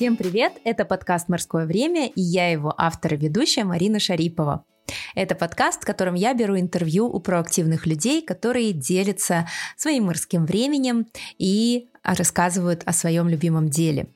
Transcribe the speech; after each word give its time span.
Всем 0.00 0.16
привет! 0.16 0.54
Это 0.64 0.86
подкаст 0.86 1.28
«Морское 1.28 1.66
время» 1.66 2.06
и 2.06 2.22
я 2.22 2.50
его 2.50 2.72
автор 2.78 3.12
и 3.12 3.16
ведущая 3.18 3.64
Марина 3.64 4.00
Шарипова. 4.00 4.64
Это 5.14 5.34
подкаст, 5.34 5.82
в 5.82 5.84
котором 5.84 6.14
я 6.14 6.32
беру 6.32 6.58
интервью 6.58 7.04
у 7.04 7.20
проактивных 7.20 7.84
людей, 7.84 8.22
которые 8.22 8.72
делятся 8.72 9.46
своим 9.76 10.04
морским 10.04 10.46
временем 10.46 11.06
и 11.36 11.90
рассказывают 12.02 12.82
о 12.86 12.94
своем 12.94 13.28
любимом 13.28 13.68
деле. 13.68 14.08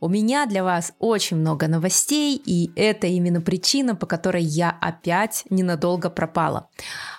У 0.00 0.08
меня 0.10 0.44
для 0.44 0.64
вас 0.64 0.92
очень 0.98 1.38
много 1.38 1.66
новостей, 1.66 2.36
и 2.36 2.70
это 2.76 3.06
именно 3.06 3.40
причина, 3.40 3.96
по 3.96 4.04
которой 4.04 4.42
я 4.42 4.76
опять 4.82 5.44
ненадолго 5.48 6.10
пропала. 6.10 6.68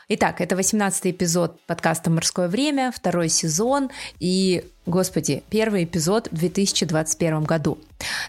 Итак, 0.10 0.42
это 0.42 0.58
18 0.58 1.08
эпизод 1.08 1.62
подкаста 1.66 2.10
«Морское 2.10 2.50
время», 2.50 2.92
второй 2.92 3.30
сезон, 3.30 3.90
и 4.20 4.66
Господи, 4.86 5.44
первый 5.50 5.86
эпизод 5.86 6.28
в 6.30 6.38
2021 6.38 7.44
году. 7.46 7.78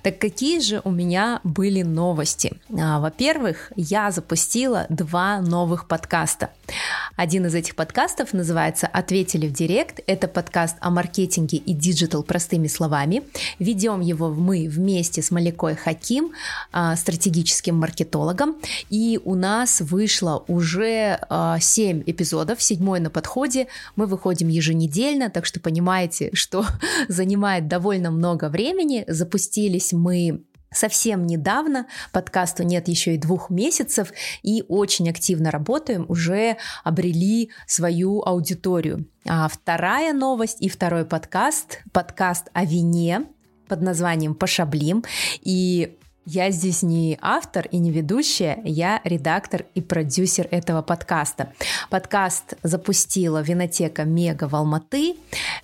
Так 0.05 0.21
какие 0.21 0.61
же 0.61 0.81
у 0.85 0.91
меня 0.93 1.41
были 1.43 1.83
новости? 1.83 2.53
А, 2.79 3.01
во-первых, 3.01 3.73
я 3.75 4.13
запустила 4.13 4.87
два 4.89 5.41
новых 5.41 5.89
подкаста. 5.89 6.51
Один 7.17 7.47
из 7.47 7.57
этих 7.57 7.75
подкастов 7.75 8.33
называется 8.33 8.87
«Ответили 8.87 9.49
в 9.49 9.53
direct». 9.53 9.99
Это 10.07 10.29
подкаст 10.29 10.77
о 10.79 10.91
маркетинге 10.91 11.59
и 11.59 11.73
digital 11.75 12.23
простыми 12.23 12.69
словами. 12.69 13.25
Ведем 13.59 14.01
его 14.01 14.31
мы 14.31 14.69
вместе 14.69 15.23
с 15.23 15.33
Малякой 15.33 15.75
Хаким, 15.75 16.35
а, 16.71 16.95
стратегическим 16.95 17.77
маркетологом. 17.77 18.55
И 18.91 19.19
у 19.25 19.35
нас 19.35 19.81
вышло 19.81 20.45
уже 20.47 21.19
7 21.65 22.01
а, 22.01 22.11
эпизодов, 22.11 22.63
седьмой 22.63 23.01
на 23.01 23.11
подходе. 23.11 23.69
Мы 23.97 24.07
выходим 24.07 24.49
еженедельно, 24.49 25.31
так 25.31 25.47
что 25.47 25.61
понимаете, 25.61 26.31
что 26.33 26.65
занимает 27.09 27.69
довольно 27.69 28.11
много 28.11 28.49
времени. 28.49 29.05
Запустились 29.09 29.93
мы 29.93 30.45
совсем 30.75 31.27
недавно, 31.27 31.87
подкасту 32.13 32.63
нет 32.65 32.89
еще 32.89 33.15
и 33.15 33.19
двух 33.19 33.49
месяцев, 33.51 34.13
и 34.43 34.65
очень 34.69 35.09
активно 35.09 35.51
работаем, 35.51 36.05
уже 36.09 36.57
обрели 36.83 37.51
свою 37.67 38.23
аудиторию. 38.23 39.07
А 39.27 39.49
вторая 39.49 40.13
новость 40.13 40.59
и 40.61 40.69
второй 40.69 41.07
подкаст, 41.07 41.81
подкаст 41.93 42.49
о 42.53 42.65
вине 42.65 43.27
под 43.69 43.81
названием 43.81 44.35
«Пошаблим», 44.35 45.05
и 45.41 45.97
я 46.27 46.51
здесь 46.51 46.83
не 46.83 47.19
автор 47.21 47.67
и 47.71 47.79
не 47.79 47.91
ведущая, 47.91 48.59
я 48.65 49.01
редактор 49.05 49.67
и 49.75 49.81
продюсер 49.83 50.49
этого 50.51 50.81
подкаста. 50.81 51.53
Подкаст 51.91 52.55
запустила 52.63 53.43
Винотека 53.43 54.05
Мега 54.05 54.49
в 54.49 54.55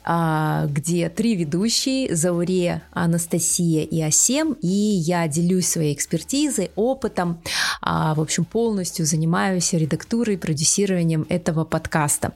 а, 0.05 0.67
где 0.67 1.09
три 1.09 1.35
ведущие, 1.35 2.15
Зауре, 2.15 2.83
Анастасия 2.93 3.85
и 3.85 4.01
Асем, 4.03 4.53
и 4.61 4.69
я 4.69 5.27
делюсь 5.29 5.67
своей 5.67 5.95
экспертизой, 5.95 6.71
опытом, 6.77 7.41
а, 7.81 8.15
в 8.15 8.21
общем, 8.21 8.45
полностью 8.45 9.07
занимаюсь 9.07 9.73
редактурой 9.73 10.37
продюсированием 10.37 11.25
этого 11.29 11.65
подкаста. 11.65 12.33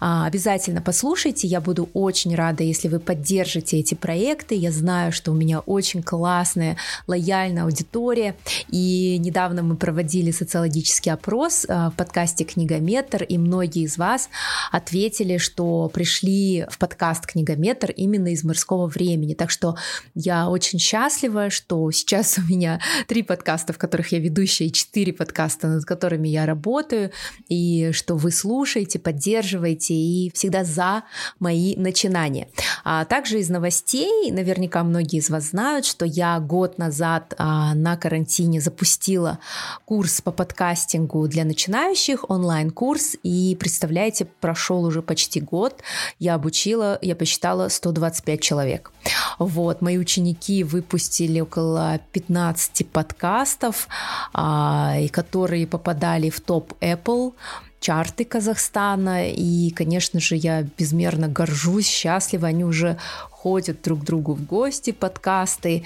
А, 0.00 0.26
обязательно 0.26 0.80
послушайте, 0.80 1.46
я 1.46 1.60
буду 1.60 1.90
очень 1.92 2.34
рада, 2.34 2.62
если 2.62 2.88
вы 2.88 2.98
поддержите 2.98 3.78
эти 3.78 3.94
проекты. 3.94 4.54
Я 4.54 4.72
знаю, 4.72 5.12
что 5.12 5.32
у 5.32 5.34
меня 5.34 5.60
очень 5.60 6.02
классная, 6.02 6.76
лояльная 7.06 7.57
аудитория, 7.62 8.36
и 8.68 9.18
недавно 9.18 9.62
мы 9.62 9.76
проводили 9.76 10.30
социологический 10.30 11.12
опрос 11.12 11.66
а, 11.68 11.90
в 11.90 11.94
подкасте 11.94 12.44
«Книгометр», 12.44 13.22
и 13.22 13.38
многие 13.38 13.84
из 13.84 13.98
вас 13.98 14.28
ответили, 14.70 15.38
что 15.38 15.90
пришли 15.92 16.66
в 16.70 16.78
подкаст 16.78 17.26
«Книгометр» 17.26 17.90
именно 17.90 18.28
из 18.28 18.44
морского 18.44 18.86
времени. 18.86 19.34
Так 19.34 19.50
что 19.50 19.76
я 20.14 20.48
очень 20.48 20.78
счастлива, 20.78 21.50
что 21.50 21.90
сейчас 21.90 22.38
у 22.38 22.42
меня 22.42 22.80
три 23.06 23.22
подкаста, 23.22 23.72
в 23.72 23.78
которых 23.78 24.12
я 24.12 24.18
ведущая, 24.18 24.66
и 24.66 24.72
четыре 24.72 25.12
подкаста, 25.12 25.68
над 25.68 25.84
которыми 25.84 26.28
я 26.28 26.46
работаю, 26.46 27.10
и 27.48 27.90
что 27.92 28.16
вы 28.16 28.30
слушаете, 28.30 28.98
поддерживаете, 28.98 29.94
и 29.94 30.30
всегда 30.34 30.64
за 30.64 31.04
мои 31.38 31.76
начинания. 31.76 32.48
А 32.84 33.04
также 33.04 33.40
из 33.40 33.48
новостей, 33.48 34.30
наверняка 34.30 34.82
многие 34.84 35.18
из 35.18 35.30
вас 35.30 35.50
знают, 35.50 35.84
что 35.84 36.04
я 36.04 36.38
год 36.40 36.78
назад 36.78 37.34
а, 37.38 37.47
на 37.74 37.96
карантине 37.96 38.60
запустила 38.60 39.38
курс 39.84 40.20
по 40.20 40.32
подкастингу 40.32 41.26
для 41.28 41.44
начинающих, 41.44 42.28
онлайн-курс, 42.30 43.16
и 43.22 43.56
представляете, 43.58 44.24
прошел 44.24 44.84
уже 44.84 45.02
почти 45.02 45.40
год, 45.40 45.82
я 46.18 46.34
обучила, 46.34 46.98
я 47.02 47.14
посчитала 47.14 47.68
125 47.68 48.40
человек. 48.40 48.92
Вот, 49.38 49.82
мои 49.82 49.98
ученики 49.98 50.64
выпустили 50.64 51.40
около 51.40 52.00
15 52.12 52.86
подкастов, 52.88 53.88
а, 54.32 54.96
и 55.00 55.08
которые 55.08 55.66
попадали 55.66 56.30
в 56.30 56.40
топ 56.40 56.72
Apple, 56.80 57.34
чарты 57.80 58.24
Казахстана, 58.24 59.30
и, 59.30 59.70
конечно 59.70 60.20
же, 60.20 60.36
я 60.36 60.62
безмерно 60.62 61.28
горжусь, 61.28 61.86
счастлива, 61.86 62.48
они 62.48 62.64
уже 62.64 62.98
ходят 63.30 63.82
друг 63.82 64.00
к 64.00 64.04
другу 64.04 64.34
в 64.34 64.44
гости, 64.44 64.90
подкасты, 64.90 65.84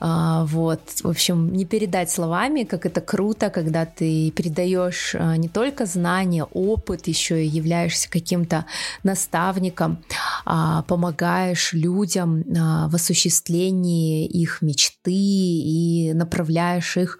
а, 0.00 0.44
вот, 0.46 0.80
в 1.02 1.08
общем, 1.08 1.52
не 1.52 1.64
передать 1.64 2.10
словами, 2.10 2.64
как 2.64 2.86
это 2.86 3.00
круто, 3.00 3.50
когда 3.50 3.86
ты 3.86 4.30
передаешь 4.30 5.14
а, 5.14 5.36
не 5.36 5.48
только 5.48 5.86
знания, 5.86 6.44
опыт, 6.44 7.06
еще 7.06 7.44
и 7.44 7.48
являешься 7.48 8.10
каким-то 8.10 8.66
наставником, 9.02 10.02
а, 10.44 10.82
помогаешь 10.82 11.72
людям 11.72 12.44
в 12.44 12.94
осуществлении 12.94 14.26
их 14.26 14.62
мечты 14.62 15.12
и 15.12 16.12
направляешь 16.14 16.96
их 16.96 17.18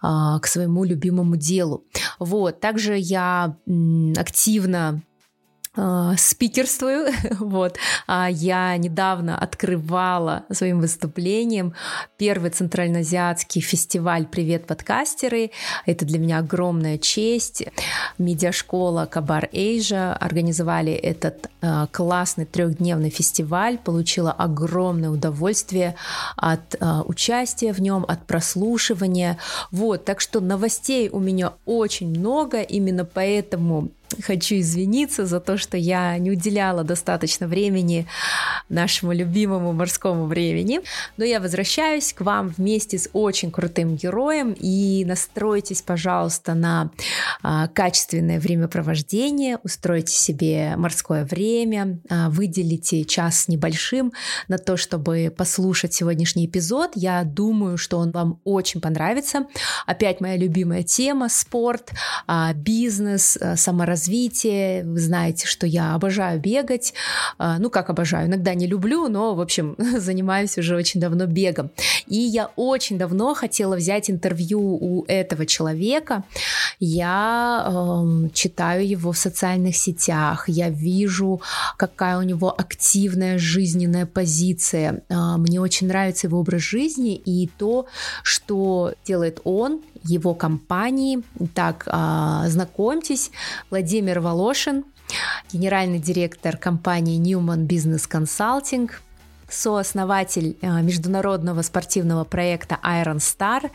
к 0.00 0.46
своему 0.46 0.84
любимому 0.84 1.36
делу. 1.36 1.84
Вот, 2.18 2.60
также 2.60 2.96
я 2.96 3.56
активно 4.16 5.02
а, 5.76 6.16
спикерствую. 6.16 7.08
вот. 7.38 7.76
А 8.06 8.28
я 8.30 8.76
недавно 8.76 9.38
открывала 9.38 10.44
своим 10.50 10.80
выступлением 10.80 11.74
первый 12.16 12.50
центральноазиатский 12.50 13.60
фестиваль 13.60 14.26
«Привет, 14.26 14.66
подкастеры». 14.66 15.50
Это 15.84 16.06
для 16.06 16.18
меня 16.18 16.38
огромная 16.38 16.96
честь. 16.96 17.64
Медиашкола 18.16 19.06
Кабар 19.06 19.48
Эйжа 19.52 20.14
организовали 20.14 20.92
этот 20.92 21.50
э, 21.60 21.86
классный 21.92 22.46
трехдневный 22.46 23.10
фестиваль. 23.10 23.76
Получила 23.76 24.32
огромное 24.32 25.10
удовольствие 25.10 25.94
от 26.36 26.74
э, 26.74 27.02
участия 27.04 27.74
в 27.74 27.80
нем, 27.80 28.06
от 28.08 28.26
прослушивания. 28.26 29.36
Вот, 29.70 30.06
так 30.06 30.20
что 30.20 30.40
новостей 30.40 31.10
у 31.10 31.20
меня 31.20 31.52
очень 31.66 32.08
много, 32.08 32.62
именно 32.62 33.04
поэтому 33.04 33.90
Хочу 34.22 34.56
извиниться 34.56 35.26
за 35.26 35.40
то, 35.40 35.58
что 35.58 35.76
я 35.76 36.16
не 36.18 36.30
уделяла 36.30 36.84
достаточно 36.84 37.48
времени 37.48 38.06
нашему 38.68 39.12
любимому 39.12 39.72
морскому 39.72 40.26
времени. 40.26 40.80
Но 41.16 41.24
я 41.24 41.40
возвращаюсь 41.40 42.12
к 42.12 42.20
вам 42.20 42.48
вместе 42.56 42.98
с 42.98 43.08
очень 43.12 43.50
крутым 43.50 43.96
героем 43.96 44.54
и 44.58 45.04
настройтесь, 45.04 45.82
пожалуйста, 45.82 46.54
на 46.54 46.90
а, 47.42 47.66
качественное 47.68 48.38
времяпровождение, 48.38 49.58
устройте 49.64 50.12
себе 50.12 50.74
морское 50.76 51.24
время, 51.24 51.98
а, 52.08 52.30
выделите 52.30 53.04
час 53.04 53.48
небольшим 53.48 54.12
на 54.46 54.58
то, 54.58 54.76
чтобы 54.76 55.34
послушать 55.36 55.94
сегодняшний 55.94 56.46
эпизод. 56.46 56.92
Я 56.94 57.24
думаю, 57.24 57.76
что 57.76 57.98
он 57.98 58.12
вам 58.12 58.40
очень 58.44 58.80
понравится. 58.80 59.46
Опять 59.86 60.20
моя 60.20 60.36
любимая 60.36 60.84
тема– 60.84 61.28
спорт, 61.30 61.90
а, 62.26 62.52
бизнес, 62.54 63.36
саморазвитие 63.56 63.95
развитие. 63.96 64.84
Вы 64.84 65.00
знаете, 65.00 65.46
что 65.46 65.66
я 65.66 65.94
обожаю 65.94 66.38
бегать. 66.38 66.92
А, 67.38 67.58
ну, 67.58 67.70
как 67.70 67.90
обожаю, 67.90 68.26
иногда 68.26 68.54
не 68.54 68.66
люблю, 68.66 69.08
но, 69.08 69.34
в 69.34 69.40
общем, 69.40 69.74
занимаюсь 69.98 70.58
уже 70.58 70.76
очень 70.76 71.00
давно 71.00 71.26
бегом. 71.26 71.70
И 72.06 72.18
я 72.18 72.50
очень 72.56 72.98
давно 72.98 73.34
хотела 73.34 73.76
взять 73.76 74.10
интервью 74.10 74.60
у 74.60 75.04
этого 75.08 75.46
человека. 75.46 76.24
Я 76.78 77.64
э, 77.66 78.28
читаю 78.34 78.86
его 78.86 79.12
в 79.12 79.18
социальных 79.18 79.76
сетях, 79.76 80.48
я 80.48 80.68
вижу, 80.68 81.40
какая 81.78 82.18
у 82.18 82.22
него 82.22 82.54
активная 82.58 83.38
жизненная 83.38 84.06
позиция. 84.06 85.02
Э, 85.08 85.36
мне 85.38 85.58
очень 85.60 85.88
нравится 85.88 86.26
его 86.26 86.38
образ 86.38 86.60
жизни 86.60 87.14
и 87.14 87.48
то, 87.58 87.86
что 88.22 88.92
делает 89.06 89.40
он 89.44 89.80
его 90.08 90.34
компании. 90.34 91.22
Так, 91.54 91.84
а, 91.86 92.48
знакомьтесь, 92.48 93.30
Владимир 93.70 94.20
Волошин, 94.20 94.84
генеральный 95.52 95.98
директор 95.98 96.56
компании 96.56 97.20
Newman 97.20 97.66
Business 97.66 98.08
Consulting. 98.10 98.90
Сооснователь 99.48 100.56
э, 100.60 100.82
международного 100.82 101.62
спортивного 101.62 102.24
проекта 102.24 102.78
Iron 102.82 103.18
Star 103.18 103.70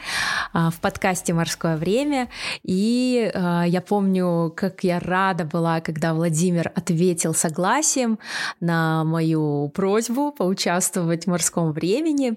э, 0.53 0.69
в 0.69 0.79
подкасте 0.81 1.33
«Морское 1.33 1.77
время». 1.77 2.29
И 2.63 3.31
э, 3.33 3.63
я 3.67 3.81
помню, 3.81 4.53
как 4.55 4.83
я 4.83 4.99
рада 4.99 5.45
была, 5.45 5.81
когда 5.81 6.13
Владимир 6.13 6.71
ответил 6.75 7.33
согласием 7.33 8.19
на 8.59 9.03
мою 9.03 9.69
просьбу 9.69 10.31
поучаствовать 10.31 11.25
в 11.25 11.27
«Морском 11.27 11.71
времени». 11.71 12.33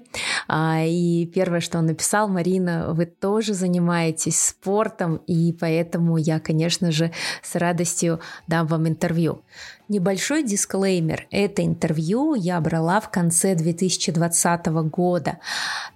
И 0.86 1.30
первое, 1.34 1.60
что 1.60 1.78
он 1.78 1.86
написал, 1.86 2.28
Марина, 2.28 2.92
вы 2.92 3.06
тоже 3.06 3.54
занимаетесь 3.54 4.40
спортом, 4.40 5.16
и 5.26 5.52
поэтому 5.52 6.16
я, 6.16 6.40
конечно 6.40 6.92
же, 6.92 7.10
с 7.42 7.54
радостью 7.56 8.20
дам 8.46 8.66
вам 8.66 8.88
интервью. 8.88 9.42
Небольшой 9.88 10.42
дисклеймер. 10.42 11.26
Это 11.30 11.62
интервью 11.62 12.34
я 12.34 12.58
брала 12.62 13.00
в 13.00 13.10
конце 13.10 13.54
2020 13.54 14.66
года. 14.90 15.38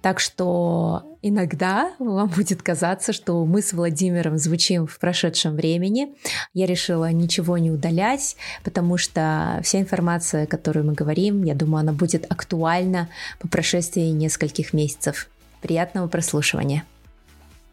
Так 0.03 0.19
что 0.19 1.17
иногда 1.23 1.91
вам 1.97 2.27
будет 2.29 2.61
казаться, 2.61 3.13
что 3.13 3.43
мы 3.45 3.63
с 3.63 3.73
Владимиром 3.73 4.37
звучим 4.37 4.85
в 4.85 4.99
прошедшем 4.99 5.55
времени. 5.55 6.13
Я 6.53 6.67
решила 6.67 7.11
ничего 7.11 7.57
не 7.57 7.71
удалять, 7.71 8.35
потому 8.63 8.97
что 8.97 9.59
вся 9.63 9.79
информация, 9.79 10.45
которую 10.45 10.85
мы 10.85 10.93
говорим, 10.93 11.43
я 11.43 11.55
думаю, 11.55 11.81
она 11.81 11.93
будет 11.93 12.31
актуальна 12.31 13.09
по 13.39 13.47
прошествии 13.47 14.09
нескольких 14.09 14.71
месяцев. 14.71 15.29
Приятного 15.61 16.07
прослушивания. 16.07 16.83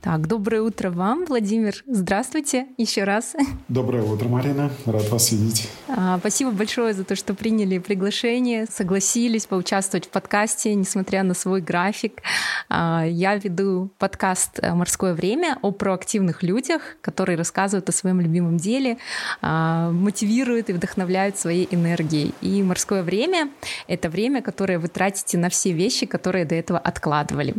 Так, 0.07 0.29
доброе 0.29 0.63
утро 0.63 0.91
вам, 0.91 1.25
Владимир. 1.25 1.83
Здравствуйте 1.89 2.69
еще 2.79 3.03
раз. 3.03 3.35
Доброе 3.67 4.05
утро, 4.05 4.29
Марина. 4.29 4.71
Рад 4.85 5.09
вас 5.11 5.33
видеть. 5.33 5.69
А, 5.89 6.21
спасибо 6.21 6.53
большое 6.53 6.95
за 6.95 7.03
то, 7.03 7.17
что 7.17 7.35
приняли 7.35 7.79
приглашение, 7.79 8.67
согласились 8.67 9.47
поучаствовать 9.47 10.07
в 10.07 10.11
подкасте, 10.11 10.77
несмотря 10.77 11.25
на 11.25 11.35
свой 11.35 11.61
график. 11.61 12.23
А, 12.69 13.05
я 13.05 13.35
веду 13.35 13.91
подкаст 13.99 14.61
«Морское 14.63 15.13
время» 15.13 15.59
о 15.63 15.73
проактивных 15.73 16.45
людях, 16.45 16.83
которые 17.01 17.37
рассказывают 17.37 17.89
о 17.89 17.93
своем 17.93 18.21
любимом 18.21 18.59
деле, 18.59 18.99
а, 19.43 19.91
мотивируют 19.91 20.71
и 20.71 20.73
вдохновляют 20.73 21.37
своей 21.37 21.67
энергией. 21.73 22.33
И 22.43 22.63
«Морское 22.63 23.03
время»— 23.03 23.51
это 23.89 24.09
время, 24.09 24.41
которое 24.41 24.79
вы 24.79 24.87
тратите 24.87 25.37
на 25.37 25.49
все 25.49 25.73
вещи, 25.73 26.07
которые 26.07 26.45
до 26.45 26.55
этого 26.55 26.79
откладывали. 26.79 27.57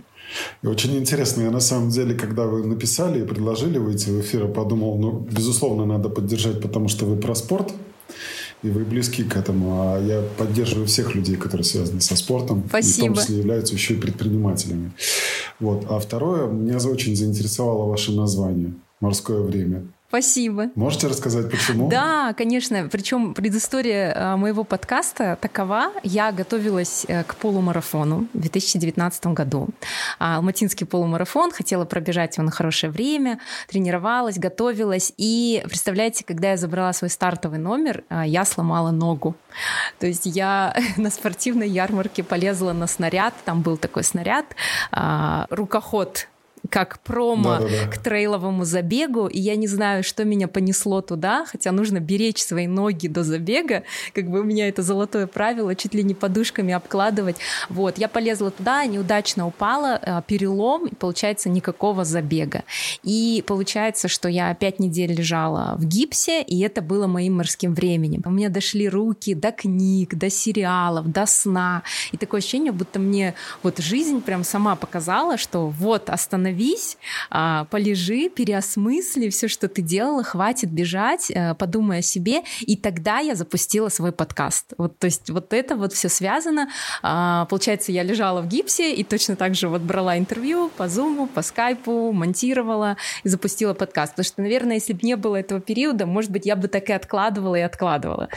И 0.62 0.68
очень 0.68 0.98
интересно, 0.98 1.44
я 1.44 1.52
на 1.52 1.60
самом 1.60 1.90
деле, 1.90 2.16
когда 2.16 2.46
вы 2.46 2.66
написали 2.66 3.22
и 3.22 3.26
предложили 3.26 3.78
выйти 3.78 4.10
в 4.10 4.22
эфир, 4.22 4.48
подумал, 4.48 4.98
ну, 4.98 5.20
безусловно, 5.20 5.86
надо 5.86 6.10
поддержать, 6.10 6.62
потому 6.62 6.88
что 6.88 7.06
вы 7.06 7.18
про 7.18 7.36
спорт, 7.36 7.74
и 8.64 8.70
вы 8.70 8.84
близки 8.86 9.24
к 9.24 9.36
этому. 9.38 9.82
А 9.82 10.00
я 10.00 10.22
поддерживаю 10.38 10.88
всех 10.88 11.16
людей, 11.16 11.36
которые 11.36 11.64
связаны 11.66 12.02
со 12.02 12.16
спортом. 12.16 12.64
Спасибо. 12.68 13.08
И 13.08 13.10
в 13.10 13.14
том 13.14 13.24
числе 13.24 13.38
являются 13.38 13.74
еще 13.76 13.94
и 13.94 13.98
предпринимателями. 13.98 14.92
Вот. 15.60 15.86
А 15.90 16.00
второе, 16.00 16.48
меня 16.48 16.78
очень 16.78 17.16
заинтересовало 17.16 17.88
ваше 17.88 18.12
название 18.12 18.74
«Морское 19.00 19.42
время». 19.42 19.88
Спасибо. 20.08 20.70
Можете 20.76 21.08
рассказать, 21.08 21.52
почему? 21.52 21.90
Да, 21.90 22.34
конечно. 22.34 22.88
Причем 22.90 23.34
предыстория 23.34 24.14
э, 24.14 24.36
моего 24.38 24.64
подкаста 24.64 25.38
такова. 25.42 25.92
Я 26.02 26.32
готовилась 26.32 27.06
э, 27.10 27.26
к 27.26 27.36
полумарафону 27.36 28.28
в 28.34 28.40
2019 28.40 29.28
году. 29.28 29.68
А, 30.18 30.38
алматинский 30.38 30.88
полумарафон. 30.88 31.52
Хотела 31.52 31.84
пробежать 31.84 32.38
его 32.38 32.46
на 32.46 32.52
хорошее 32.52 32.90
время. 32.90 33.40
Тренировалась, 33.68 34.40
готовилась. 34.40 35.12
И, 35.18 35.62
представляете, 35.66 36.24
когда 36.24 36.52
я 36.52 36.58
забрала 36.58 36.94
свой 36.94 37.10
стартовый 37.10 37.60
номер, 37.60 38.06
э, 38.10 38.24
я 38.28 38.46
сломала 38.46 38.92
ногу. 38.92 39.36
То 40.00 40.08
есть 40.08 40.26
я 40.26 40.74
на 40.96 41.10
спортивной 41.10 41.68
ярмарке 41.68 42.24
полезла 42.24 42.72
на 42.72 42.88
снаряд. 42.88 43.34
Там 43.44 43.62
был 43.62 43.76
такой 43.76 44.06
снаряд. 44.06 44.46
А, 44.92 45.48
рукоход 45.50 46.30
как 46.70 47.00
промо 47.00 47.60
Да-да-да. 47.60 47.92
к 47.92 47.98
трейловому 47.98 48.66
забегу, 48.66 49.28
и 49.28 49.40
я 49.40 49.56
не 49.56 49.68
знаю, 49.68 50.04
что 50.04 50.26
меня 50.26 50.48
понесло 50.48 51.02
туда, 51.02 51.46
хотя 51.46 51.72
нужно 51.72 52.00
беречь 52.00 52.44
свои 52.44 52.68
ноги 52.68 53.08
до 53.08 53.24
забега, 53.24 53.84
как 54.14 54.30
бы 54.30 54.42
у 54.42 54.44
меня 54.44 54.68
это 54.68 54.82
золотое 54.82 55.28
правило, 55.28 55.76
чуть 55.76 55.94
ли 55.94 56.04
не 56.04 56.14
подушками 56.14 56.74
обкладывать. 56.74 57.38
Вот, 57.70 57.98
я 57.98 58.08
полезла 58.08 58.52
туда, 58.52 58.86
неудачно 58.86 59.48
упала, 59.48 60.00
э, 60.02 60.22
перелом, 60.28 60.88
и 60.88 60.96
получается 60.96 61.50
никакого 61.50 62.04
забега. 62.04 62.64
И 63.04 63.44
получается, 63.48 64.08
что 64.08 64.28
я 64.30 64.54
пять 64.54 64.80
недель 64.80 65.14
лежала 65.14 65.76
в 65.78 65.86
гипсе, 65.86 66.42
и 66.42 66.60
это 66.62 66.82
было 66.82 67.08
моим 67.08 67.38
морским 67.38 67.74
временем. 67.74 68.22
У 68.26 68.30
меня 68.30 68.50
дошли 68.50 68.90
руки 68.90 69.34
до 69.34 69.52
книг, 69.52 70.16
до 70.16 70.30
сериалов, 70.30 71.12
до 71.12 71.26
сна, 71.26 71.84
и 72.12 72.18
такое 72.18 72.40
ощущение, 72.40 72.72
будто 72.72 73.00
мне 73.00 73.36
вот 73.64 73.80
жизнь 73.80 74.22
прям 74.22 74.44
сама 74.44 74.76
показала, 74.76 75.38
что 75.38 75.68
вот 75.68 76.10
остановись 76.10 76.47
остановись, 76.48 76.98
а, 77.30 77.66
полежи, 77.66 78.30
переосмысли 78.30 79.30
все, 79.30 79.48
что 79.48 79.68
ты 79.68 79.82
делала, 79.82 80.24
хватит 80.24 80.72
бежать, 80.72 81.32
э, 81.32 81.54
подумай 81.56 82.00
о 82.00 82.02
себе. 82.02 82.42
И 82.62 82.76
тогда 82.76 83.20
я 83.20 83.36
запустила 83.36 83.90
свой 83.90 84.12
подкаст. 84.12 84.74
Вот, 84.78 84.98
то 84.98 85.06
есть 85.06 85.30
вот 85.30 85.54
это 85.54 85.76
вот 85.76 85.94
все 85.94 86.10
связано. 86.10 86.70
А, 87.04 87.46
получается, 87.46 87.92
я 87.92 88.04
лежала 88.04 88.42
в 88.42 88.48
гипсе 88.48 88.94
и 88.94 89.04
точно 89.04 89.36
так 89.36 89.56
же 89.56 89.68
вот 89.68 89.82
брала 89.82 90.18
интервью 90.18 90.70
по 90.78 90.88
зуму, 90.88 91.28
по 91.28 91.42
скайпу, 91.42 92.12
монтировала 92.12 92.98
и 93.24 93.30
запустила 93.30 93.74
подкаст. 93.74 94.14
Потому 94.14 94.26
что, 94.26 94.42
наверное, 94.42 94.76
если 94.76 94.94
бы 94.94 95.00
не 95.04 95.16
было 95.16 95.36
этого 95.36 95.60
периода, 95.60 96.06
может 96.06 96.32
быть, 96.32 96.46
я 96.46 96.56
бы 96.56 96.68
так 96.68 96.90
и 96.90 96.94
откладывала 96.94 97.56
и 97.56 97.62
откладывала. 97.62 98.30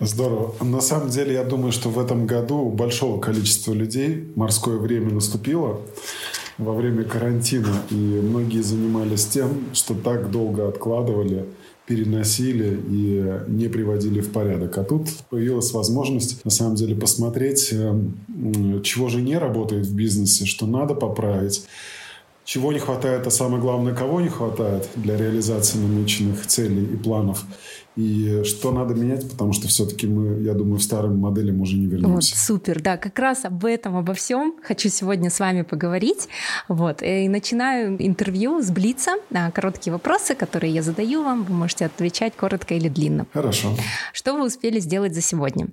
Здорово. 0.00 0.54
На 0.64 0.80
самом 0.80 1.10
деле, 1.10 1.34
я 1.34 1.44
думаю, 1.44 1.72
что 1.72 1.90
в 1.90 1.98
этом 1.98 2.26
году 2.26 2.56
у 2.58 2.70
большого 2.70 3.20
количества 3.20 3.72
людей 3.74 4.32
морское 4.34 4.78
время 4.78 5.12
наступило 5.12 5.80
во 6.60 6.74
время 6.74 7.04
карантина, 7.04 7.74
и 7.90 7.94
многие 7.94 8.62
занимались 8.62 9.26
тем, 9.26 9.64
что 9.72 9.94
так 9.94 10.30
долго 10.30 10.68
откладывали, 10.68 11.46
переносили 11.86 12.78
и 12.88 13.50
не 13.50 13.68
приводили 13.68 14.20
в 14.20 14.30
порядок. 14.30 14.78
А 14.78 14.84
тут 14.84 15.08
появилась 15.30 15.72
возможность, 15.72 16.44
на 16.44 16.50
самом 16.50 16.76
деле, 16.76 16.94
посмотреть, 16.94 17.70
э, 17.72 18.00
чего 18.84 19.08
же 19.08 19.22
не 19.22 19.38
работает 19.38 19.86
в 19.86 19.94
бизнесе, 19.94 20.44
что 20.44 20.66
надо 20.66 20.94
поправить, 20.94 21.64
чего 22.44 22.72
не 22.72 22.78
хватает, 22.78 23.26
а 23.26 23.30
самое 23.30 23.60
главное, 23.60 23.94
кого 23.94 24.20
не 24.20 24.28
хватает 24.28 24.88
для 24.96 25.16
реализации 25.16 25.78
намеченных 25.78 26.46
целей 26.46 26.84
и 26.84 26.96
планов. 26.96 27.44
И 28.00 28.44
что 28.44 28.72
надо 28.72 28.94
менять, 28.94 29.28
потому 29.30 29.52
что 29.52 29.68
все-таки 29.68 30.06
мы, 30.06 30.40
я 30.42 30.54
думаю, 30.54 30.78
в 30.78 30.82
старым 30.82 31.18
моделям 31.18 31.60
уже 31.60 31.76
не 31.76 31.84
вернемся. 31.86 32.14
Вот, 32.14 32.24
супер, 32.24 32.80
да, 32.80 32.96
как 32.96 33.18
раз 33.18 33.44
об 33.44 33.64
этом, 33.66 33.96
обо 33.96 34.14
всем 34.14 34.54
хочу 34.62 34.88
сегодня 34.88 35.28
с 35.28 35.38
вами 35.38 35.62
поговорить. 35.62 36.28
Вот, 36.68 37.02
и 37.02 37.28
начинаю 37.28 38.02
интервью 38.02 38.62
с 38.62 38.70
Блица. 38.70 39.12
Короткие 39.52 39.92
вопросы, 39.92 40.34
которые 40.34 40.72
я 40.72 40.82
задаю 40.82 41.22
вам, 41.22 41.44
вы 41.44 41.52
можете 41.52 41.84
отвечать 41.84 42.34
коротко 42.34 42.74
или 42.74 42.88
длинно. 42.88 43.26
Хорошо. 43.34 43.68
Что 44.14 44.32
вы 44.32 44.46
успели 44.46 44.80
сделать 44.80 45.14
за 45.14 45.20
сегодня? 45.20 45.68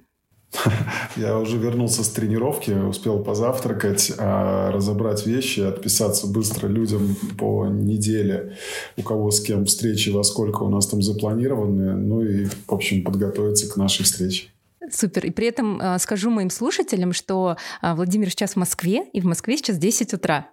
Я 1.18 1.38
уже 1.38 1.58
вернулся 1.58 2.04
с 2.04 2.10
тренировки, 2.10 2.72
успел 2.72 3.24
позавтракать, 3.24 4.14
а, 4.18 4.72
разобрать 4.72 5.26
вещи, 5.26 5.60
отписаться 5.62 6.28
быстро 6.28 6.68
людям 6.68 7.16
по 7.38 7.68
неделе, 7.68 8.58
у 8.98 9.02
кого 9.02 9.32
с 9.32 9.42
кем 9.42 9.66
встречи, 9.66 10.10
во 10.10 10.24
сколько 10.24 10.64
у 10.64 10.70
нас 10.70 10.88
там 10.88 11.02
запланированы, 11.02 11.96
ну 11.96 12.22
и, 12.22 12.46
в 12.46 12.74
общем, 12.74 13.04
подготовиться 13.04 13.72
к 13.72 13.78
нашей 13.78 14.04
встрече. 14.04 14.48
Супер. 14.90 15.26
И 15.26 15.32
при 15.32 15.48
этом 15.48 15.82
э, 15.82 16.00
скажу 16.00 16.30
моим 16.30 16.50
слушателям, 16.50 17.12
что 17.12 17.58
э, 17.82 17.94
Владимир 17.94 18.30
сейчас 18.30 18.54
в 18.54 18.56
Москве, 18.56 19.04
и 19.12 19.20
в 19.20 19.26
Москве 19.26 19.58
сейчас 19.58 19.78
10 19.78 20.14
утра. 20.14 20.50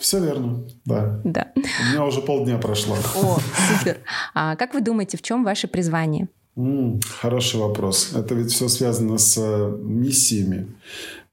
Все 0.00 0.20
верно, 0.20 0.64
да. 0.84 1.20
Да. 1.24 1.52
У 1.56 1.92
меня 1.92 2.04
уже 2.04 2.20
полдня 2.20 2.58
прошло. 2.58 2.96
О, 3.16 3.38
супер. 3.78 3.98
А 4.34 4.54
как 4.54 4.74
вы 4.74 4.80
думаете, 4.80 5.16
в 5.16 5.22
чем 5.22 5.42
ваше 5.42 5.66
призвание? 5.66 6.28
Хороший 6.56 7.60
вопрос. 7.60 8.12
Это 8.14 8.34
ведь 8.34 8.50
все 8.50 8.68
связано 8.68 9.18
с 9.18 9.36
э, 9.36 9.76
миссиями, 9.82 10.68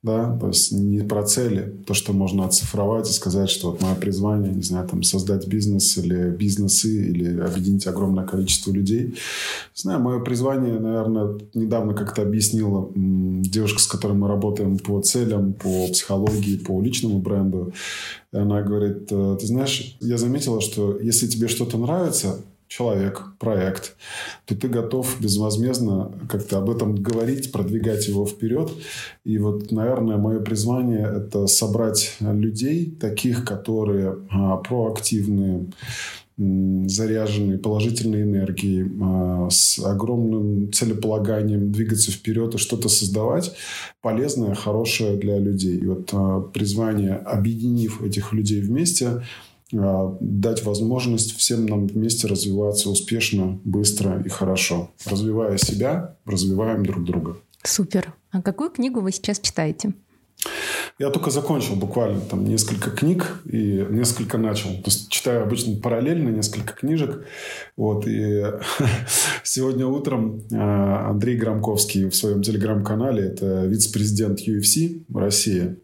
да, 0.01 0.37
то 0.37 0.47
есть 0.47 0.73
не 0.73 0.99
про 0.99 1.23
цели, 1.23 1.73
то, 1.87 1.93
что 1.93 2.11
можно 2.11 2.45
оцифровать 2.45 3.09
и 3.09 3.13
сказать, 3.13 3.49
что 3.49 3.71
вот 3.71 3.81
мое 3.81 3.95
призвание, 3.95 4.53
не 4.53 4.61
знаю, 4.61 4.85
там 4.85 5.01
создать 5.01 5.47
бизнес 5.47 5.97
или 5.97 6.29
бизнесы, 6.29 7.07
или 7.07 7.39
объединить 7.39 7.87
огромное 7.87 8.25
количество 8.25 8.71
людей. 8.73 9.05
Не 9.05 9.13
знаю, 9.75 10.01
мое 10.01 10.19
призвание, 10.19 10.77
наверное, 10.77 11.39
недавно 11.53 11.93
как-то 11.93 12.23
объяснила 12.23 12.91
девушка, 12.93 13.79
с 13.79 13.87
которой 13.87 14.17
мы 14.17 14.27
работаем 14.27 14.77
по 14.77 14.99
целям, 15.01 15.53
по 15.53 15.87
психологии, 15.87 16.57
по 16.57 16.81
личному 16.81 17.19
бренду. 17.19 17.71
И 18.33 18.37
она 18.37 18.61
говорит, 18.61 19.07
«Э, 19.09 19.37
ты 19.39 19.47
знаешь, 19.47 19.95
я 20.01 20.17
заметила, 20.17 20.59
что 20.59 20.99
если 20.99 21.27
тебе 21.27 21.47
что-то 21.47 21.77
нравится, 21.77 22.41
человек, 22.75 23.23
проект, 23.39 23.95
то 24.45 24.55
ты 24.55 24.67
готов 24.67 25.17
безвозмездно 25.19 26.11
как-то 26.27 26.57
об 26.57 26.71
этом 26.71 26.95
говорить, 26.95 27.51
продвигать 27.51 28.07
его 28.07 28.25
вперед. 28.25 28.71
И 29.23 29.37
вот, 29.37 29.71
наверное, 29.71 30.17
мое 30.17 30.39
призвание– 30.39 31.07
это 31.17 31.45
собрать 31.45 32.15
людей, 32.19 32.89
таких, 32.89 33.45
которые 33.45 34.17
а, 34.31 34.57
проактивные, 34.57 35.67
заряженные 36.35 37.59
положительной 37.59 38.23
энергией, 38.23 38.89
а, 39.03 39.49
с 39.51 39.77
огромным 39.77 40.73
целеполаганием 40.73 41.71
двигаться 41.71 42.11
вперед 42.11 42.55
и 42.55 42.57
что-то 42.57 42.89
создавать 42.89 43.53
полезное, 44.01 44.55
хорошее 44.55 45.15
для 45.17 45.37
людей. 45.37 45.77
И 45.77 45.85
вот 45.85 46.09
а, 46.11 46.41
призвание, 46.41 47.17
объединив 47.17 48.01
этих 48.01 48.33
людей 48.33 48.61
вместе, 48.61 49.21
дать 49.73 50.63
возможность 50.63 51.35
всем 51.35 51.65
нам 51.65 51.87
вместе 51.87 52.27
развиваться 52.27 52.89
успешно, 52.89 53.59
быстро 53.63 54.21
и 54.23 54.29
хорошо. 54.29 54.91
Развивая 55.05 55.57
себя, 55.57 56.17
развиваем 56.25 56.85
друг 56.85 57.03
друга. 57.03 57.37
Супер. 57.63 58.13
А 58.31 58.41
какую 58.41 58.69
книгу 58.69 58.99
вы 58.99 59.11
сейчас 59.11 59.39
читаете? 59.39 59.93
Я 60.99 61.09
только 61.09 61.31
закончил 61.31 61.75
буквально 61.75 62.21
там 62.21 62.45
несколько 62.45 62.91
книг 62.91 63.41
и 63.45 63.85
несколько 63.89 64.37
начал. 64.37 64.69
То 64.69 64.83
есть 64.85 65.09
читаю 65.09 65.43
обычно 65.43 65.75
параллельно 65.75 66.29
несколько 66.29 66.73
книжек. 66.73 67.25
Вот. 67.75 68.07
И 68.07 68.43
сегодня 69.43 69.87
утром 69.87 70.43
а, 70.53 71.09
Андрей 71.09 71.35
Громковский 71.35 72.09
в 72.09 72.15
своем 72.15 72.43
телеграм-канале, 72.43 73.23
это 73.23 73.65
вице-президент 73.65 74.39
UFC 74.47 75.03
России, 75.13 75.77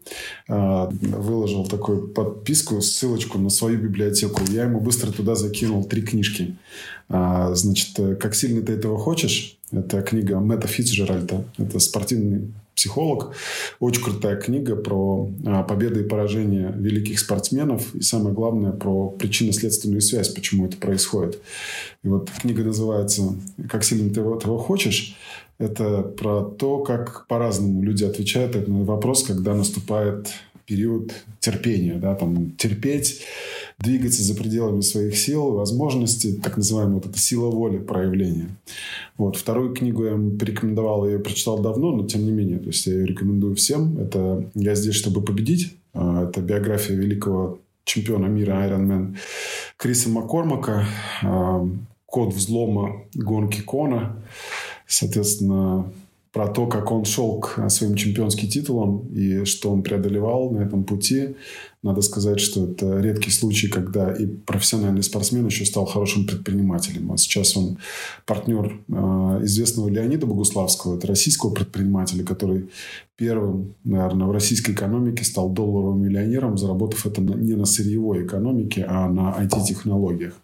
а, 0.48 0.88
выложил 0.90 1.66
такую 1.66 2.08
подписку, 2.08 2.80
ссылочку 2.80 3.38
на 3.38 3.50
свою 3.50 3.78
библиотеку. 3.78 4.42
Я 4.48 4.64
ему 4.64 4.80
быстро 4.80 5.10
туда 5.10 5.34
закинул 5.34 5.84
три 5.84 6.02
книжки. 6.02 6.56
А, 7.08 7.52
значит, 7.54 7.98
«Как 8.20 8.36
сильно 8.36 8.62
ты 8.62 8.74
этого 8.74 8.96
хочешь?» 8.96 9.58
Это 9.72 10.02
книга 10.02 10.40
Мэтта 10.40 10.66
Фитцджеральда. 10.66 11.44
Это 11.56 11.78
спортивный 11.78 12.52
психолог. 12.80 13.34
Очень 13.78 14.02
крутая 14.02 14.36
книга 14.36 14.74
про 14.74 15.28
а, 15.44 15.62
победы 15.64 16.00
и 16.00 16.08
поражения 16.08 16.72
великих 16.74 17.20
спортсменов. 17.20 17.94
И 17.94 18.00
самое 18.00 18.34
главное, 18.34 18.72
про 18.72 19.10
причинно-следственную 19.10 20.00
связь, 20.00 20.30
почему 20.30 20.64
это 20.64 20.78
происходит. 20.78 21.38
И 22.02 22.08
вот 22.08 22.30
книга 22.30 22.64
называется 22.64 23.34
«Как 23.68 23.84
сильно 23.84 24.12
ты 24.14 24.22
этого 24.22 24.58
хочешь». 24.58 25.14
Это 25.58 26.00
про 26.00 26.42
то, 26.42 26.78
как 26.78 27.26
по-разному 27.26 27.82
люди 27.82 28.04
отвечают 28.04 28.66
на 28.66 28.84
вопрос, 28.84 29.24
когда 29.24 29.54
наступает 29.54 30.28
период 30.70 31.12
терпения. 31.40 31.94
Да, 31.94 32.14
там, 32.14 32.52
терпеть 32.52 33.22
двигаться 33.78 34.22
за 34.22 34.36
пределами 34.36 34.82
своих 34.82 35.16
сил, 35.16 35.50
возможностей, 35.50 36.36
так 36.36 36.56
называемая 36.56 36.94
вот 36.94 37.06
эта 37.06 37.18
сила 37.18 37.50
воли 37.50 37.78
проявления. 37.78 38.48
Вот. 39.18 39.36
Вторую 39.36 39.74
книгу 39.74 40.04
я 40.04 40.12
порекомендовал, 40.12 41.06
я 41.06 41.14
ее 41.14 41.18
прочитал 41.18 41.58
давно, 41.58 41.90
но 41.90 42.06
тем 42.06 42.24
не 42.24 42.30
менее, 42.30 42.58
то 42.58 42.68
есть 42.68 42.86
я 42.86 42.92
ее 42.92 43.06
рекомендую 43.06 43.56
всем. 43.56 43.98
Это 43.98 44.44
«Я 44.54 44.76
здесь, 44.76 44.94
чтобы 44.94 45.22
победить». 45.22 45.74
А, 45.92 46.28
это 46.28 46.40
биография 46.40 46.94
великого 46.94 47.58
чемпиона 47.84 48.26
мира 48.26 48.52
Ironman 48.52 49.16
Криса 49.76 50.08
Маккормака, 50.08 50.86
код 52.06 52.32
взлома 52.32 53.02
гонки 53.14 53.60
Кона. 53.60 54.16
Соответственно, 54.86 55.90
про 56.32 56.48
то, 56.48 56.66
как 56.66 56.92
он 56.92 57.04
шел 57.04 57.40
к 57.40 57.68
своим 57.70 57.96
чемпионским 57.96 58.48
титулам 58.48 59.08
и 59.08 59.44
что 59.44 59.70
он 59.72 59.82
преодолевал 59.82 60.50
на 60.50 60.60
этом 60.62 60.84
пути. 60.84 61.34
Надо 61.82 62.02
сказать, 62.02 62.40
что 62.40 62.66
это 62.66 63.00
редкий 63.00 63.30
случай, 63.30 63.68
когда 63.68 64.12
и 64.12 64.26
профессиональный 64.26 65.02
спортсмен 65.02 65.46
еще 65.46 65.64
стал 65.64 65.86
хорошим 65.86 66.26
предпринимателем. 66.26 67.10
А 67.10 67.16
сейчас 67.16 67.56
он 67.56 67.78
партнер 68.26 68.78
э, 68.88 68.92
известного 69.44 69.88
Леонида 69.88 70.26
Богуславского, 70.26 70.96
это 70.96 71.06
российского 71.06 71.54
предпринимателя, 71.54 72.22
который 72.22 72.68
первым, 73.16 73.74
наверное, 73.84 74.26
в 74.26 74.30
российской 74.30 74.72
экономике 74.72 75.24
стал 75.24 75.48
долларовым 75.48 76.02
миллионером, 76.02 76.58
заработав 76.58 77.06
это 77.06 77.22
не 77.22 77.54
на 77.54 77.64
сырьевой 77.64 78.26
экономике, 78.26 78.84
а 78.86 79.08
на 79.08 79.34
IT-технологиях. 79.42 80.34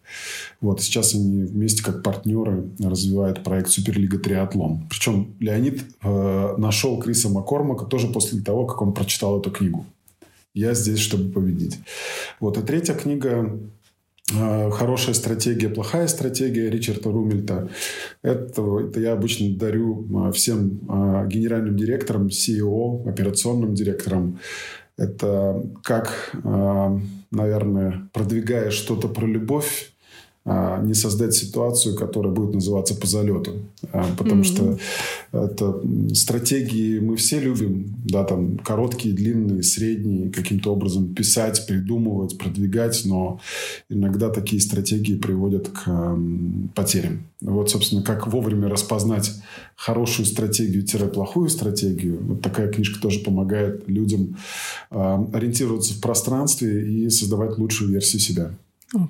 Вот 0.63 0.81
сейчас 0.81 1.15
они 1.15 1.43
вместе 1.43 1.83
как 1.83 2.03
партнеры 2.03 2.65
развивают 2.79 3.45
проект 3.45 3.69
Суперлига 3.69 4.19
Триатлон. 4.19 4.87
Причем 4.89 5.35
Леонид 5.41 5.85
э, 6.03 6.55
нашел 6.57 6.99
Криса 6.99 7.29
Маккормака 7.29 7.85
тоже 7.85 8.09
после 8.09 8.41
того, 8.41 8.65
как 8.65 8.81
он 8.81 8.95
прочитал 8.95 9.39
эту 9.39 9.51
книгу. 9.51 9.85
Я 10.57 10.73
здесь, 10.73 11.01
чтобы 11.01 11.31
победить. 11.31 11.79
Вот. 12.41 12.57
И 12.57 12.63
третья 12.63 12.95
книга 12.95 13.61
э, 14.35 14.71
«Хорошая 14.71 15.15
стратегия, 15.15 15.69
плохая 15.69 16.07
стратегия» 16.07 16.71
Ричарда 16.71 17.11
Румельта. 17.11 17.69
Это, 18.23 18.63
это 18.81 18.99
я 18.99 19.13
обычно 19.13 19.55
дарю 19.55 20.29
э, 20.29 20.33
всем 20.33 20.81
э, 20.89 21.29
генеральным 21.29 21.77
директорам, 21.77 22.29
CEO, 22.29 23.07
операционным 23.07 23.75
директорам. 23.75 24.39
Это 24.97 25.63
как, 25.83 26.35
наверное, 27.31 28.09
продвигая 28.15 28.71
что-то 28.71 29.09
про 29.09 29.27
любовь, 29.27 29.93
а, 29.93 29.96
не 30.47 30.95
создать 30.95 31.35
ситуацию, 31.35 31.97
которая 31.97 32.33
будет 32.33 32.55
называться 32.55 32.95
по 32.95 33.07
залету. 33.07 33.55
А, 33.93 34.07
потому 34.17 34.43
mm-hmm. 34.43 34.45
что 34.45 34.79
это 35.33 36.15
стратегии 36.15 37.01
мы 37.01 37.17
все 37.17 37.41
любим, 37.41 37.97
да, 38.05 38.25
там 38.25 38.59
короткие, 38.59 39.15
длинные, 39.15 39.63
средние, 39.63 40.31
каким-то 40.31 40.73
образом 40.73 41.15
писать, 41.15 41.67
придумывать, 41.67 42.39
продвигать, 42.39 43.03
но 43.05 43.41
иногда 43.89 44.31
такие 44.31 44.63
стратегии 44.63 45.17
приводят 45.17 45.69
к 45.69 46.17
потерям. 46.75 47.25
Вот, 47.41 47.71
собственно, 47.71 48.03
как 48.03 48.27
вовремя 48.29 48.69
распознать 48.69 49.33
хорошую 49.75 50.27
стратегию-плохую 50.27 51.49
стратегию. 51.51 52.19
Вот 52.23 52.41
такая 52.41 52.73
книжка 52.73 53.01
тоже 53.01 53.21
помогает 53.21 53.89
людям 53.89 54.37
а, 54.91 55.23
ориентироваться 55.33 55.93
в 55.93 56.01
пространстве 56.01 56.89
и 56.89 57.11
создавать 57.11 57.59
лучшую 57.59 57.91
версию 57.91 58.21
себя. 58.21 58.51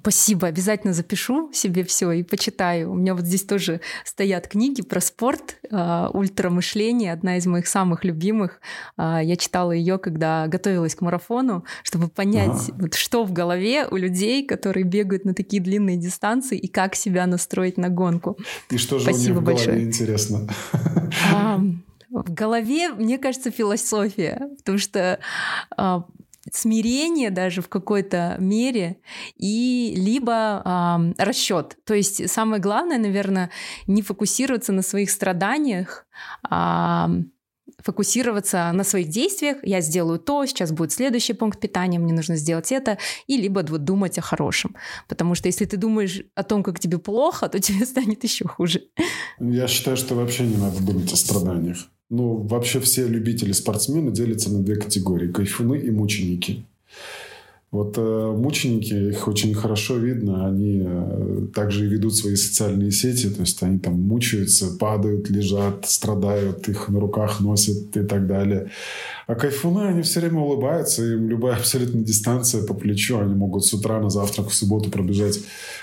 Спасибо, 0.01 0.49
обязательно 0.49 0.95
запишу 0.95 1.53
себе 1.53 1.85
все 1.85 2.11
и 2.13 2.23
почитаю. 2.23 2.93
У 2.93 2.95
меня 2.95 3.15
вот 3.15 3.27
здесь 3.27 3.45
тоже 3.45 3.83
стоят 4.05 4.49
книги 4.49 4.81
про 4.81 5.01
спорт, 5.01 5.59
э, 5.71 6.09
ультрамышление, 6.15 7.13
одна 7.13 7.37
из 7.37 7.47
моих 7.47 7.67
самых 7.67 8.03
любимых. 8.03 8.61
Э, 8.97 9.21
я 9.23 9.37
читала 9.37 9.73
ее, 9.73 9.99
когда 9.99 10.47
готовилась 10.47 10.95
к 10.95 11.03
марафону, 11.03 11.65
чтобы 11.83 12.09
понять, 12.09 12.71
ага. 12.71 12.79
вот, 12.81 12.95
что 12.95 13.25
в 13.25 13.33
голове 13.35 13.87
у 13.87 13.97
людей, 13.97 14.47
которые 14.47 14.85
бегают 14.85 15.27
на 15.27 15.35
такие 15.35 15.63
длинные 15.63 15.99
дистанции, 15.99 16.57
и 16.57 16.69
как 16.69 16.95
себя 16.95 17.27
настроить 17.27 17.77
на 17.77 17.91
гонку. 17.91 18.39
И 18.71 18.79
что 18.79 18.99
же 18.99 19.05
Спасибо 19.05 19.39
у 19.39 19.43
них 19.43 19.43
в 19.43 19.45
голове, 19.45 19.67
большое. 19.67 19.85
интересно? 19.85 20.49
А, 21.35 21.61
в 22.11 22.33
голове, 22.33 22.91
мне 22.91 23.19
кажется, 23.19 23.51
философия, 23.51 24.49
потому 24.57 24.79
что 24.79 25.19
а, 25.77 26.05
смирение 26.53 27.31
даже 27.31 27.63
в 27.63 27.69
какой-то 27.69 28.37
мере 28.39 28.99
и 29.37 29.95
либо 29.97 30.63
э, 31.19 31.23
расчет. 31.23 31.77
То 31.85 31.95
есть 31.95 32.31
самое 32.31 32.61
главное, 32.61 32.99
наверное, 32.99 33.51
не 33.87 34.03
фокусироваться 34.03 34.73
на 34.73 34.83
своих 34.83 35.11
страданиях, 35.11 36.07
а 36.49 37.11
фокусироваться 37.79 38.73
на 38.73 38.85
своих 38.85 39.09
действиях. 39.09 39.59
Я 39.63 39.81
сделаю 39.81 40.19
то, 40.19 40.47
сейчас 40.47 40.73
будет 40.73 40.93
следующий 40.93 41.35
пункт 41.35 41.61
питания, 41.61 41.99
мне 41.99 42.13
нужно 42.13 42.37
сделать 42.37 42.73
это, 42.73 42.99
и 43.27 43.37
либо 43.37 43.65
вот 43.69 43.85
думать 43.85 44.19
о 44.19 44.23
хорошем. 44.23 44.77
Потому 45.09 45.35
что 45.35 45.49
если 45.49 45.65
ты 45.65 45.77
думаешь 45.77 46.23
о 46.35 46.43
том, 46.43 46.63
как 46.63 46.81
тебе 46.81 46.99
плохо, 46.99 47.49
то 47.49 47.59
тебе 47.61 47.85
станет 47.87 48.25
еще 48.25 48.47
хуже. 48.47 48.83
Я 49.41 49.69
считаю, 49.69 49.97
что 49.97 50.15
вообще 50.15 50.45
не 50.45 50.57
надо 50.57 50.83
думать 50.83 51.13
о 51.13 51.17
страданиях. 51.17 51.79
Ну, 52.09 52.37
вообще 52.37 52.81
все 52.81 53.09
любители 53.09 53.53
спортсмены 53.53 54.13
делятся 54.13 54.51
на 54.51 54.63
две 54.63 54.77
категории. 54.77 55.33
Кайфуны 55.33 55.77
и 55.77 55.91
мученики. 55.91 56.65
Вот 57.77 57.99
э, 57.99 58.35
мученики, 58.35 58.95
их 59.11 59.29
очень 59.29 59.53
хорошо 59.53 59.99
видно, 59.99 60.47
они 60.47 60.83
э, 60.83 61.47
также 61.55 61.87
ведут 61.87 62.17
свои 62.17 62.35
социальные 62.35 62.91
сети, 62.91 63.29
то 63.29 63.43
есть 63.43 63.63
они 63.63 63.79
там 63.79 64.01
мучаются, 64.01 64.79
падают, 64.79 65.29
лежат, 65.29 65.87
страдают, 65.87 66.67
их 66.71 66.89
на 66.89 67.01
руках 67.01 67.41
носят 67.41 67.95
и 67.95 68.03
так 68.03 68.27
далее. 68.27 68.71
А 69.27 69.35
кайфуны, 69.35 69.89
они 69.89 70.01
все 70.01 70.21
время 70.21 70.41
улыбаются, 70.41 71.05
им 71.05 71.29
любая 71.29 71.57
абсолютно 71.59 72.01
дистанция 72.01 72.63
по 72.63 72.73
плечу, 72.73 73.19
они 73.19 73.35
могут 73.35 73.67
с 73.67 73.75
утра 73.75 74.01
на 74.01 74.09
завтрак 74.09 74.49
в 74.49 74.55
субботу 74.55 74.91
пробежать 74.91 75.41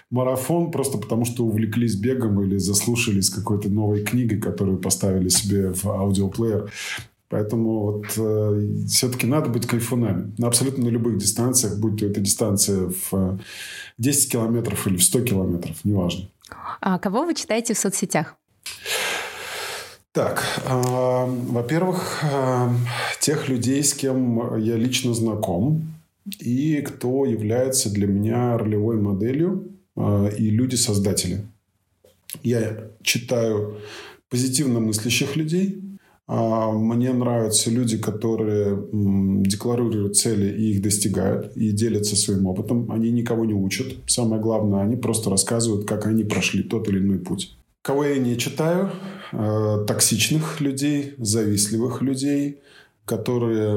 марафон 0.10 0.72
просто 0.72 0.98
потому, 0.98 1.26
что 1.26 1.46
увлеклись 1.46 1.96
бегом 1.96 2.42
или 2.44 2.58
заслушались 2.58 3.30
какой-то 3.30 3.70
новой 3.70 4.04
книгой, 4.04 4.40
которую 4.40 4.78
поставили 4.78 5.30
себе 5.30 5.72
в 5.72 5.86
аудиоплеер. 5.86 6.72
Поэтому 7.34 7.80
вот 7.80 8.06
э, 8.16 8.86
все-таки 8.88 9.26
надо 9.26 9.50
быть 9.50 9.66
кайфунами. 9.66 10.32
На 10.38 10.46
абсолютно 10.46 10.84
на 10.84 10.90
любых 10.90 11.18
дистанциях, 11.18 11.80
будь 11.80 12.00
то 12.00 12.06
эта 12.06 12.22
дистанция 12.22 12.92
в 13.10 13.40
10 13.98 14.32
километров 14.32 14.86
или 14.86 14.98
в 14.98 15.04
100 15.04 15.22
километров, 15.22 15.78
неважно. 15.84 16.30
А 16.80 17.00
кого 17.00 17.26
вы 17.26 17.34
читаете 17.34 17.74
в 17.74 17.80
соцсетях? 17.80 18.36
Так, 20.12 20.44
э, 20.64 21.26
во-первых, 21.50 22.20
э, 22.22 22.70
тех 23.20 23.50
людей, 23.50 23.84
с 23.84 23.96
кем 23.96 24.56
я 24.60 24.76
лично 24.76 25.16
знаком 25.16 25.92
и 26.40 26.82
кто 26.82 27.26
является 27.26 27.92
для 27.92 28.06
меня 28.06 28.60
ролевой 28.60 29.02
моделью 29.02 29.70
э, 29.96 30.30
и 30.38 30.52
люди-создатели. 30.52 31.42
Я 32.44 32.92
читаю 33.02 33.80
позитивно 34.30 34.80
мыслящих 34.80 35.36
людей– 35.36 35.80
мне 36.28 37.12
нравятся 37.12 37.70
люди, 37.70 37.98
которые 37.98 38.88
декларируют 38.92 40.16
цели 40.16 40.50
и 40.58 40.72
их 40.72 40.82
достигают, 40.82 41.56
и 41.58 41.72
делятся 41.72 42.16
своим 42.16 42.46
опытом. 42.46 42.90
Они 42.92 43.12
никого 43.12 43.46
не 43.46 43.54
учат. 43.54 43.88
Самое 44.08 44.42
главное, 44.42 44.82
они 44.82 44.96
просто 44.96 45.30
рассказывают, 45.30 45.86
как 45.86 46.06
они 46.06 46.24
прошли 46.24 46.64
тот 46.64 46.88
или 46.88 47.00
иной 47.00 47.20
путь. 47.20 47.58
Кого 47.82 48.06
я 48.06 48.18
не 48.18 48.38
читаю? 48.38 48.92
Э, 49.34 49.84
токсичных 49.86 50.62
людей, 50.62 51.16
завистливых 51.18 52.02
людей, 52.02 52.60
которые 53.06 53.76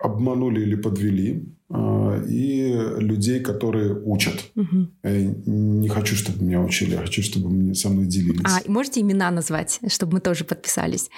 обманули 0.00 0.62
или 0.62 0.74
подвели, 0.74 1.46
и 1.70 2.72
людей, 2.98 3.40
которые 3.40 3.94
учат. 3.94 4.50
Угу. 4.56 4.88
Я 5.04 5.34
не 5.46 5.88
хочу, 5.88 6.16
чтобы 6.16 6.44
меня 6.44 6.60
учили, 6.60 6.92
я 6.92 6.98
хочу, 6.98 7.22
чтобы 7.22 7.50
мне 7.50 7.74
со 7.74 7.90
мной 7.90 8.06
делились. 8.06 8.40
А 8.44 8.60
можете 8.70 9.00
имена 9.00 9.30
назвать, 9.30 9.80
чтобы 9.88 10.14
мы 10.14 10.20
тоже 10.20 10.44
подписались? 10.44 11.10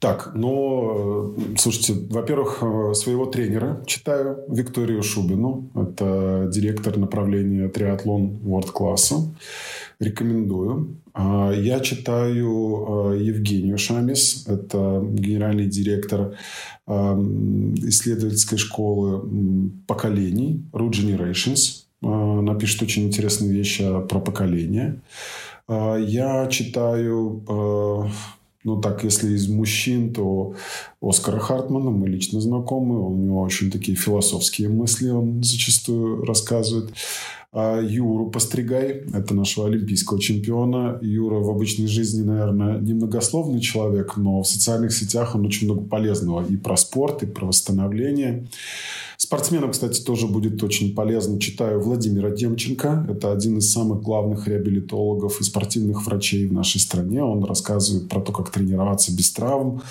Так, 0.00 0.30
ну, 0.32 1.34
слушайте, 1.56 1.94
во-первых, 2.08 2.62
своего 2.94 3.26
тренера 3.26 3.82
читаю, 3.84 4.44
Викторию 4.48 5.02
Шубину. 5.02 5.70
Это 5.74 6.48
директор 6.52 6.96
направления 6.96 7.68
триатлон 7.68 8.38
World-класса. 8.44 9.34
Рекомендую. 9.98 10.98
А, 11.14 11.50
я 11.50 11.80
читаю 11.80 13.08
а, 13.08 13.12
Евгению 13.14 13.76
Шамис. 13.76 14.46
Это 14.46 15.02
генеральный 15.04 15.66
директор 15.66 16.36
исследовательской 16.86 18.56
школы 18.56 19.72
поколений 19.88 20.64
Root 20.72 20.92
Generations. 20.92 21.86
А, 22.02 22.40
напишет 22.40 22.82
очень 22.82 23.08
интересные 23.08 23.50
вещи 23.50 23.84
про 24.08 24.20
поколение. 24.20 25.00
Я 25.68 26.46
читаю 26.46 27.42
ну, 28.64 28.80
так, 28.80 29.04
если 29.04 29.34
из 29.34 29.48
мужчин, 29.48 30.12
то 30.12 30.54
Оскара 31.00 31.38
Хартмана, 31.38 31.90
мы 31.90 32.08
лично 32.08 32.40
знакомы. 32.40 33.00
У 33.00 33.16
него 33.16 33.40
очень 33.40 33.70
такие 33.70 33.96
философские 33.96 34.68
мысли 34.68 35.10
он 35.10 35.42
зачастую 35.42 36.24
рассказывает. 36.24 36.92
А 37.50 37.80
Юру 37.80 38.30
Постригай, 38.30 39.04
это 39.14 39.32
нашего 39.32 39.68
олимпийского 39.68 40.20
чемпиона. 40.20 40.98
Юра 41.00 41.36
в 41.36 41.48
обычной 41.48 41.86
жизни, 41.86 42.22
наверное, 42.22 42.78
немногословный 42.78 43.60
человек, 43.60 44.16
но 44.16 44.42
в 44.42 44.46
социальных 44.46 44.92
сетях 44.92 45.34
он 45.34 45.46
очень 45.46 45.66
много 45.66 45.88
полезного 45.88 46.44
и 46.46 46.56
про 46.56 46.76
спорт, 46.76 47.22
и 47.22 47.26
про 47.26 47.46
восстановление. 47.46 48.48
Спортсменам, 49.20 49.72
кстати, 49.72 50.00
тоже 50.00 50.28
будет 50.28 50.62
очень 50.62 50.94
полезно. 50.94 51.40
Читаю 51.40 51.80
Владимира 51.80 52.30
Демченко. 52.30 53.04
Это 53.10 53.32
один 53.32 53.58
из 53.58 53.72
самых 53.72 54.00
главных 54.00 54.46
реабилитологов 54.46 55.40
и 55.40 55.42
спортивных 55.42 56.06
врачей 56.06 56.46
в 56.46 56.52
нашей 56.52 56.80
стране. 56.80 57.24
Он 57.24 57.42
рассказывает 57.42 58.08
про 58.08 58.20
то, 58.20 58.30
как 58.30 58.50
тренироваться 58.50 59.12
без 59.12 59.32
травм. 59.32 59.82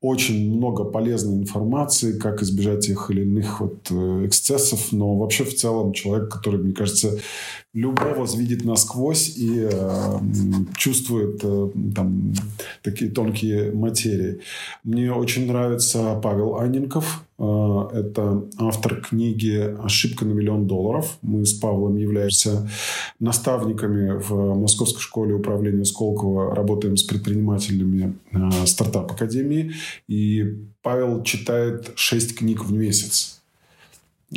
Очень 0.00 0.56
много 0.56 0.84
полезной 0.84 1.36
информации, 1.36 2.18
как 2.18 2.40
избежать 2.40 2.86
тех 2.86 3.10
или 3.10 3.20
иных 3.20 3.60
вот 3.60 3.88
э, 3.90 4.26
эксцессов. 4.26 4.92
Но 4.92 5.14
вообще 5.14 5.44
в 5.44 5.54
целом 5.54 5.92
человек, 5.92 6.30
который, 6.30 6.58
мне 6.58 6.72
кажется, 6.72 7.18
любого 7.74 8.26
видит 8.34 8.64
насквозь 8.64 9.36
и 9.36 9.68
э, 9.70 10.18
чувствует 10.76 11.40
э, 11.42 11.70
там, 11.94 12.32
такие 12.82 13.10
тонкие 13.10 13.72
материи. 13.72 14.40
Мне 14.84 15.12
очень 15.12 15.46
нравится 15.46 16.18
Павел 16.22 16.56
Анненков. 16.56 17.22
Э, 17.38 17.88
это 17.92 18.44
автор 18.70 19.00
книги 19.00 19.76
«Ошибка 19.82 20.24
на 20.24 20.32
миллион 20.32 20.68
долларов». 20.68 21.18
Мы 21.22 21.44
с 21.44 21.52
Павлом 21.52 21.96
являемся 21.96 22.70
наставниками 23.18 24.12
в 24.12 24.54
Московской 24.54 25.02
школе 25.02 25.34
управления 25.34 25.84
Сколково. 25.84 26.54
Работаем 26.54 26.96
с 26.96 27.02
предпринимателями 27.02 28.14
э, 28.30 28.66
стартап-академии. 28.66 29.72
И 30.06 30.56
Павел 30.82 31.24
читает 31.24 31.90
шесть 31.96 32.36
книг 32.36 32.64
в 32.64 32.72
месяц. 32.72 33.39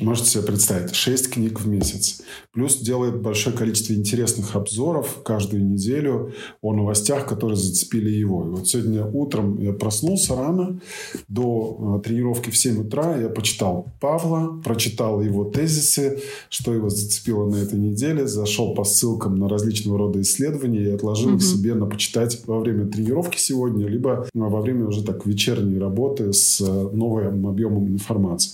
Можете 0.02 0.30
себе 0.30 0.44
представить, 0.44 0.96
6 0.96 1.30
книг 1.30 1.60
в 1.60 1.68
месяц. 1.68 2.24
Плюс 2.52 2.78
делает 2.78 3.22
большое 3.22 3.56
количество 3.56 3.94
интересных 3.94 4.56
обзоров 4.56 5.22
каждую 5.24 5.64
неделю 5.64 6.34
о 6.64 6.74
новостях, 6.74 7.28
которые 7.28 7.58
зацепили 7.58 8.10
его. 8.10 8.44
И 8.44 8.50
вот 8.50 8.68
сегодня 8.68 9.06
утром 9.06 9.62
я 9.62 9.72
проснулся 9.72 10.36
рано, 10.36 10.82
до 11.28 12.00
э, 12.00 12.08
тренировки 12.08 12.50
в 12.50 12.58
7 12.58 12.88
утра 12.88 13.18
я 13.18 13.30
почитал 13.30 13.94
Павла, 14.02 14.60
прочитал 14.64 15.22
его 15.22 15.44
тезисы, 15.46 16.22
что 16.50 16.74
его 16.74 16.90
зацепило 16.90 17.48
на 17.48 17.58
этой 17.58 17.78
неделе, 17.78 18.26
зашел 18.26 18.74
по 18.74 18.86
ссылкам 18.86 19.36
на 19.36 19.48
различного 19.48 20.00
рода 20.00 20.20
исследования 20.22 20.86
и 20.86 20.92
отложил 20.92 21.36
угу. 21.36 21.40
себе 21.40 21.76
на 21.76 21.86
почитать 21.86 22.42
во 22.48 22.60
время 22.60 22.88
тренировки 22.88 23.38
сегодня, 23.38 23.86
либо 23.86 24.28
во 24.34 24.62
время 24.62 24.88
уже 24.88 25.04
так 25.04 25.28
вечерней 25.28 25.78
работы 25.78 26.34
с 26.34 26.60
э, 26.62 26.90
новым 26.94 27.46
объемом 27.46 27.90
информации. 27.90 28.54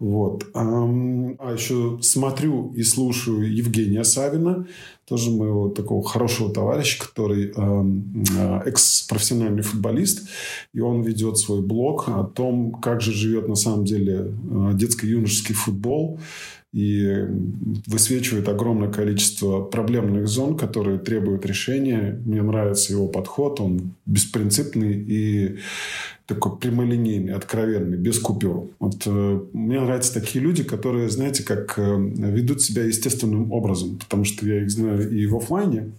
Вот. 0.00 0.44
А 0.54 0.71
а 0.72 1.52
еще 1.52 1.98
смотрю 2.02 2.72
и 2.74 2.82
слушаю 2.82 3.54
Евгения 3.54 4.04
Савина, 4.04 4.66
тоже 5.06 5.30
моего 5.30 5.68
такого 5.68 6.02
хорошего 6.02 6.52
товарища, 6.52 6.98
который 6.98 7.52
а, 7.56 8.62
экс-профессиональный 8.64 9.62
футболист, 9.62 10.28
и 10.72 10.80
он 10.80 11.02
ведет 11.02 11.38
свой 11.38 11.60
блог 11.60 12.08
о 12.08 12.24
том, 12.24 12.72
как 12.72 13.00
же 13.00 13.12
живет 13.12 13.48
на 13.48 13.56
самом 13.56 13.84
деле 13.84 14.32
а, 14.50 14.72
детско-юношеский 14.72 15.54
футбол, 15.54 16.18
и 16.72 17.26
высвечивает 17.86 18.48
огромное 18.48 18.90
количество 18.90 19.60
проблемных 19.60 20.26
зон, 20.26 20.56
которые 20.56 20.98
требуют 20.98 21.44
решения. 21.44 22.18
Мне 22.24 22.42
нравится 22.42 22.94
его 22.94 23.08
подход, 23.08 23.60
он 23.60 23.92
беспринципный 24.06 24.94
и 24.94 25.58
такой 26.26 26.56
прямолинейный, 26.56 27.34
откровенный, 27.34 27.98
без 27.98 28.18
купюр. 28.18 28.68
Вот 28.78 29.02
э, 29.04 29.40
мне 29.52 29.80
нравятся 29.80 30.14
такие 30.14 30.42
люди, 30.42 30.62
которые, 30.62 31.10
знаете, 31.10 31.42
как 31.42 31.74
э, 31.76 31.82
ведут 31.82 32.62
себя 32.62 32.84
естественным 32.84 33.52
образом, 33.52 33.98
потому 33.98 34.24
что 34.24 34.46
я 34.46 34.62
их 34.62 34.70
знаю 34.70 35.10
и 35.10 35.26
в 35.26 35.36
офлайне, 35.36 35.90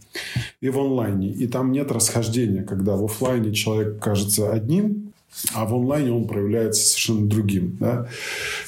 и 0.60 0.70
в 0.70 0.80
онлайне, 0.80 1.32
и 1.32 1.46
там 1.46 1.72
нет 1.72 1.92
расхождения, 1.92 2.64
когда 2.64 2.96
в 2.96 3.06
офлайне 3.06 3.54
человек 3.54 4.00
кажется 4.00 4.52
одним, 4.52 5.13
а 5.54 5.66
в 5.66 5.74
онлайне 5.74 6.12
он 6.12 6.28
проявляется 6.28 6.84
совершенно 6.86 7.28
другим. 7.28 7.78
Да? 7.80 8.08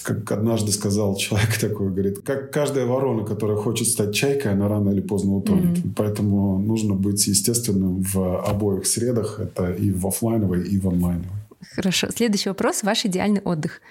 Как 0.04 0.32
однажды 0.32 0.72
сказал 0.72 1.16
человек 1.16 1.58
такой, 1.60 1.90
говорит, 1.90 2.20
как 2.24 2.52
каждая 2.52 2.86
ворона, 2.86 3.26
которая 3.26 3.58
хочет 3.58 3.88
стать 3.88 4.14
чайкой, 4.14 4.52
она 4.52 4.68
рано 4.68 4.90
или 4.90 5.02
поздно 5.02 5.36
утонет. 5.36 5.78
Mm-hmm. 5.78 5.94
Поэтому 5.96 6.60
нужно 6.60 6.94
быть 6.94 7.26
естественным 7.28 8.02
в 8.02 8.42
обоих 8.42 8.86
средах. 8.86 9.40
Это 9.40 9.72
и 9.72 9.92
в 9.92 10.06
офлайновой, 10.08 10.68
и 10.68 10.78
в 10.78 10.88
онлайновой. 10.88 11.30
Хорошо. 11.76 12.08
Следующий 12.16 12.50
вопрос. 12.50 12.84
Ваш 12.84 13.06
идеальный 13.06 13.42
отдых? 13.42 13.82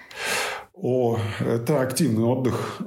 О, 0.77 1.17
это 1.39 1.81
активный 1.81 2.25
отдых. 2.25 2.81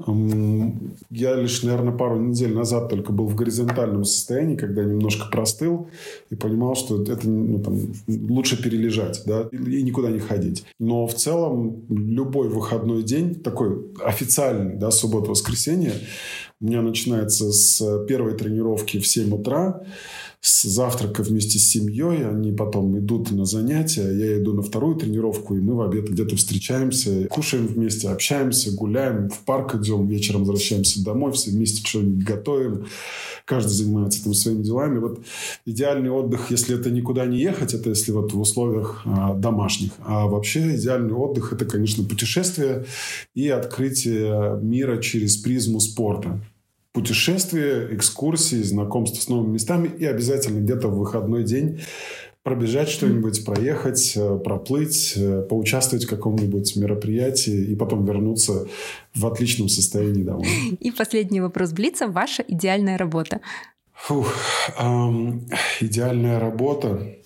Я 1.11 1.35
лишь, 1.37 1.63
наверное, 1.63 1.97
пару 1.97 2.21
недель 2.21 2.55
назад 2.55 2.91
только 2.91 3.13
был 3.13 3.27
в 3.27 3.35
горизонтальном 3.35 4.05
состоянии, 4.05 4.57
когда 4.57 4.85
немножко 4.85 5.31
простыл 5.31 5.89
и 6.29 6.35
понимал, 6.35 6.75
что 6.75 7.03
это 7.03 7.27
ну, 7.27 7.63
там, 7.63 7.81
лучше 8.07 8.63
перележать 8.63 9.23
да, 9.25 9.49
и 9.53 9.83
никуда 9.83 10.11
не 10.11 10.19
ходить. 10.19 10.67
Но 10.79 11.07
в 11.07 11.15
целом 11.15 11.87
любой 11.89 12.51
выходной 12.51 13.03
день, 13.03 13.37
такой 13.37 13.91
официальный, 14.05 14.77
да, 14.77 14.91
суббота-воскресенье, 14.91 15.95
у 16.61 16.67
меня 16.67 16.83
начинается 16.83 17.51
с 17.53 18.05
первой 18.07 18.37
тренировки 18.37 18.99
в 18.99 19.07
7 19.07 19.33
утра 19.33 19.83
с 20.41 20.63
завтрака 20.63 21.23
вместе 21.23 21.59
с 21.59 21.69
семьей, 21.69 22.29
они 22.29 22.53
потом 22.53 22.97
идут 22.99 23.33
на 23.33 23.45
занятия, 23.45 24.09
я 24.13 24.39
иду 24.39 24.53
на 24.53 24.63
вторую 24.63 24.95
тренировку, 24.95 25.57
и 25.57 25.61
мы 25.61 25.75
в 25.75 25.81
обед 25.81 26.09
где-то 26.09 26.37
встречаемся, 26.37 27.27
кушаем 27.29 27.67
вместе, 27.67 28.09
общаемся, 28.09 28.71
гуляем, 28.71 29.31
в 29.31 29.41
парк 29.41 29.75
идем, 29.75 30.07
вечером 30.07 30.41
возвращаемся 30.41 31.05
домой, 31.05 31.33
все 31.33 31.51
вместе 31.51 31.85
что-нибудь 31.85 32.25
готовим, 32.25 32.87
каждый 33.45 33.71
занимается 33.71 34.23
там 34.23 34.33
своими 34.33 34.63
делами. 34.63 34.99
Вот 34.99 35.21
идеальный 35.67 36.11
отдых, 36.11 36.51
если 36.51 36.79
это 36.79 36.91
никуда 36.91 37.27
не 37.27 37.41
ехать, 37.41 37.75
это 37.75 37.91
если 37.91 38.13
вот 38.13 38.33
в 38.33 38.41
условиях 38.41 39.03
а, 39.07 39.35
домашних. 39.35 39.91
А 40.05 40.27
вообще 40.27 40.77
идеальный 40.77 41.15
отдых– 41.15 41.53
это, 41.55 41.65
конечно, 41.65 42.05
путешествие 42.05 42.85
и 43.35 43.49
открытие 43.49 44.61
мира 44.63 44.99
через 44.99 45.37
призму 45.37 45.81
спорта 45.81 46.41
путешествия, 46.99 47.95
экскурсии, 47.95 48.61
знакомства 48.61 49.21
с 49.21 49.29
новыми 49.29 49.53
местами 49.53 49.87
и 49.87 50.05
обязательно 50.05 50.59
где-то 50.59 50.89
в 50.89 50.99
выходной 50.99 51.45
день 51.45 51.81
пробежать 52.43 52.89
что-нибудь, 52.89 53.45
проехать, 53.45 54.15
э, 54.17 54.39
проплыть, 54.43 55.13
э, 55.15 55.43
поучаствовать 55.49 56.07
в 56.07 56.09
каком-нибудь 56.09 56.75
мероприятии 56.75 57.67
и 57.67 57.77
потом 57.77 58.05
вернуться 58.05 58.67
в 59.15 59.27
отличном 59.27 59.69
состоянии 59.69 60.25
домой. 60.25 60.49
И 60.81 60.91
последний 60.91 61.41
вопрос 61.41 61.71
Блица. 61.71 62.09
Ваша 62.09 62.43
идеальная 62.49 62.99
работа? 62.99 63.43
Фух, 63.95 64.35
эм, 64.81 65.47
идеальная 65.81 66.41
работа 66.41 67.18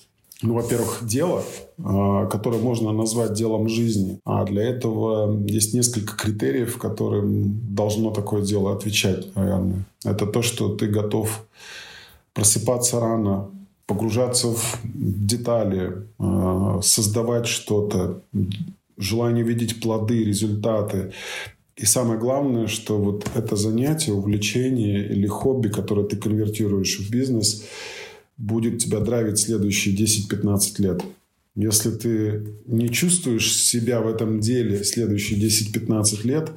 ну, 0.43 0.55
во-первых, 0.55 0.99
дело, 1.03 1.43
а, 1.79 2.27
которое 2.27 2.61
можно 2.61 2.93
назвать 2.93 3.33
делом 3.33 3.69
жизни. 3.69 4.19
А 4.25 4.45
для 4.45 4.63
этого 4.65 5.41
есть 5.47 5.73
несколько 5.73 6.17
критериев, 6.17 6.79
которым 6.79 7.75
должно 7.75 8.11
такое 8.11 8.43
дело 8.43 8.75
отвечать, 8.75 9.35
наверное. 9.37 9.85
Это 10.05 10.27
то, 10.27 10.43
что 10.43 10.75
ты 10.75 10.89
готов 10.89 11.45
просыпаться 12.35 13.01
рано, 13.01 13.51
погружаться 13.87 14.49
в 14.49 14.81
детали, 14.85 16.07
э, 16.19 16.81
создавать 16.83 17.47
что-то, 17.47 18.23
желание 18.97 19.45
видеть 19.45 19.81
плоды, 19.81 20.25
результаты. 20.25 21.13
И 21.77 21.87
самое 21.87 22.19
главное, 22.19 22.67
что 22.67 22.99
вот 22.99 23.27
это 23.35 23.57
занятие, 23.57 24.13
увлечение 24.13 25.07
или 25.07 25.27
хобби, 25.27 25.69
которое 25.69 26.07
ты 26.07 26.17
конвертируешь 26.17 26.99
в 26.99 27.11
бизнес, 27.11 27.65
будет 28.43 28.79
тебя 28.79 28.99
драйвить 28.99 29.39
следующие 29.39 29.97
10-15 29.97 30.83
лет. 30.83 31.03
Если 31.55 31.91
ты 31.91 32.47
не 32.67 32.89
чувствуешь 32.89 33.55
себя 33.55 34.01
в 34.01 34.09
этом 34.09 34.41
деле 34.41 34.83
следующие 34.85 35.41
10-15 35.41 36.27
лет, 36.27 36.51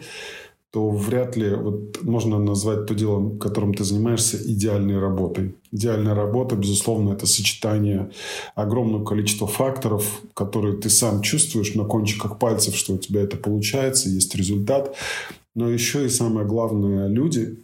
то 0.72 0.90
вряд 0.90 1.38
ли 1.38 1.52
вот 1.52 2.02
можно 2.02 2.40
назвать 2.40 2.88
то 2.88 2.96
дело, 2.96 3.38
которым 3.38 3.74
ты 3.74 3.84
занимаешься, 3.84 4.38
идеальной 4.38 5.00
работой. 5.00 5.56
Идеальная 5.72 6.16
работа, 6.16 6.56
безусловно, 6.56 7.14
это 7.14 7.28
сочетание 7.28 8.12
огромного 8.56 9.06
количества 9.06 9.48
факторов, 9.48 10.22
которые 10.34 10.78
ты 10.78 10.90
сам 10.90 11.22
чувствуешь 11.22 11.76
на 11.76 11.84
кончиках 11.86 12.40
пальцев, 12.40 12.76
что 12.76 12.96
у 12.96 12.98
тебя 12.98 13.22
это 13.22 13.38
получается, 13.38 14.10
есть 14.10 14.36
результат. 14.36 14.96
Но 15.54 15.70
еще 15.70 16.06
и 16.06 16.10
самое 16.10 16.48
главное, 16.48 17.08
люди 17.08 17.60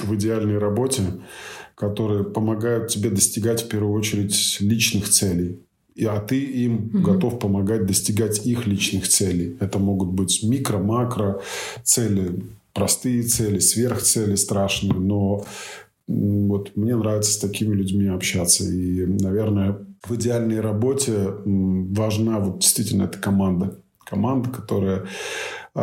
в 0.00 0.14
идеальной 0.14 0.58
работе, 0.58 1.02
которые 1.78 2.24
помогают 2.24 2.88
тебе 2.88 3.10
достигать 3.10 3.62
в 3.62 3.68
первую 3.68 3.92
очередь 3.92 4.58
личных 4.60 5.08
целей 5.08 5.60
и, 5.98 6.04
а 6.04 6.20
ты 6.20 6.40
им 6.40 6.90
угу. 6.94 6.98
готов 7.00 7.40
помогать 7.40 7.84
достигать 7.84 8.46
их 8.46 8.68
личных 8.68 9.08
целей. 9.08 9.56
Это 9.58 9.80
могут 9.80 10.10
быть 10.10 10.44
микро, 10.44 10.78
макро 10.78 11.40
цели, 11.82 12.44
простые 12.72 13.24
цели, 13.24 13.58
сверхцели 13.58 14.36
страшные, 14.36 14.94
но 14.94 15.44
вот 16.06 16.76
мне 16.76 16.94
нравится 16.94 17.32
с 17.32 17.38
такими 17.38 17.74
людьми 17.74 18.06
общаться. 18.06 18.62
И, 18.62 19.06
наверное, 19.06 19.78
в 20.06 20.14
идеальной 20.14 20.60
работе 20.60 21.34
важна 21.44 22.38
вот 22.38 22.60
действительно 22.60 23.02
эта 23.02 23.18
команда. 23.18 23.80
Команда, 24.06 24.50
которая 24.50 25.04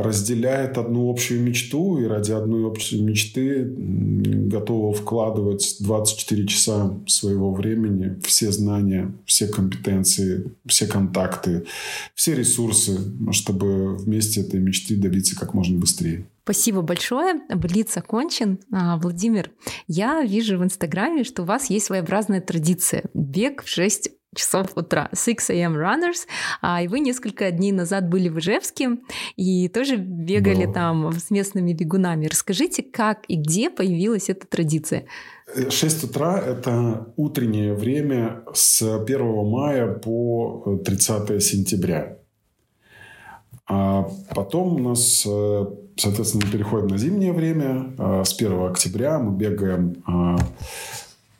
разделяет 0.02 0.78
одну 0.78 1.10
общую 1.10 1.42
мечту 1.42 2.00
и 2.00 2.06
ради 2.06 2.32
одной 2.32 2.64
общей 2.64 3.02
мечты 3.02 3.66
готова 3.66 4.94
вкладывать 4.94 5.78
24 5.80 6.48
часа 6.48 6.94
своего 7.08 7.54
времени, 7.54 8.20
все 8.24 8.52
знания, 8.52 9.14
все 9.26 9.48
компетенции, 9.48 10.52
все 10.66 10.88
контакты, 10.88 11.66
все 12.14 12.36
ресурсы, 12.36 13.00
чтобы 13.32 13.96
вместе 13.98 14.42
этой 14.42 14.60
мечты 14.60 14.96
добиться 14.96 15.36
как 15.38 15.54
можно 15.54 15.80
быстрее. 15.80 16.26
Спасибо 16.44 16.82
большое. 16.82 17.42
Блиц 17.50 17.98
окончен. 17.98 18.60
А, 18.72 18.98
Владимир, 18.98 19.50
я 19.88 20.22
вижу 20.22 20.60
в 20.60 20.64
Инстаграме, 20.64 21.24
что 21.24 21.42
у 21.42 21.46
вас 21.46 21.72
есть 21.72 21.88
своеобразная 21.88 22.40
традиция. 22.40 23.04
Бег 23.16 23.64
в 23.64 23.68
6 23.68 24.12
часов 24.36 24.68
утра, 24.76 25.10
6 25.14 25.50
a.m. 25.52 25.76
runners, 25.76 26.28
а, 26.62 26.82
и 26.82 26.88
вы 26.88 27.00
несколько 27.00 27.52
дней 27.52 27.72
назад 27.72 28.10
были 28.10 28.30
в 28.30 28.40
Ижевске 28.40 28.98
и 29.36 29.68
тоже 29.70 29.96
бегали 29.96 30.66
да. 30.66 30.74
там 30.74 31.12
с 31.12 31.32
местными 31.32 31.74
бегунами. 31.74 32.28
Расскажите, 32.28 32.84
как 32.84 33.26
и 33.28 33.36
где 33.36 33.70
появилась 33.70 34.30
эта 34.30 34.46
традиция? 34.48 35.06
6 35.70 36.04
утра– 36.06 36.40
это 36.46 37.08
утреннее 37.16 37.74
время 37.74 38.44
с 38.54 38.82
1 38.82 39.48
мая 39.48 39.94
по 39.94 40.80
30 40.84 41.44
сентября. 41.44 42.18
А 43.68 44.08
потом 44.36 44.76
у 44.76 44.90
нас, 44.90 45.26
э, 45.26 45.66
соответственно, 45.98 46.46
мы 46.46 46.52
переходим 46.52 46.88
на 46.88 46.98
зимнее 46.98 47.34
время. 47.34 47.94
А, 47.98 48.24
с 48.24 48.34
1 48.34 48.68
октября 48.68 49.18
мы 49.18 49.36
бегаем 49.36 50.04
а, 50.06 50.38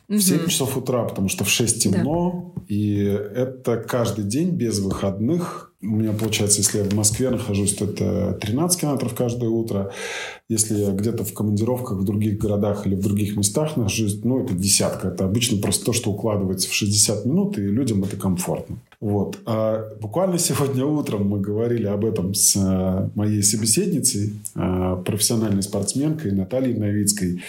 в 0.08 0.20
7 0.20 0.46
часов 0.48 0.76
утра, 0.76 1.04
потому 1.04 1.28
что 1.28 1.44
в 1.44 1.48
6 1.48 1.82
темно. 1.82 2.52
Да. 2.54 2.62
И 2.68 2.96
это 2.98 3.76
каждый 3.76 4.24
день 4.24 4.50
без 4.50 4.78
выходных. 4.78 5.72
У 5.82 5.86
меня 5.86 6.12
получается, 6.12 6.58
если 6.58 6.78
я 6.78 6.84
в 6.84 6.94
Москве 6.94 7.30
нахожусь, 7.30 7.74
то 7.74 7.84
это 7.84 8.38
13 8.40 8.80
километров 8.80 9.14
каждое 9.14 9.50
утро. 9.50 9.92
Если 10.48 10.74
я 10.74 10.90
где-то 10.90 11.24
в 11.24 11.32
командировках 11.34 11.98
в 11.98 12.04
других 12.04 12.38
городах 12.38 12.86
или 12.86 12.94
в 12.94 13.00
других 13.00 13.36
местах 13.36 13.76
нахожусь, 13.76 14.20
ну, 14.24 14.42
это 14.42 14.54
десятка. 14.54 15.08
Это 15.08 15.24
обычно 15.24 15.60
просто 15.60 15.84
то, 15.86 15.92
что 15.92 16.10
укладывается 16.10 16.68
в 16.68 16.72
60 16.72 17.26
минут, 17.26 17.58
и 17.58 17.62
людям 17.62 18.02
это 18.04 18.16
комфортно. 18.16 18.78
Вот. 19.00 19.38
А 19.44 19.84
буквально 20.00 20.38
сегодня 20.38 20.84
утром 20.86 21.28
мы 21.28 21.40
говорили 21.40 21.86
об 21.86 22.04
этом 22.04 22.34
с 22.34 22.56
э, 22.56 23.10
моей 23.14 23.42
собеседницей, 23.42 24.34
э, 24.54 25.02
профессиональной 25.04 25.62
спортсменкой 25.62 26.32
Натальей 26.32 26.74
Новицкой 26.74 27.42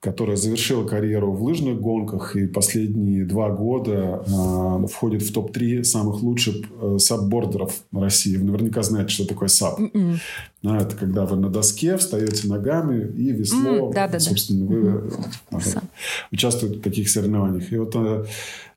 которая 0.00 0.36
завершила 0.36 0.86
карьеру 0.86 1.32
в 1.32 1.42
лыжных 1.42 1.80
гонках 1.80 2.36
и 2.36 2.46
последние 2.46 3.24
два 3.24 3.50
года 3.50 4.22
э, 4.24 4.86
входит 4.86 5.22
в 5.22 5.32
топ-3 5.32 5.82
самых 5.82 6.22
лучших 6.22 6.66
э, 6.70 6.98
саббордеров 6.98 7.82
России. 7.92 8.36
Вы 8.36 8.44
наверняка 8.44 8.82
знаете, 8.82 9.10
что 9.10 9.26
такое 9.26 9.48
саб. 9.48 9.80
Mm-mm. 9.80 10.18
Да, 10.62 10.76
это 10.78 10.96
когда 10.96 11.24
вы 11.24 11.36
на 11.36 11.50
доске 11.50 11.96
встаете 11.96 12.48
ногами 12.48 13.12
и 13.16 13.30
весло, 13.30 13.90
mm, 13.90 13.94
да, 13.94 14.08
да, 14.08 14.18
собственно, 14.18 14.66
да. 14.66 14.74
вы 14.74 15.10
mm-hmm. 15.50 15.82
участвуете 16.32 16.78
в 16.78 16.82
таких 16.82 17.08
соревнованиях. 17.08 17.72
И 17.72 17.76
вот 17.76 17.94
э, 17.94 18.24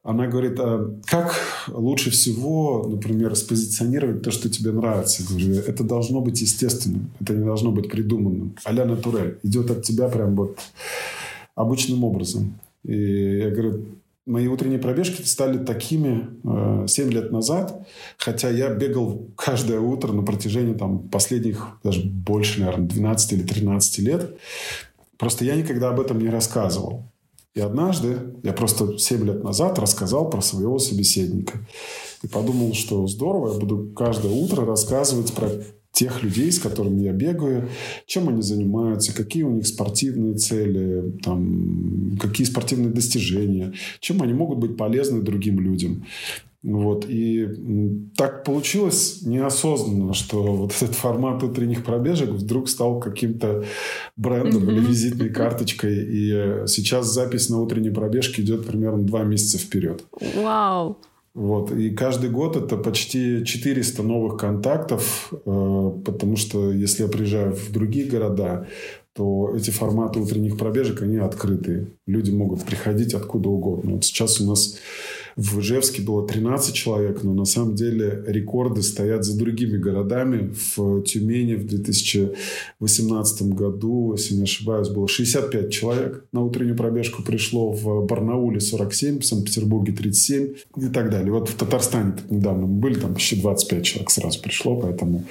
она 0.03 0.27
говорит, 0.27 0.59
а 0.59 0.95
как 1.05 1.35
лучше 1.67 2.11
всего, 2.11 2.87
например, 2.87 3.35
спозиционировать 3.35 4.21
то, 4.21 4.29
что 4.29 4.47
тебе 4.49 4.71
нравится? 4.71 5.23
Говорю, 5.27 5.55
это 5.55 5.83
должно 5.83 6.21
быть 6.21 6.41
естественным, 6.41 7.11
это 7.19 7.33
не 7.33 7.45
должно 7.45 7.71
быть 7.71 7.89
придуманным. 7.89 8.55
А-ля 8.63 8.85
натурель. 8.85 9.39
Идет 9.41 9.71
от 9.71 9.81
тебя 9.81 10.07
прям 10.07 10.35
вот 10.35 10.59
обычным 11.55 12.03
образом. 12.03 12.59
И 12.83 13.39
я 13.39 13.49
говорю, 13.49 13.85
мои 14.25 14.47
утренние 14.47 14.79
пробежки 14.79 15.23
стали 15.23 15.63
такими 15.63 16.29
э, 16.83 16.87
7 16.87 17.11
лет 17.11 17.31
назад, 17.31 17.87
хотя 18.17 18.49
я 18.49 18.69
бегал 18.69 19.29
каждое 19.35 19.79
утро 19.79 20.11
на 20.13 20.23
протяжении 20.23 20.73
там, 20.73 21.09
последних, 21.09 21.79
даже 21.83 22.03
больше, 22.03 22.59
наверное, 22.59 22.87
12 22.87 23.33
или 23.33 23.43
13 23.43 23.99
лет. 23.99 24.37
Просто 25.17 25.45
я 25.45 25.55
никогда 25.55 25.89
об 25.89 25.99
этом 25.99 26.19
не 26.19 26.29
рассказывал. 26.29 27.11
И 27.53 27.59
однажды 27.59 28.17
я 28.43 28.53
просто 28.53 28.97
7 28.97 29.25
лет 29.25 29.43
назад 29.43 29.77
рассказал 29.77 30.29
про 30.29 30.41
своего 30.41 30.79
собеседника. 30.79 31.59
И 32.23 32.27
подумал, 32.27 32.73
что 32.73 33.05
здорово, 33.07 33.53
я 33.53 33.59
буду 33.59 33.91
каждое 33.93 34.31
утро 34.31 34.65
рассказывать 34.65 35.33
про 35.33 35.49
тех 35.91 36.23
людей, 36.23 36.51
с 36.51 36.59
которыми 36.59 37.01
я 37.01 37.11
бегаю, 37.11 37.69
чем 38.05 38.29
они 38.29 38.41
занимаются, 38.41 39.13
какие 39.13 39.43
у 39.43 39.51
них 39.51 39.67
спортивные 39.67 40.35
цели, 40.35 41.13
там, 41.23 42.17
какие 42.19 42.47
спортивные 42.47 42.91
достижения, 42.91 43.73
чем 43.99 44.21
они 44.21 44.33
могут 44.33 44.59
быть 44.59 44.77
полезны 44.77 45.21
другим 45.21 45.59
людям. 45.59 46.05
Вот. 46.63 47.05
И 47.09 47.47
так 48.15 48.43
получилось 48.43 49.23
неосознанно, 49.23 50.13
что 50.13 50.43
вот 50.43 50.73
этот 50.79 50.95
формат 50.95 51.41
утренних 51.43 51.83
пробежек 51.83 52.29
вдруг 52.29 52.69
стал 52.69 52.99
каким-то 52.99 53.65
брендом 54.15 54.63
mm-hmm. 54.63 54.71
или 54.71 54.85
визитной 54.85 55.29
карточкой. 55.33 56.05
И 56.07 56.67
сейчас 56.67 57.11
запись 57.11 57.49
на 57.49 57.59
утренней 57.59 57.89
пробежке 57.89 58.43
идет 58.43 58.67
примерно 58.67 59.03
два 59.03 59.23
месяца 59.23 59.57
вперед. 59.57 60.03
Вау! 60.35 60.97
Вот. 61.33 61.71
И 61.71 61.91
каждый 61.91 62.29
год 62.29 62.57
это 62.57 62.75
почти 62.75 63.45
400 63.45 64.03
новых 64.03 64.37
контактов, 64.37 65.31
э, 65.31 65.91
потому 66.05 66.35
что 66.35 66.71
если 66.71 67.03
я 67.03 67.09
приезжаю 67.09 67.53
в 67.53 67.71
другие 67.71 68.05
города, 68.05 68.67
то 69.13 69.53
эти 69.55 69.71
форматы 69.71 70.19
утренних 70.19 70.57
пробежек, 70.57 71.01
они 71.01 71.17
открытые. 71.17 71.87
Люди 72.05 72.31
могут 72.31 72.63
приходить 72.63 73.13
откуда 73.13 73.49
угодно. 73.49 73.95
Вот 73.95 74.05
сейчас 74.05 74.39
у 74.41 74.47
нас 74.47 74.77
в 75.41 75.59
Ижевске 75.59 76.03
было 76.03 76.27
13 76.27 76.73
человек, 76.73 77.23
но 77.23 77.33
на 77.33 77.45
самом 77.45 77.73
деле 77.73 78.23
рекорды 78.27 78.83
стоят 78.83 79.25
за 79.25 79.37
другими 79.37 79.77
городами. 79.77 80.53
В 80.75 81.01
Тюмени 81.01 81.55
в 81.55 81.65
2018 81.65 83.41
году, 83.53 84.13
если 84.13 84.35
не 84.35 84.43
ошибаюсь, 84.43 84.89
было 84.89 85.07
65 85.07 85.71
человек 85.71 86.25
на 86.31 86.43
утреннюю 86.43 86.77
пробежку 86.77 87.23
пришло. 87.23 87.71
В 87.71 88.05
Барнауле 88.05 88.59
47, 88.59 89.19
в 89.19 89.25
Санкт-Петербурге 89.25 89.93
37 89.93 90.53
и 90.77 90.87
так 90.89 91.09
далее. 91.09 91.31
Вот 91.31 91.49
в 91.49 91.55
Татарстане 91.55 92.13
недавно 92.29 92.67
мы 92.67 92.79
были, 92.79 92.99
там 92.99 93.13
почти 93.13 93.41
25 93.41 93.83
человек 93.83 94.11
сразу 94.11 94.41
пришло, 94.41 94.79
поэтому 94.79 95.23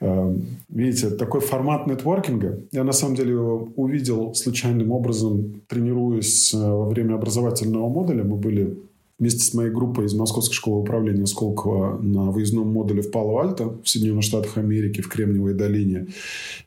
э, 0.00 0.36
видите, 0.68 1.10
такой 1.10 1.40
формат 1.40 1.86
нетворкинга. 1.86 2.60
Я 2.70 2.84
на 2.84 2.92
самом 2.92 3.16
деле 3.16 3.32
его 3.32 3.68
увидел 3.76 4.34
случайным 4.34 4.92
образом, 4.92 5.62
тренируясь 5.66 6.54
э, 6.54 6.58
во 6.58 6.88
время 6.88 7.14
образовательного 7.14 7.88
модуля. 7.88 8.22
Мы 8.22 8.36
были 8.36 8.76
вместе 9.20 9.44
с 9.44 9.54
моей 9.54 9.70
группой 9.70 10.06
из 10.06 10.14
Московской 10.14 10.54
школы 10.54 10.80
управления 10.80 11.26
Сколково 11.26 11.98
на 11.98 12.30
выездном 12.30 12.72
модуле 12.72 13.02
в 13.02 13.10
Пало-Альто 13.10 13.78
в 13.84 13.88
Соединенных 13.88 14.24
Штатах 14.24 14.56
Америки, 14.56 15.02
в 15.02 15.08
Кремниевой 15.08 15.54
долине. 15.54 16.08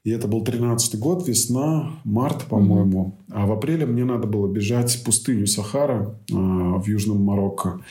И 0.04 0.12
это 0.12 0.28
был 0.28 0.44
13 0.44 0.98
год, 1.00 1.28
весна, 1.28 1.92
март, 2.04 2.46
по-моему. 2.46 3.18
Mm-hmm. 3.28 3.34
А 3.34 3.48
в 3.48 3.52
апреле 3.52 3.86
мне 3.88 4.06
надо 4.06 4.28
было 4.28 4.48
бежать 4.48 4.96
в 4.96 5.04
пустыню 5.04 5.48
Сахара 5.48 6.16
э, 6.30 6.34
в 6.36 6.84
Южном 6.88 7.22
Марокко. 7.22 7.82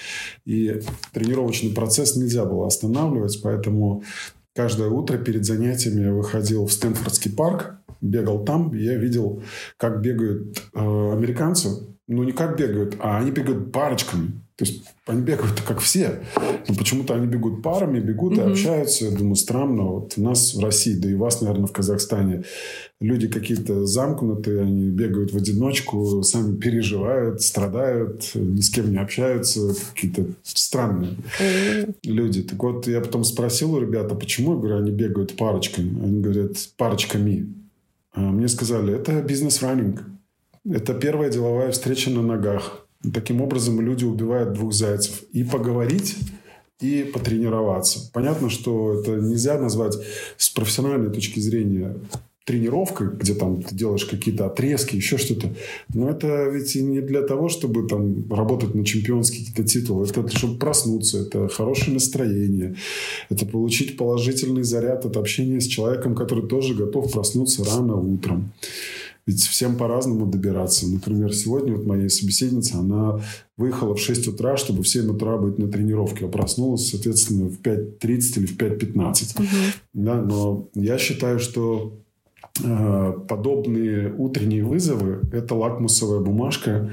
И 0.44 0.80
тренировочный 1.12 1.70
процесс 1.70 2.16
нельзя 2.16 2.44
было 2.44 2.68
останавливать, 2.68 3.40
поэтому 3.42 4.04
каждое 4.54 4.88
утро 4.88 5.18
перед 5.18 5.44
занятиями 5.44 6.04
я 6.04 6.12
выходил 6.12 6.66
в 6.66 6.72
Стэнфордский 6.72 7.32
парк, 7.32 7.74
бегал 8.00 8.44
там, 8.44 8.74
и 8.74 8.82
я 8.82 8.96
видел, 8.96 9.42
как 9.76 10.00
бегают 10.00 10.62
э, 10.72 11.12
американцы 11.12 11.88
ну, 12.08 12.24
не 12.24 12.32
как 12.32 12.58
бегают, 12.58 12.96
а 13.00 13.18
они 13.18 13.30
бегают 13.30 13.72
парочками. 13.72 14.32
То 14.62 14.68
есть 14.68 14.84
они 15.06 15.22
бегают 15.22 15.60
как 15.62 15.80
все. 15.80 16.20
Но 16.68 16.74
почему-то 16.76 17.16
они 17.16 17.26
бегут 17.26 17.64
парами, 17.64 17.98
бегут 17.98 18.34
mm-hmm. 18.34 18.48
и 18.48 18.52
общаются. 18.52 19.06
Я 19.06 19.10
думаю, 19.10 19.34
странно. 19.34 19.82
Вот 19.82 20.14
у 20.16 20.22
нас 20.22 20.54
в 20.54 20.60
России, 20.60 20.94
да 20.94 21.10
и 21.10 21.14
у 21.14 21.18
вас, 21.18 21.40
наверное, 21.40 21.66
в 21.66 21.72
Казахстане, 21.72 22.44
люди 23.00 23.26
какие-то 23.26 23.86
замкнутые, 23.86 24.60
они 24.60 24.88
бегают 24.90 25.32
в 25.32 25.36
одиночку, 25.36 26.22
сами 26.22 26.56
переживают, 26.56 27.42
страдают, 27.42 28.30
ни 28.36 28.60
с 28.60 28.70
кем 28.70 28.92
не 28.92 28.98
общаются. 28.98 29.74
Какие-то 29.94 30.26
странные 30.44 31.16
mm-hmm. 31.40 31.94
люди. 32.04 32.44
Так 32.44 32.62
вот, 32.62 32.86
я 32.86 33.00
потом 33.00 33.24
спросил 33.24 33.74
у 33.74 33.80
ребят, 33.80 34.12
а 34.12 34.14
почему? 34.14 34.52
Я 34.52 34.58
говорю, 34.60 34.76
они 34.76 34.92
бегают 34.92 35.36
парочками. 35.36 36.04
Они 36.04 36.20
говорят, 36.20 36.52
парочками. 36.76 37.52
А 38.12 38.20
мне 38.20 38.46
сказали, 38.46 38.94
это 38.94 39.22
бизнес-раннинг. 39.22 40.04
Это 40.64 40.94
первая 40.94 41.30
деловая 41.30 41.72
встреча 41.72 42.10
на 42.10 42.22
ногах. 42.22 42.81
Таким 43.12 43.40
образом, 43.40 43.80
люди 43.80 44.04
убивают 44.04 44.52
двух 44.52 44.72
зайцев. 44.72 45.22
И 45.32 45.44
поговорить, 45.44 46.16
и 46.80 47.04
потренироваться. 47.04 48.10
Понятно, 48.12 48.50
что 48.50 49.00
это 49.00 49.12
нельзя 49.12 49.58
назвать 49.58 49.96
с 50.36 50.50
профессиональной 50.50 51.12
точки 51.12 51.40
зрения 51.40 51.96
тренировкой, 52.44 53.08
где 53.14 53.34
там 53.34 53.62
ты 53.62 53.74
делаешь 53.74 54.04
какие-то 54.04 54.46
отрезки, 54.46 54.96
еще 54.96 55.16
что-то. 55.16 55.54
Но 55.94 56.10
это 56.10 56.48
ведь 56.48 56.74
не 56.74 57.00
для 57.00 57.22
того, 57.22 57.48
чтобы 57.48 57.86
там 57.86 58.28
работать 58.32 58.74
на 58.74 58.84
чемпионские 58.84 59.46
какие-то 59.46 59.64
титулы. 59.64 60.06
Это 60.06 60.36
чтобы 60.36 60.58
проснуться, 60.58 61.20
это 61.20 61.48
хорошее 61.48 61.94
настроение, 61.94 62.74
это 63.30 63.46
получить 63.46 63.96
положительный 63.96 64.64
заряд 64.64 65.06
от 65.06 65.16
общения 65.16 65.60
с 65.60 65.66
человеком, 65.66 66.16
который 66.16 66.48
тоже 66.48 66.74
готов 66.74 67.12
проснуться 67.12 67.64
рано 67.64 67.94
утром. 67.94 68.52
Ведь 69.26 69.40
всем 69.42 69.76
по-разному 69.76 70.26
добираться. 70.26 70.88
Например, 70.88 71.32
сегодня 71.32 71.76
вот 71.76 71.86
моя 71.86 72.08
собеседница, 72.08 72.78
она 72.78 73.20
выехала 73.56 73.94
в 73.94 74.00
6 74.00 74.28
утра, 74.28 74.56
чтобы 74.56 74.82
в 74.82 74.88
7 74.88 75.10
утра 75.10 75.36
быть 75.38 75.58
на 75.58 75.68
тренировке, 75.68 76.26
а 76.26 76.28
проснулась, 76.28 76.88
соответственно, 76.88 77.48
в 77.48 77.60
5.30 77.60 78.38
или 78.38 78.46
в 78.46 78.56
5.15. 78.56 79.38
Угу. 79.38 79.46
Да, 79.94 80.20
но 80.20 80.68
я 80.74 80.98
считаю, 80.98 81.38
что 81.38 82.00
э, 82.64 83.12
подобные 83.28 84.12
утренние 84.12 84.64
вызовы– 84.64 85.20
это 85.32 85.54
лакмусовая 85.54 86.18
бумажка, 86.18 86.92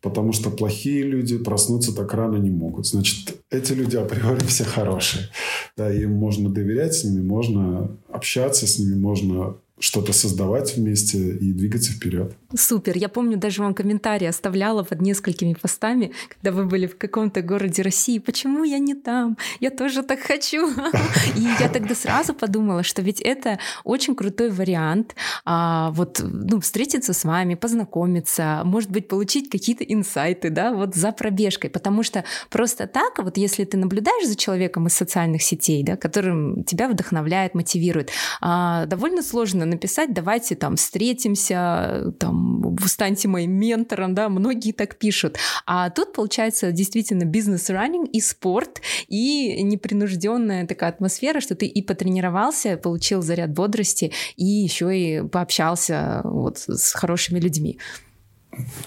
потому 0.00 0.32
что 0.32 0.50
плохие 0.50 1.02
люди 1.02 1.36
проснуться 1.36 1.94
так 1.94 2.14
рано 2.14 2.36
не 2.36 2.50
могут. 2.50 2.86
Значит, 2.86 3.36
эти 3.50 3.72
люди 3.72 3.96
априори 3.96 4.44
все 4.46 4.64
хорошие. 4.64 5.28
Да, 5.76 5.92
им 5.92 6.12
можно 6.12 6.48
доверять, 6.48 6.94
с 6.94 7.04
ними 7.04 7.22
можно 7.22 7.90
общаться, 8.08 8.66
с 8.66 8.78
ними 8.78 8.94
можно 8.94 9.56
что-то 9.80 10.12
создавать 10.12 10.76
вместе 10.76 11.18
и 11.18 11.52
двигаться 11.52 11.92
вперед. 11.92 12.36
Супер. 12.54 12.96
Я 12.96 13.08
помню, 13.08 13.36
даже 13.36 13.60
вам 13.60 13.74
комментарии 13.74 14.26
оставляла 14.26 14.84
под 14.84 15.00
несколькими 15.00 15.54
постами, 15.54 16.12
когда 16.28 16.52
вы 16.52 16.64
были 16.66 16.86
в 16.86 16.96
каком-то 16.96 17.42
городе 17.42 17.82
России. 17.82 18.20
Почему 18.20 18.62
я 18.62 18.78
не 18.78 18.94
там? 18.94 19.36
Я 19.58 19.70
тоже 19.70 20.04
так 20.04 20.20
хочу. 20.20 20.70
И 21.36 21.42
я 21.58 21.68
тогда 21.68 21.96
сразу 21.96 22.34
подумала, 22.34 22.84
что 22.84 23.02
ведь 23.02 23.20
это 23.20 23.58
очень 23.82 24.14
крутой 24.14 24.50
вариант 24.50 25.16
а, 25.44 25.90
вот, 25.90 26.20
ну, 26.22 26.60
встретиться 26.60 27.12
с 27.12 27.24
вами, 27.24 27.56
познакомиться, 27.56 28.62
может 28.64 28.90
быть, 28.90 29.08
получить 29.08 29.50
какие-то 29.50 29.82
инсайты, 29.82 30.50
да, 30.50 30.72
вот 30.72 30.94
за 30.94 31.10
пробежкой. 31.10 31.70
Потому 31.70 32.04
что 32.04 32.24
просто 32.48 32.86
так, 32.86 33.18
вот 33.18 33.36
если 33.36 33.64
ты 33.64 33.76
наблюдаешь 33.76 34.28
за 34.28 34.36
человеком 34.36 34.86
из 34.86 34.94
социальных 34.94 35.42
сетей, 35.42 35.82
да, 35.82 35.96
которым 35.96 36.62
тебя 36.62 36.88
вдохновляет, 36.88 37.54
мотивирует, 37.54 38.10
а, 38.40 38.86
довольно 38.86 39.22
сложно 39.22 39.63
можно 39.64 39.74
написать, 39.74 40.12
давайте 40.12 40.54
там 40.54 40.76
встретимся, 40.76 42.12
там, 42.18 42.76
станьте 42.86 43.28
моим 43.28 43.52
ментором, 43.52 44.14
да, 44.14 44.28
многие 44.28 44.72
так 44.72 44.96
пишут. 44.96 45.36
А 45.66 45.90
тут, 45.90 46.12
получается, 46.12 46.72
действительно 46.72 47.24
бизнес-раннинг 47.24 48.10
и 48.10 48.20
спорт, 48.20 48.80
и 49.08 49.62
непринужденная 49.62 50.66
такая 50.66 50.90
атмосфера, 50.90 51.40
что 51.40 51.54
ты 51.54 51.66
и 51.66 51.82
потренировался, 51.82 52.76
получил 52.76 53.22
заряд 53.22 53.50
бодрости, 53.50 54.12
и 54.36 54.44
еще 54.44 54.90
и 54.92 55.22
пообщался 55.26 56.20
вот 56.24 56.58
с 56.58 56.92
хорошими 56.92 57.40
людьми. 57.40 57.78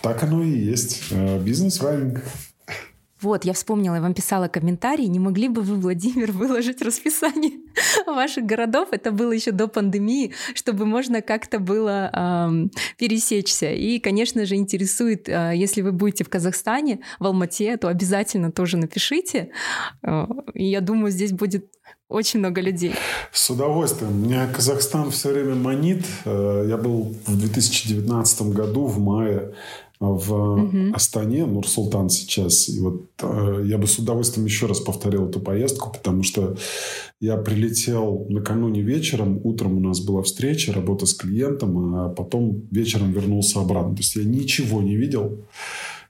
Так 0.01 0.23
оно 0.23 0.43
и 0.43 0.49
есть. 0.49 1.03
Э, 1.11 1.39
бизнес-раннинг. 1.39 2.23
Вот, 3.21 3.45
я 3.45 3.53
вспомнила, 3.53 3.95
я 3.95 4.01
вам 4.01 4.13
писала 4.13 4.47
комментарий. 4.47 5.07
Не 5.07 5.19
могли 5.19 5.49
бы 5.49 5.61
вы, 5.61 5.75
Владимир, 5.75 6.31
выложить 6.33 6.81
расписание 6.81 7.53
ваших 8.05 8.45
городов? 8.45 8.89
Это 8.91 9.11
было 9.11 9.31
еще 9.31 9.51
до 9.51 9.67
пандемии, 9.67 10.33
чтобы 10.53 10.85
можно 10.85 11.21
как-то 11.21 11.59
было 11.59 12.11
эм, 12.13 12.71
пересечься. 12.97 13.71
И, 13.71 13.99
конечно 13.99 14.45
же, 14.45 14.55
интересует, 14.55 15.27
э, 15.29 15.53
если 15.55 15.81
вы 15.81 15.91
будете 15.91 16.23
в 16.23 16.29
Казахстане, 16.29 16.99
в 17.19 17.25
Алмате, 17.25 17.77
то 17.77 17.87
обязательно 17.87 18.51
тоже 18.51 18.77
напишите. 18.77 19.49
Э, 20.03 20.25
я 20.53 20.81
думаю, 20.81 21.11
здесь 21.11 21.31
будет 21.31 21.71
очень 22.09 22.39
много 22.39 22.61
людей. 22.61 22.95
С 23.33 23.49
удовольствием. 23.49 24.23
Меня 24.23 24.47
Казахстан 24.47 25.11
все 25.11 25.33
время 25.33 25.55
манит. 25.55 26.05
Э, 26.25 26.65
я 26.67 26.77
был 26.77 27.15
в 27.25 27.37
2019 27.37 28.41
году 28.53 28.85
в 28.85 28.99
мае 28.99 29.53
в 29.99 30.31
угу. 30.31 30.93
Астане, 30.93 31.45
Нур-Султан 31.45 32.09
сейчас. 32.09 32.69
И 32.69 32.79
вот 32.79 33.09
э, 33.21 33.63
я 33.65 33.77
бы 33.77 33.87
с 33.87 33.97
удовольствием 33.97 34.45
еще 34.45 34.67
раз 34.67 34.79
повторил 34.79 35.27
эту 35.27 35.39
поездку, 35.39 35.91
потому 35.91 36.23
что 36.23 36.55
я 37.19 37.37
прилетел 37.37 38.27
накануне 38.29 38.81
вечером, 38.81 39.41
утром 39.43 39.77
у 39.77 39.79
нас 39.79 39.99
была 39.99 40.21
встреча, 40.21 40.71
работа 40.71 41.05
с 41.05 41.13
клиентом, 41.13 41.95
а 41.95 42.09
потом 42.09 42.61
вечером 42.71 43.11
вернулся 43.11 43.59
обратно. 43.59 43.95
То 43.95 44.01
есть 44.01 44.15
я 44.15 44.23
ничего 44.23 44.81
не 44.81 44.95
видел. 44.95 45.39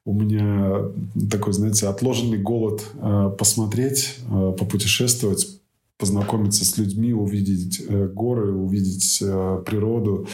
У 0.03 0.13
меня 0.13 0.89
такой, 1.29 1.53
знаете, 1.53 1.87
отложенный 1.87 2.37
голод 2.37 2.81
э, 3.01 3.31
посмотреть, 3.37 4.15
э, 4.29 4.53
попутешествовать, 4.57 5.56
познакомиться 5.97 6.63
с 6.63 6.77
людьми, 6.77 7.11
увидеть 7.11 7.83
э, 7.87 8.07
горы, 8.07 8.53
увидеть 8.53 9.19
э, 9.21 9.63
природу. 9.65 10.27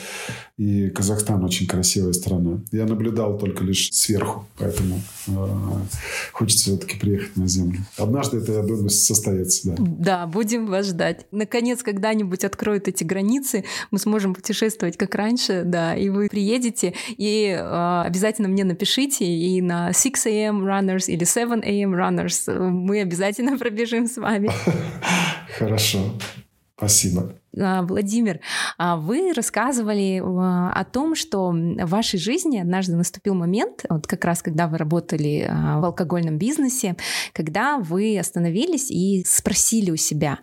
И 0.57 0.89
Казахстан 0.89 1.43
очень 1.43 1.67
красивая 1.67 2.11
страна. 2.11 2.61
Я 2.71 2.85
наблюдал 2.85 3.37
только 3.37 3.63
лишь 3.63 3.93
сверху, 3.93 4.45
поэтому 4.57 5.01
э, 5.27 5.31
хочется 6.33 6.65
все-таки 6.65 6.99
приехать 6.99 7.37
на 7.37 7.47
землю. 7.47 7.79
Однажды 7.97 8.37
это, 8.37 8.51
я 8.51 8.61
думаю, 8.61 8.89
состоится. 8.89 9.69
Да. 9.69 9.75
да, 9.79 10.27
будем 10.27 10.67
вас 10.67 10.87
ждать. 10.87 11.27
Наконец, 11.31 11.81
когда-нибудь 11.81 12.43
откроют 12.43 12.89
эти 12.89 13.05
границы, 13.05 13.63
мы 13.89 13.99
сможем 13.99 14.33
путешествовать 14.33 14.97
как 14.97 15.15
раньше, 15.15 15.63
да, 15.65 15.95
и 15.95 16.09
вы 16.09 16.27
приедете, 16.27 16.93
и 17.07 17.55
э, 17.57 18.01
обязательно 18.05 18.49
мне 18.49 18.65
напишите, 18.65 19.25
и 19.25 19.61
на 19.61 19.93
6 19.93 20.27
a.m. 20.27 20.65
runners 20.65 21.05
или 21.07 21.23
7 21.23 21.61
a.m. 21.63 21.95
runners 21.95 22.51
мы 22.59 22.99
обязательно 22.99 23.57
пробежим 23.63 24.07
с 24.07 24.17
вами. 24.17 24.51
Хорошо. 25.57 26.17
Спасибо. 26.75 27.35
А, 27.59 27.83
Владимир, 27.83 28.39
а 28.77 28.97
вы 28.97 29.31
рассказывали 29.33 30.21
а, 30.23 30.71
о 30.71 30.85
том, 30.85 31.15
что 31.15 31.51
в 31.51 31.85
вашей 31.85 32.19
жизни 32.19 32.57
однажды 32.57 32.95
наступил 32.95 33.35
момент, 33.35 33.85
вот 33.89 34.07
как 34.07 34.25
раз 34.25 34.41
когда 34.41 34.67
вы 34.67 34.77
работали 34.77 35.49
в 35.49 35.85
алкогольном 35.85 36.37
бизнесе, 36.37 36.95
когда 37.33 37.77
вы 37.77 38.17
остановились 38.17 38.89
и 38.89 39.23
спросили 39.25 39.91
у 39.91 39.95
себя, 39.95 40.39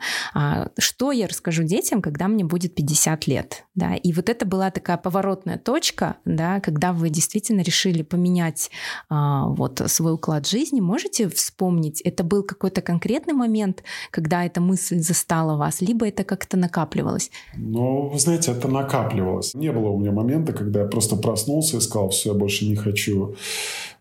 что 0.79 1.12
я 1.12 1.27
расскажу 1.27 1.64
детям, 1.64 2.03
когда 2.03 2.29
мне 2.29 2.44
будет 2.44 2.75
50 2.75 3.27
лет. 3.27 3.64
Да? 3.75 3.94
И 3.94 4.12
вот 4.12 4.29
это 4.29 4.46
была 4.46 4.70
такая 4.70 4.96
поворотная 4.96 5.59
точка, 5.59 6.16
да, 6.25 6.61
когда 6.61 6.92
вы 6.92 7.11
действительно 7.11 7.62
решили 7.62 8.03
поменять 8.03 8.70
вот, 9.09 9.83
свой 9.87 10.14
уклад 10.14 10.46
жизни. 10.46 10.81
Можете 10.81 11.29
вспомнить, 11.29 12.01
это 12.03 12.25
был 12.25 12.42
какой-то 12.42 12.83
конкретный 12.83 13.35
момент, 13.35 13.83
когда 14.11 14.44
эта 14.44 14.61
мысль 14.61 15.01
застала 15.01 15.57
вас, 15.57 15.81
либо 15.81 16.07
это 16.07 16.25
как-то 16.25 16.57
накапливалось? 16.57 16.99
Накапливалось? 17.00 17.30
Ну, 17.56 18.08
вы 18.08 18.18
знаете, 18.18 18.52
это 18.52 18.68
накапливалось. 18.68 19.54
Не 19.54 19.72
было 19.72 19.88
у 19.88 19.98
меня 19.98 20.12
момента, 20.12 20.52
когда 20.52 20.80
я 20.80 20.86
просто 20.86 21.16
проснулся 21.16 21.76
и 21.76 21.80
сказал, 21.80 22.08
все, 22.10 22.32
я 22.32 22.34
больше 22.34 22.66
не 22.66 22.76
хочу 22.76 23.34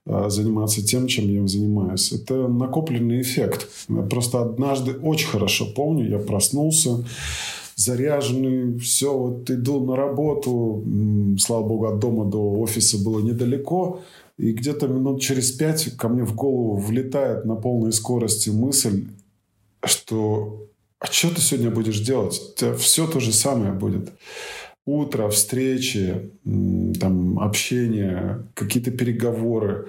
а, 0.06 0.30
заниматься 0.30 0.86
тем, 0.86 1.08
чем 1.08 1.30
я 1.30 1.48
занимаюсь. 1.48 2.12
Это 2.12 2.48
накопленный 2.48 3.22
эффект. 3.22 3.68
Я 3.90 4.02
просто 4.02 4.42
однажды 4.42 4.94
очень 4.94 5.28
хорошо 5.28 5.66
помню, 5.76 6.10
я 6.10 6.20
проснулся, 6.20 7.06
заряженный, 7.76 8.78
все, 8.80 9.18
вот 9.18 9.50
иду 9.50 9.86
на 9.86 9.96
работу, 9.96 10.84
слава 11.40 11.68
богу, 11.68 11.86
от 11.86 12.00
дома 12.00 12.26
до 12.26 12.60
офиса 12.60 12.98
было 13.04 13.22
недалеко, 13.22 14.02
и 14.38 14.52
где-то 14.52 14.88
минут 14.88 15.22
через 15.22 15.52
пять 15.52 15.96
ко 15.98 16.10
мне 16.10 16.24
в 16.24 16.36
голову 16.36 16.76
влетает 16.76 17.46
на 17.46 17.56
полной 17.56 17.94
скорости 17.94 18.50
мысль, 18.50 19.08
что 19.84 20.70
а 21.00 21.08
что 21.08 21.34
ты 21.34 21.42
сегодня 21.42 21.72
будешь 21.72 22.00
делать? 22.00 22.42
Все 22.78 23.08
то 23.08 23.20
же 23.20 23.32
самое 23.32 23.72
будет. 23.72 24.12
Утро, 24.86 25.30
встречи, 25.30 26.32
там, 27.00 27.40
общение, 27.40 28.44
какие-то 28.54 28.92
переговоры. 28.92 29.88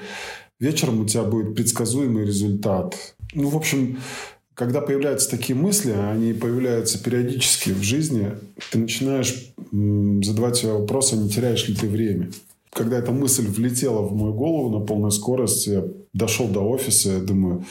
Вечером 0.59 1.01
у 1.01 1.07
тебя 1.07 1.25
будет 1.25 1.55
предсказуемый 1.55 2.27
результат. 2.27 3.15
Ну, 3.35 3.49
в 3.49 3.57
общем, 3.57 3.99
когда 4.55 4.83
появляются 4.83 5.31
такие 5.31 5.57
мысли, 5.59 5.93
они 5.93 6.35
появляются 6.35 7.03
периодически 7.03 7.71
в 7.71 7.83
жизни, 7.83 8.33
ты 8.71 8.79
начинаешь 8.79 9.55
задавать 9.73 10.57
себе 10.57 10.73
вопрос, 10.73 11.15
а 11.15 11.17
не 11.17 11.31
теряешь 11.31 11.67
ли 11.67 11.75
ты 11.75 11.89
время. 11.89 12.31
когда 12.73 12.99
эта 12.99 13.13
мысль 13.13 13.47
влетела 13.47 14.03
в 14.03 14.15
мою 14.15 14.33
голову 14.33 14.79
на 14.79 14.85
полной 14.85 15.11
скорости, 15.11 15.71
я 15.71 15.85
дошел 16.13 16.47
до 16.49 16.61
офиса, 16.61 17.11
я 17.11 17.21
думаю, 17.21 17.65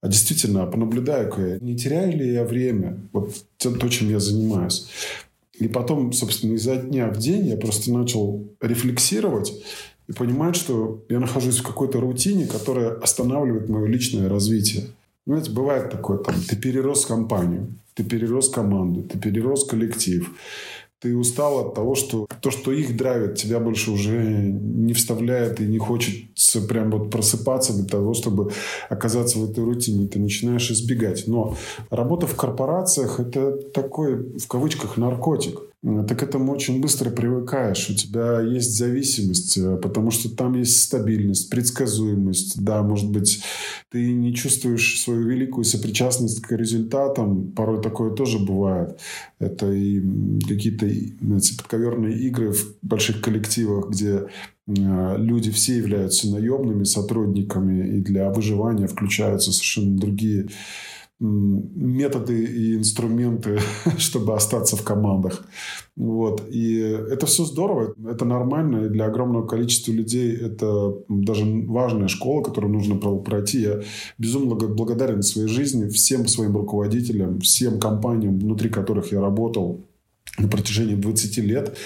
а 0.00 0.08
действительно, 0.08 0.66
понаблюдаю-ка 0.66 1.58
не 1.60 1.76
теряю 1.76 2.16
ли 2.16 2.32
я 2.32 2.44
время, 2.44 2.98
вот 3.12 3.34
то, 3.58 3.88
чем 3.88 4.10
я 4.10 4.20
занимаюсь. 4.20 4.88
И 5.54 5.66
потом, 5.66 6.12
собственно, 6.12 6.54
изо 6.54 6.76
дня 6.76 7.08
в 7.08 7.18
день 7.18 7.46
я 7.46 7.56
просто 7.56 7.92
начал 7.92 8.46
рефлексировать 8.60 9.52
и 10.06 10.12
понимать, 10.12 10.54
что 10.54 11.04
я 11.08 11.18
нахожусь 11.18 11.58
в 11.58 11.64
какой-то 11.64 12.00
рутине, 12.00 12.46
которая 12.46 12.94
останавливает 12.94 13.68
мое 13.68 13.86
личное 13.86 14.28
развитие. 14.28 14.84
Знаете, 15.26 15.50
бывает 15.50 15.90
такое, 15.90 16.18
там, 16.18 16.36
ты 16.48 16.56
перерос 16.56 17.04
компанию, 17.04 17.66
ты 17.94 18.04
перерос 18.04 18.48
команду, 18.50 19.02
ты 19.02 19.18
перерос 19.18 19.66
коллектив, 19.66 20.30
ты 21.00 21.16
устал 21.16 21.60
от 21.60 21.74
того, 21.74 21.94
что 21.94 22.26
то, 22.40 22.50
что 22.50 22.72
их 22.72 22.96
драйвит, 22.96 23.36
тебя 23.36 23.60
больше 23.60 23.92
уже 23.92 24.18
не 24.18 24.92
вставляет 24.94 25.60
и 25.60 25.66
не 25.66 25.78
хочется 25.78 26.60
прям 26.62 26.90
вот 26.90 27.10
просыпаться 27.10 27.72
для 27.72 27.86
того, 27.86 28.14
чтобы 28.14 28.50
оказаться 28.88 29.38
в 29.38 29.50
этой 29.50 29.62
рутине. 29.62 30.08
Ты 30.08 30.18
начинаешь 30.18 30.70
избегать. 30.70 31.24
Но 31.26 31.56
работа 31.90 32.26
в 32.26 32.34
корпорациях– 32.34 33.20
это 33.20 33.52
такой, 33.52 34.38
в 34.38 34.48
кавычках, 34.48 34.96
наркотик. 34.96 35.67
Ты 35.80 36.16
к 36.16 36.24
этому 36.24 36.52
очень 36.52 36.80
быстро 36.80 37.10
привыкаешь. 37.10 37.88
У 37.88 37.94
тебя 37.94 38.40
есть 38.40 38.76
зависимость, 38.76 39.56
э, 39.58 39.76
потому 39.76 40.10
что 40.10 40.28
там 40.28 40.54
есть 40.54 40.82
стабильность, 40.82 41.50
предсказуемость. 41.50 42.60
Да, 42.60 42.82
может 42.82 43.08
быть, 43.12 43.44
ты 43.88 44.12
не 44.12 44.34
чувствуешь 44.34 45.00
свою 45.00 45.28
великую 45.28 45.62
сопричастность 45.62 46.40
к 46.42 46.50
результатам. 46.50 47.52
Порой 47.52 47.80
такое 47.80 48.10
тоже 48.10 48.40
бывает. 48.40 48.98
Это 49.38 49.70
и 49.70 50.02
какие-то 50.48 50.88
знаете, 51.20 51.56
подковерные 51.56 52.18
игры 52.18 52.52
в 52.52 52.76
больших 52.82 53.20
коллективах, 53.20 53.90
где 53.90 54.26
э, 54.66 55.16
люди 55.16 55.52
все 55.52 55.76
являются 55.76 56.28
наемными 56.28 56.82
сотрудниками, 56.82 57.98
и 57.98 58.00
для 58.00 58.30
выживания 58.30 58.88
включаются 58.88 59.52
совершенно 59.52 59.96
другие 59.96 60.48
методы 61.20 62.44
и 62.44 62.76
инструменты, 62.76 63.58
чтобы 63.98 64.34
остаться 64.34 64.76
в 64.76 64.84
командах. 64.84 65.44
Вот. 65.96 66.48
И 66.48 66.76
это 66.78 67.26
все 67.26 67.44
здорово, 67.44 67.94
это 68.08 68.24
нормально. 68.24 68.86
И 68.86 68.88
для 68.88 69.06
огромного 69.06 69.46
количества 69.46 69.90
людей 69.90 70.36
это 70.36 70.94
даже 71.08 71.44
важная 71.66 72.08
школа, 72.08 72.42
которую 72.42 72.72
нужно 72.72 72.96
пройти. 72.96 73.62
Я 73.62 73.80
безумно 74.16 74.54
благодарен 74.54 75.22
своей 75.22 75.48
жизни 75.48 75.88
всем 75.88 76.28
своим 76.28 76.56
руководителям, 76.56 77.40
всем 77.40 77.80
компаниям, 77.80 78.38
внутри 78.38 78.70
которых 78.70 79.10
я 79.10 79.20
работал 79.20 79.87
на 80.38 80.48
протяжении 80.48 80.94
20 80.94 81.38
лет. 81.38 81.76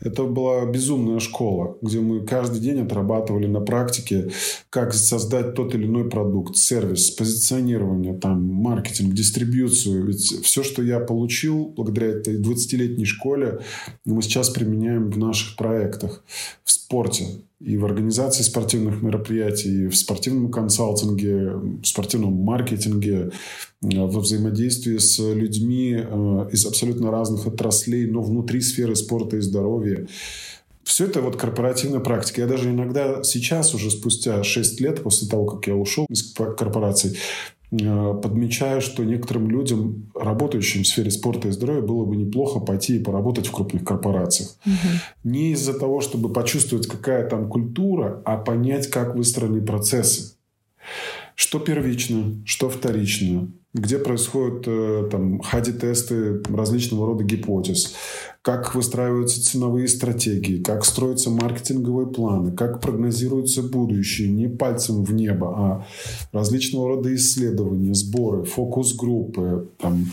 Это 0.00 0.24
была 0.24 0.64
безумная 0.66 1.20
школа, 1.20 1.76
где 1.82 2.00
мы 2.00 2.24
каждый 2.24 2.60
день 2.60 2.80
отрабатывали 2.80 3.46
на 3.46 3.60
практике, 3.60 4.30
как 4.70 4.94
создать 4.94 5.54
тот 5.54 5.74
или 5.74 5.86
иной 5.86 6.08
продукт, 6.08 6.56
сервис, 6.56 7.10
позиционирование, 7.10 8.14
там, 8.14 8.44
маркетинг, 8.44 9.14
дистрибьюцию. 9.14 10.06
Ведь 10.06 10.44
все, 10.44 10.62
что 10.62 10.82
я 10.82 11.00
получил 11.00 11.66
благодаря 11.76 12.08
этой 12.08 12.40
20-летней 12.40 13.04
школе, 13.04 13.60
мы 14.04 14.22
сейчас 14.22 14.50
применяем 14.50 15.10
в 15.10 15.18
наших 15.18 15.56
проектах, 15.56 16.24
в 16.64 16.70
спорте 16.70 17.26
и 17.60 17.76
в 17.76 17.84
организации 17.84 18.42
спортивных 18.44 19.02
мероприятий, 19.02 19.84
и 19.84 19.88
в 19.88 19.96
спортивном 19.96 20.50
консалтинге, 20.50 21.54
в 21.82 21.84
спортивном 21.84 22.32
маркетинге, 22.34 23.30
э, 23.82 23.88
во 23.98 24.20
взаимодействии 24.20 24.98
с 24.98 25.18
людьми 25.18 25.96
э, 25.98 26.48
из 26.52 26.66
абсолютно 26.66 27.10
разных 27.10 27.46
отраслей, 27.46 28.06
но 28.06 28.22
внутри 28.22 28.60
сферы 28.60 28.94
спорта 28.94 29.36
и 29.36 29.40
здоровья. 29.40 30.06
Все 30.84 31.04
это 31.04 31.20
вот 31.20 31.36
корпоративная 31.36 32.00
практика. 32.00 32.40
Я 32.40 32.46
даже 32.46 32.70
иногда 32.70 33.22
сейчас, 33.22 33.74
уже 33.74 33.90
спустя 33.90 34.42
6 34.42 34.80
лет 34.80 35.02
после 35.02 35.28
того, 35.28 35.44
как 35.44 35.66
я 35.66 35.74
ушел 35.74 36.06
из 36.08 36.22
корпорации, 36.32 37.16
подмечаю, 37.70 38.80
что 38.80 39.04
некоторым 39.04 39.50
людям, 39.50 40.10
работающим 40.14 40.84
в 40.84 40.86
сфере 40.86 41.10
спорта 41.10 41.48
и 41.48 41.50
здоровья, 41.50 41.82
было 41.82 42.04
бы 42.04 42.16
неплохо 42.16 42.60
пойти 42.60 42.96
и 42.96 43.02
поработать 43.02 43.46
в 43.46 43.52
крупных 43.52 43.84
корпорациях. 43.84 44.56
Угу. 44.64 45.30
Не 45.30 45.52
из-за 45.52 45.78
того, 45.78 46.00
чтобы 46.00 46.32
почувствовать, 46.32 46.86
какая 46.86 47.28
там 47.28 47.48
культура, 47.48 48.22
а 48.24 48.38
понять, 48.38 48.88
как 48.88 49.14
выстроены 49.14 49.60
процессы. 49.60 50.34
Что 51.34 51.58
первично, 51.58 52.36
что 52.44 52.70
вторично, 52.70 53.48
где 53.74 53.98
происходят 53.98 54.64
э, 54.66 55.08
там 55.10 55.40
хади-тесты 55.40 56.42
различного 56.44 57.06
рода 57.06 57.22
гипотез, 57.22 57.94
как 58.40 58.74
выстраиваются 58.74 59.44
ценовые 59.44 59.88
стратегии, 59.88 60.62
как 60.62 60.86
строятся 60.86 61.28
маркетинговые 61.28 62.06
планы, 62.06 62.52
как 62.52 62.80
прогнозируется 62.80 63.62
будущее 63.62 64.30
не 64.30 64.48
пальцем 64.48 65.04
в 65.04 65.12
небо, 65.12 65.54
а 65.54 65.86
различного 66.32 66.88
рода 66.88 67.14
исследования, 67.14 67.92
сборы, 67.92 68.44
фокус-группы, 68.44 69.68
там, 69.78 70.06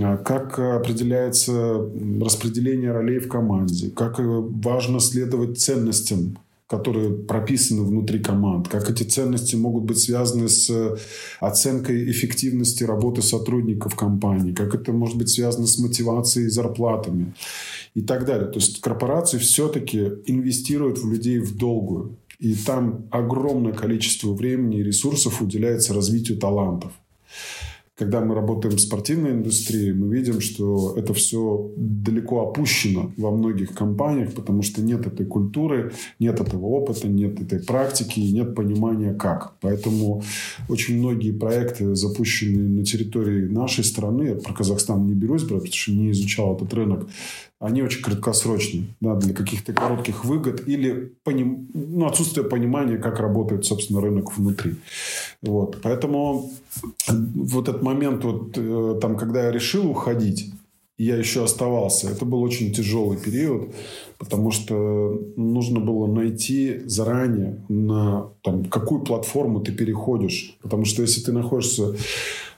а, 0.00 0.16
как 0.16 0.58
определяется 0.58 1.88
распределение 2.20 2.90
ролей 2.90 3.20
в 3.20 3.28
команде, 3.28 3.90
как 3.90 4.16
важно 4.18 4.98
следовать 4.98 5.60
ценностям 5.60 6.38
которые 6.66 7.10
прописаны 7.10 7.82
внутри 7.82 8.18
команд, 8.18 8.68
как 8.68 8.90
эти 8.90 9.04
ценности 9.04 9.54
могут 9.54 9.84
быть 9.84 9.98
связаны 9.98 10.48
с 10.48 10.68
э, 10.68 10.96
оценкой 11.38 12.10
эффективности 12.10 12.82
работы 12.82 13.22
сотрудников 13.22 13.94
компании, 13.94 14.52
как 14.52 14.74
это 14.74 14.92
может 14.92 15.16
быть 15.16 15.28
связано 15.28 15.66
с 15.66 15.78
мотивацией 15.78 16.46
и 16.46 16.50
зарплатами 16.50 17.34
и 17.94 18.02
так 18.02 18.24
далее. 18.26 18.48
То 18.48 18.58
есть 18.58 18.80
корпорации 18.80 19.38
все-таки 19.38 20.12
инвестируют 20.26 20.98
в 20.98 21.10
людей 21.10 21.38
в 21.38 21.56
долгую. 21.56 22.16
И 22.40 22.54
там 22.54 23.06
огромное 23.10 23.72
количество 23.72 24.34
времени 24.34 24.80
и 24.80 24.82
ресурсов 24.82 25.40
уделяется 25.40 25.94
развитию 25.94 26.36
талантов 26.36 26.92
когда 27.96 28.20
мы 28.20 28.34
работаем 28.34 28.76
в 28.76 28.80
спортивной 28.80 29.30
индустрии, 29.30 29.92
мы 29.92 30.14
видим, 30.14 30.40
что 30.42 30.94
это 30.96 31.14
все 31.14 31.70
далеко 31.76 32.42
опущено 32.42 33.10
во 33.16 33.30
многих 33.30 33.72
компаниях, 33.72 34.34
потому 34.34 34.60
что 34.62 34.82
нет 34.82 35.06
этой 35.06 35.24
культуры, 35.24 35.92
нет 36.18 36.38
этого 36.40 36.66
опыта, 36.66 37.08
нет 37.08 37.40
этой 37.40 37.58
практики, 37.58 38.20
нет 38.20 38.54
понимания 38.54 39.14
как. 39.14 39.54
Поэтому 39.62 40.22
очень 40.68 40.98
многие 40.98 41.30
проекты, 41.30 41.94
запущенные 41.94 42.68
на 42.68 42.84
территории 42.84 43.46
нашей 43.46 43.82
страны, 43.82 44.24
я 44.24 44.34
про 44.34 44.52
Казахстан 44.52 45.06
не 45.06 45.14
берусь 45.14 45.44
брать, 45.44 45.62
потому 45.62 45.74
что 45.74 45.92
не 45.92 46.10
изучал 46.10 46.54
этот 46.54 46.74
рынок, 46.74 47.08
они 47.58 47.82
очень 47.82 48.02
краткосрочны, 48.02 48.86
да, 49.00 49.14
для 49.14 49.32
каких-то 49.32 49.72
коротких 49.72 50.24
выгод 50.24 50.68
или 50.68 51.12
поним... 51.24 51.68
ну, 51.72 52.06
отсутствие 52.06 52.46
понимания, 52.46 52.98
как 52.98 53.18
работает, 53.18 53.64
собственно, 53.64 54.00
рынок 54.00 54.36
внутри. 54.36 54.76
Вот. 55.42 55.78
Поэтому 55.82 56.50
вот 57.08 57.68
этот 57.68 57.82
момент, 57.82 58.24
вот, 58.24 58.52
э, 58.56 58.98
там, 59.00 59.16
когда 59.16 59.44
я 59.44 59.52
решил 59.52 59.90
уходить, 59.90 60.52
я 60.98 61.16
еще 61.16 61.44
оставался. 61.44 62.10
Это 62.10 62.24
был 62.24 62.42
очень 62.42 62.72
тяжелый 62.72 63.18
период, 63.18 63.74
потому 64.18 64.50
что 64.50 65.20
нужно 65.36 65.80
было 65.80 66.06
найти 66.06 66.80
заранее, 66.86 67.62
на 67.68 68.30
там, 68.42 68.64
какую 68.64 69.02
платформу 69.02 69.60
ты 69.60 69.72
переходишь. 69.72 70.56
Потому 70.62 70.84
что 70.84 71.02
если 71.02 71.20
ты 71.20 71.32
находишься 71.32 71.94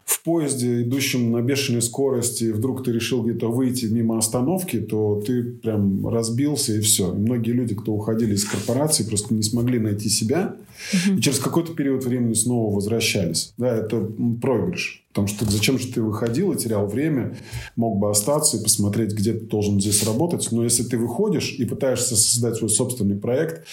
в 0.09 0.23
поезде, 0.23 0.83
идущем 0.83 1.33
на 1.33 1.42
бешеной 1.42 1.83
скорости, 1.83 2.51
вдруг 2.51 2.83
ты 2.83 2.92
решил 2.92 3.23
где-то 3.23 3.51
выйти 3.51 3.85
мимо 3.85 4.16
остановки, 4.16 4.81
то 4.81 5.23
ты 5.25 5.42
прям 5.42 6.09
разбился 6.09 6.73
и 6.73 6.81
все. 6.81 7.12
И 7.12 7.18
многие 7.18 7.51
люди, 7.51 7.75
кто 7.75 7.92
уходили 7.92 8.35
из 8.35 8.47
корпорации, 8.47 9.05
просто 9.05 9.35
не 9.35 9.42
смогли 9.42 9.79
найти 9.79 10.09
себя. 10.09 10.57
Угу. 10.94 11.18
И 11.18 11.21
через 11.21 11.38
какой-то 11.40 11.75
период 11.75 12.07
времени 12.07 12.33
снова 12.33 12.75
возвращались. 12.75 13.53
Да, 13.59 13.77
это 13.77 14.01
проигрыш. 14.40 15.05
Потому 15.09 15.27
что 15.27 15.44
зачем 15.44 15.79
же 15.79 15.88
ты 15.88 16.01
выходил 16.01 16.53
и 16.53 16.57
терял 16.57 16.87
время, 16.87 17.37
мог 17.77 17.99
бы 17.99 18.09
остаться 18.09 18.57
и 18.57 18.62
посмотреть, 18.62 19.12
где 19.12 19.35
ты 19.35 19.44
должен 19.44 19.79
здесь 19.79 20.05
работать. 20.05 20.49
Но 20.53 20.64
если 20.64 20.85
ты 20.85 20.97
выходишь 20.97 21.55
и 21.59 21.66
пытаешься 21.66 22.16
создать 22.16 22.57
свой 22.57 22.71
собственный 22.71 23.16
проект, 23.16 23.66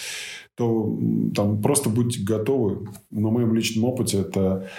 то 0.56 0.98
там 1.36 1.62
просто 1.62 1.90
будьте 1.90 2.22
готовы. 2.22 2.88
На 3.12 3.30
моем 3.30 3.54
личном 3.54 3.86
опыте 3.86 4.20
это 4.20 4.70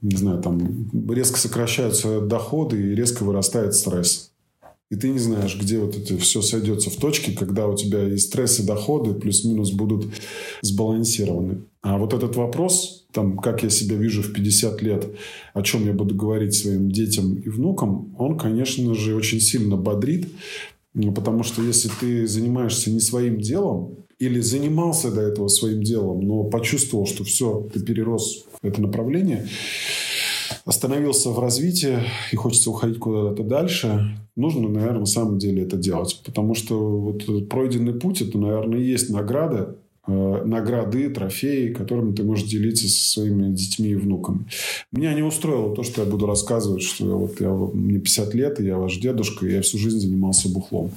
не 0.00 0.16
знаю, 0.16 0.42
там 0.42 0.90
резко 1.10 1.38
сокращаются 1.38 2.20
доходы 2.20 2.80
и 2.80 2.94
резко 2.94 3.24
вырастает 3.24 3.74
стресс. 3.74 4.32
И 4.90 4.96
ты 4.96 5.10
не 5.10 5.18
знаешь, 5.18 5.58
где 5.60 5.78
вот 5.78 5.96
это 5.96 6.16
все 6.16 6.40
сойдется 6.40 6.88
в 6.88 6.96
точке, 6.96 7.32
когда 7.32 7.66
у 7.66 7.76
тебя 7.76 8.08
и 8.08 8.16
стресс, 8.16 8.58
и 8.58 8.66
доходы 8.66 9.12
плюс-минус 9.12 9.70
будут 9.72 10.06
сбалансированы. 10.62 11.64
А 11.82 11.98
вот 11.98 12.14
этот 12.14 12.36
вопрос, 12.36 13.06
там, 13.12 13.36
как 13.36 13.62
я 13.62 13.68
себя 13.68 13.96
вижу 13.96 14.22
в 14.22 14.32
50 14.32 14.80
лет, 14.82 15.06
о 15.52 15.62
чем 15.62 15.84
я 15.84 15.92
буду 15.92 16.14
говорить 16.14 16.54
своим 16.54 16.90
детям 16.90 17.34
и 17.34 17.50
внукам, 17.50 18.14
он, 18.18 18.38
конечно 18.38 18.94
же, 18.94 19.14
очень 19.14 19.40
сильно 19.40 19.76
бодрит, 19.76 20.26
потому 21.14 21.42
что 21.42 21.62
если 21.62 21.90
ты 22.00 22.26
занимаешься 22.26 22.90
не 22.90 23.00
своим 23.00 23.38
делом, 23.38 24.06
или 24.18 24.40
занимался 24.40 25.10
до 25.10 25.20
этого 25.20 25.48
своим 25.48 25.82
делом, 25.82 26.20
но 26.20 26.44
почувствовал, 26.44 27.06
что 27.06 27.24
все, 27.24 27.68
ты 27.72 27.80
перерос 27.80 28.44
это 28.62 28.82
направление, 28.82 29.48
остановился 30.64 31.30
в 31.30 31.38
развитии 31.38 31.98
и 32.32 32.36
хочется 32.36 32.70
уходить 32.70 32.98
куда-то 32.98 33.42
дальше, 33.42 34.16
нужно, 34.36 34.68
наверное, 34.68 35.00
на 35.00 35.06
самом 35.06 35.38
деле 35.38 35.62
это 35.62 35.76
делать. 35.76 36.20
Потому 36.24 36.54
что 36.54 36.76
вот 36.78 37.48
пройденный 37.48 37.94
путь, 37.94 38.22
это, 38.22 38.38
наверное, 38.38 38.80
и 38.80 38.88
есть 38.88 39.10
награда 39.10 39.76
награды, 40.08 41.10
трофеи, 41.10 41.72
которыми 41.72 42.14
ты 42.14 42.24
можешь 42.24 42.48
делиться 42.48 42.88
со 42.88 43.10
своими 43.10 43.54
детьми 43.54 43.90
и 43.90 43.94
внуками. 43.94 44.46
Меня 44.90 45.14
не 45.14 45.22
устроило 45.22 45.74
то, 45.74 45.82
что 45.82 46.02
я 46.02 46.10
буду 46.10 46.26
рассказывать, 46.26 46.82
что 46.82 47.18
вот 47.18 47.40
я, 47.40 47.50
мне 47.50 47.98
50 47.98 48.34
лет, 48.34 48.60
и 48.60 48.64
я 48.64 48.78
ваш 48.78 48.96
дедушка, 48.96 49.46
и 49.46 49.52
я 49.52 49.60
всю 49.62 49.78
жизнь 49.78 50.00
занимался 50.00 50.48
бухлом. 50.48 50.90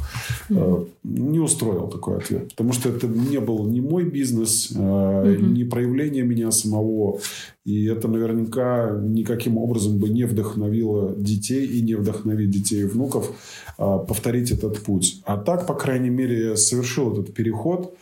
Mm-hmm. 0.50 0.88
Не 1.04 1.40
устроил 1.40 1.88
такой 1.88 2.18
ответ. 2.18 2.50
Потому 2.50 2.74
что 2.74 2.90
это 2.90 3.08
не 3.08 3.40
был 3.40 3.66
ни 3.66 3.82
мой 3.82 4.06
бизнес, 4.06 4.72
mm-hmm. 4.72 5.42
ни 5.42 5.64
проявление 5.64 6.24
меня 6.24 6.52
самого. 6.52 7.20
И 7.66 7.86
это 7.86 8.08
наверняка 8.08 9.00
никаким 9.04 9.58
образом 9.58 10.00
бы 10.00 10.10
не 10.10 10.24
вдохновило 10.24 11.14
детей 11.16 11.68
и 11.68 11.82
не 11.82 11.96
вдохновит 11.96 12.50
детей 12.50 12.82
и 12.82 12.86
внуков 12.86 13.32
повторить 13.78 14.52
этот 14.52 14.80
путь. 14.80 15.22
А 15.26 15.38
так, 15.38 15.68
по 15.68 15.76
крайней 15.76 16.10
мере, 16.10 16.50
я 16.50 16.56
совершил 16.56 17.12
этот 17.14 17.34
переход 17.34 17.96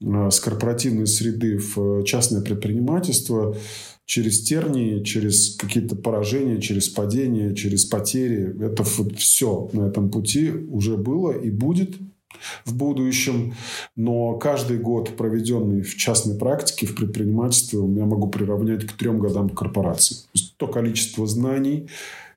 с 0.00 0.40
корпоративной 0.40 1.06
среды 1.06 1.58
в 1.58 2.04
частное 2.04 2.42
предпринимательство 2.42 3.56
через 4.04 4.42
тернии, 4.42 5.02
через 5.02 5.56
какие-то 5.56 5.96
поражения, 5.96 6.60
через 6.60 6.88
падения, 6.88 7.54
через 7.54 7.84
потери. 7.84 8.54
Это 8.64 8.84
все 8.84 9.70
на 9.72 9.88
этом 9.88 10.10
пути 10.10 10.50
уже 10.50 10.96
было 10.96 11.32
и 11.32 11.50
будет 11.50 11.96
в 12.64 12.74
будущем. 12.74 13.54
Но 13.96 14.34
каждый 14.38 14.78
год, 14.78 15.16
проведенный 15.16 15.82
в 15.82 15.96
частной 15.96 16.36
практике, 16.36 16.86
в 16.86 16.94
предпринимательстве, 16.94 17.78
я 17.78 18.04
могу 18.04 18.28
приравнять 18.28 18.84
к 18.84 18.92
трем 18.92 19.18
годам 19.20 19.48
корпорации. 19.48 20.16
То, 20.32 20.66
то 20.66 20.68
количество 20.68 21.26
знаний, 21.26 21.88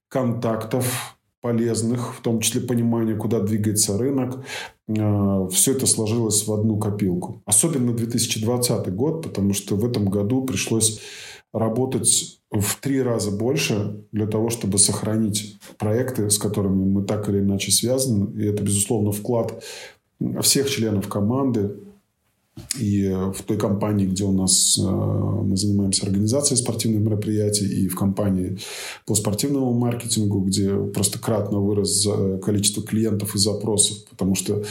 контактов, 0.08 1.17
полезных, 1.48 2.14
в 2.14 2.22
том 2.22 2.42
числе 2.42 2.60
понимание, 2.60 3.16
куда 3.16 3.40
двигается 3.40 3.98
рынок. 3.98 4.44
Э, 4.90 5.48
Все 5.50 5.72
это 5.72 5.86
сложилось 5.86 6.46
в 6.46 6.52
одну 6.52 6.78
копилку. 6.78 7.42
Особенно 7.46 7.94
2020 7.94 8.94
год, 8.94 9.24
потому 9.24 9.54
что 9.54 9.76
в 9.76 9.86
этом 9.86 10.10
году 10.10 10.44
пришлось 10.44 11.00
работать 11.54 12.42
в 12.52 12.82
три 12.82 13.02
раза 13.02 13.32
больше 13.32 14.04
для 14.12 14.28
того, 14.28 14.50
чтобы 14.50 14.78
сохранить 14.78 15.58
проекты, 15.78 16.30
с 16.30 16.38
которыми 16.38 16.84
мы 16.84 17.04
так 17.04 17.30
или 17.30 17.40
иначе 17.40 17.72
связаны. 17.72 18.42
И 18.42 18.46
это, 18.46 18.62
безусловно, 18.64 19.12
вклад 19.12 19.64
всех 20.42 20.70
членов 20.70 21.08
команды, 21.08 21.78
и 22.80 23.08
в 23.10 23.44
той 23.44 23.58
компании, 23.58 24.06
где 24.06 24.24
у 24.24 24.32
нас 24.32 24.78
э, 24.78 24.82
мы 24.84 25.56
занимаемся 25.58 26.06
организацией 26.06 26.58
спортивных 26.58 27.02
мероприятий, 27.02 27.68
и 27.68 27.88
в 27.88 27.96
компании 27.96 28.58
по 29.06 29.16
спортивному 29.16 29.74
маркетингу, 29.74 30.40
где 30.42 30.76
просто 30.76 31.20
кратно 31.20 31.60
вырос 31.60 32.08
количество 32.44 32.84
клиентов 32.84 33.36
и 33.36 33.40
запросов, 33.40 34.06
потому 34.10 34.36
что 34.36 34.64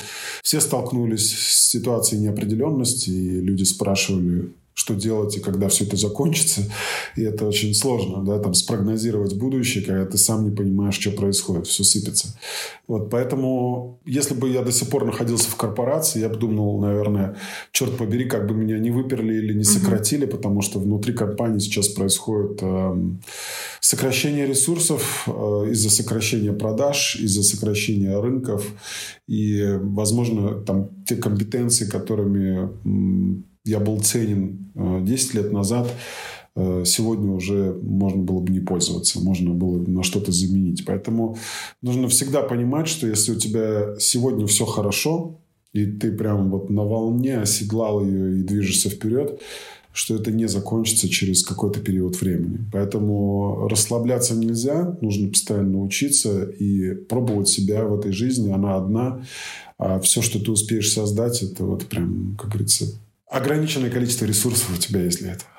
все 0.42 0.60
столкнулись 0.60 1.32
с 1.32 1.70
ситуацией 1.70 2.22
неопределенности, 2.22 3.10
и 3.10 3.40
люди 3.40 3.64
спрашивали, 3.64 4.50
что 4.76 4.94
делать 4.94 5.34
и 5.38 5.40
когда 5.40 5.68
все 5.68 5.84
это 5.84 5.96
закончится. 5.96 6.60
И 7.16 7.22
это 7.22 7.46
очень 7.46 7.74
сложно, 7.74 8.22
да, 8.22 8.38
там 8.38 8.52
спрогнозировать 8.52 9.34
будущее, 9.34 9.82
когда 9.82 10.04
ты 10.04 10.18
сам 10.18 10.44
не 10.44 10.54
понимаешь, 10.54 10.98
что 11.00 11.12
происходит, 11.12 11.66
все 11.66 11.82
сыпется. 11.82 12.38
Вот, 12.86 13.08
поэтому, 13.08 13.98
если 14.04 14.34
бы 14.34 14.50
я 14.50 14.60
до 14.60 14.72
сих 14.72 14.90
пор 14.90 15.06
находился 15.06 15.48
в 15.50 15.56
корпорации, 15.56 16.20
я 16.20 16.28
бы 16.28 16.36
думал, 16.36 16.78
наверное, 16.78 17.36
черт 17.72 17.96
побери, 17.96 18.26
как 18.26 18.46
бы 18.46 18.54
меня 18.54 18.78
не 18.78 18.90
выперли 18.90 19.34
или 19.34 19.54
не 19.54 19.64
сократили, 19.64 20.26
угу. 20.26 20.32
потому 20.36 20.60
что 20.60 20.78
внутри 20.78 21.14
компании 21.14 21.58
сейчас 21.58 21.88
происходит 21.88 22.58
э, 22.60 22.96
сокращение 23.80 24.46
ресурсов 24.46 25.26
э, 25.26 25.30
из-за 25.70 25.88
сокращения 25.88 26.52
продаж, 26.52 27.16
из-за 27.16 27.42
сокращения 27.42 28.20
рынков 28.20 28.70
и, 29.26 29.78
возможно, 29.80 30.60
там 30.60 30.90
те 31.06 31.16
компетенции, 31.16 31.88
которыми 31.88 32.68
я 33.66 33.80
был 33.80 34.00
ценен 34.00 34.70
10 34.74 35.34
э, 35.34 35.38
лет 35.38 35.52
назад, 35.52 35.92
э, 36.54 36.84
сегодня 36.86 37.32
уже 37.32 37.78
можно 37.82 38.22
было 38.22 38.40
бы 38.40 38.52
не 38.52 38.60
пользоваться, 38.60 39.20
можно 39.20 39.52
было 39.52 39.78
на 39.78 40.02
что-то 40.02 40.32
заменить. 40.32 40.84
Поэтому 40.86 41.36
нужно 41.82 42.08
всегда 42.08 42.42
понимать, 42.42 42.88
что 42.88 43.06
если 43.06 43.32
у 43.32 43.36
тебя 43.36 43.96
сегодня 43.98 44.46
все 44.46 44.64
хорошо, 44.64 45.40
и 45.72 45.84
ты 45.84 46.12
прям 46.12 46.50
вот 46.50 46.70
на 46.70 46.84
волне 46.84 47.38
оседлал 47.38 48.02
ее 48.02 48.38
и 48.38 48.42
движешься 48.42 48.88
вперед, 48.88 49.40
что 49.92 50.14
это 50.14 50.30
не 50.30 50.46
закончится 50.46 51.08
через 51.08 51.42
какой-то 51.42 51.80
период 51.80 52.20
времени. 52.20 52.58
Поэтому 52.70 53.66
расслабляться 53.68 54.34
нельзя, 54.34 54.96
нужно 55.00 55.28
постоянно 55.28 55.82
учиться 55.82 56.44
и 56.44 56.94
пробовать 56.94 57.48
себя 57.48 57.84
в 57.84 57.98
этой 57.98 58.12
жизни. 58.12 58.52
Она 58.52 58.76
одна, 58.76 59.22
а 59.78 59.98
все, 60.00 60.20
что 60.20 60.38
ты 60.38 60.50
успеешь 60.50 60.92
создать, 60.92 61.42
это 61.42 61.64
вот 61.64 61.86
прям, 61.86 62.36
как 62.38 62.50
говорится, 62.50 62.86
ограниченное 63.28 63.90
количество 63.90 64.24
ресурсов 64.24 64.70
у 64.72 64.76
тебя 64.76 65.02
есть 65.02 65.20
для 65.20 65.32
этого. 65.32 65.55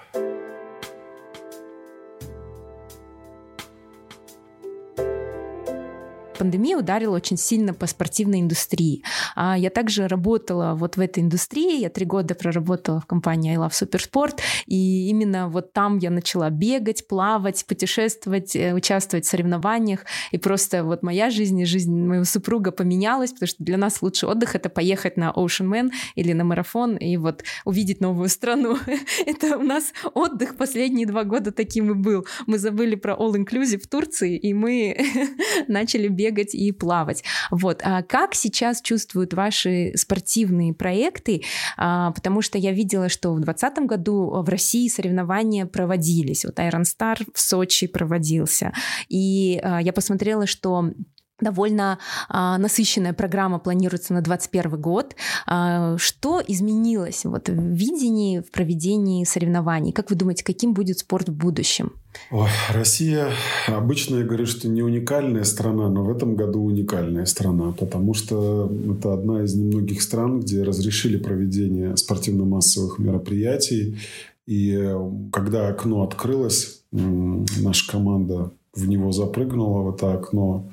Пандемия 6.37 6.77
ударила 6.77 7.15
очень 7.15 7.37
сильно 7.37 7.73
по 7.73 7.87
спортивной 7.87 8.41
индустрии. 8.41 9.03
А 9.35 9.57
я 9.57 9.69
также 9.69 10.07
работала 10.07 10.75
вот 10.75 10.97
в 10.97 11.01
этой 11.01 11.23
индустрии, 11.23 11.81
я 11.81 11.89
три 11.89 12.05
года 12.05 12.35
проработала 12.35 13.01
в 13.01 13.05
компании 13.05 13.51
I 13.51 13.57
Love 13.57 13.71
Supersport, 13.71 14.39
и 14.65 15.09
именно 15.09 15.49
вот 15.49 15.73
там 15.73 15.97
я 15.97 16.09
начала 16.09 16.49
бегать, 16.49 17.07
плавать, 17.07 17.65
путешествовать, 17.65 18.55
э, 18.55 18.73
участвовать 18.73 19.25
в 19.25 19.29
соревнованиях, 19.29 20.05
и 20.31 20.37
просто 20.37 20.83
вот 20.83 21.03
моя 21.03 21.29
жизнь 21.29 21.59
и 21.59 21.65
жизнь 21.65 21.95
моего 21.95 22.25
супруга 22.25 22.71
поменялась, 22.71 23.31
потому 23.31 23.47
что 23.47 23.63
для 23.63 23.77
нас 23.77 24.01
лучший 24.01 24.29
отдых— 24.29 24.55
это 24.55 24.69
поехать 24.69 25.17
на 25.17 25.31
Ocean 25.35 25.67
Man 25.67 25.91
или 26.15 26.33
на 26.33 26.43
марафон 26.43 26.95
и 26.95 27.17
вот 27.17 27.43
увидеть 27.65 28.01
новую 28.01 28.29
страну. 28.29 28.77
это 29.25 29.57
у 29.57 29.63
нас 29.63 29.93
отдых 30.13 30.55
последние 30.57 31.07
два 31.07 31.23
года 31.23 31.51
таким 31.51 31.91
и 31.91 31.93
был. 31.93 32.25
Мы 32.45 32.57
забыли 32.57 32.95
про 32.95 33.13
All 33.13 33.33
Inclusive 33.33 33.79
в 33.79 33.87
Турции, 33.87 34.37
и 34.37 34.53
мы 34.53 34.97
начали 35.67 36.07
бегать 36.07 36.26
бегать 36.27 36.53
и 36.53 36.71
плавать. 36.71 37.23
Вот. 37.51 37.81
А 37.83 38.03
как 38.03 38.35
сейчас 38.35 38.81
чувствуют 38.81 39.33
ваши 39.33 39.93
спортивные 39.95 40.73
проекты? 40.73 41.43
А, 41.77 42.11
потому 42.11 42.41
что 42.41 42.57
я 42.57 42.71
видела, 42.71 43.09
что 43.09 43.33
в 43.33 43.39
2020 43.39 43.85
году 43.87 44.41
в 44.41 44.49
России 44.49 44.87
соревнования 44.87 45.65
проводились. 45.65 46.45
Вот 46.45 46.59
Iron 46.59 46.83
Star 46.83 47.25
в 47.33 47.39
Сочи 47.39 47.87
проводился. 47.87 48.73
И 49.09 49.59
а, 49.63 49.81
я 49.81 49.93
посмотрела, 49.93 50.47
что 50.47 50.91
довольно 51.39 51.99
а, 52.29 52.57
насыщенная 52.57 53.13
программа 53.13 53.59
планируется 53.59 54.13
на 54.13 54.21
2021 54.21 54.81
год. 54.81 55.15
А, 55.45 55.97
что 55.97 56.41
изменилось 56.45 57.25
вот, 57.25 57.49
в 57.49 57.73
видении, 57.73 58.39
в 58.39 58.51
проведении 58.51 59.23
соревнований? 59.23 59.91
Как 59.91 60.09
вы 60.09 60.15
думаете, 60.15 60.43
каким 60.43 60.73
будет 60.73 60.99
спорт 60.99 61.29
в 61.29 61.33
будущем? 61.33 61.93
Ой, 62.31 62.49
Россия 62.73 63.29
обычно 63.67 64.17
я 64.17 64.23
говорю, 64.23 64.47
что 64.47 64.67
не 64.67 64.81
уникальная 64.81 65.43
страна, 65.43 65.89
но 65.89 66.03
в 66.03 66.09
этом 66.09 66.35
году 66.35 66.63
уникальная 66.63 67.25
страна, 67.25 67.73
потому 67.73 68.15
что 68.15 68.71
это 68.91 69.13
одна 69.13 69.43
из 69.43 69.53
немногих 69.53 70.01
стран, 70.01 70.39
где 70.39 70.63
разрешили 70.63 71.17
проведение 71.17 71.95
спортивно-массовых 71.95 72.97
мероприятий. 72.97 73.97
И 74.47 74.71
э, 74.71 75.11
когда 75.31 75.67
окно 75.67 76.03
открылось, 76.03 76.81
наша 76.91 77.91
команда 77.91 78.51
в 78.77 78.87
него 78.87 79.11
запрыгнула, 79.11 79.81
в 79.81 79.95
это 79.95 80.13
окно, 80.13 80.69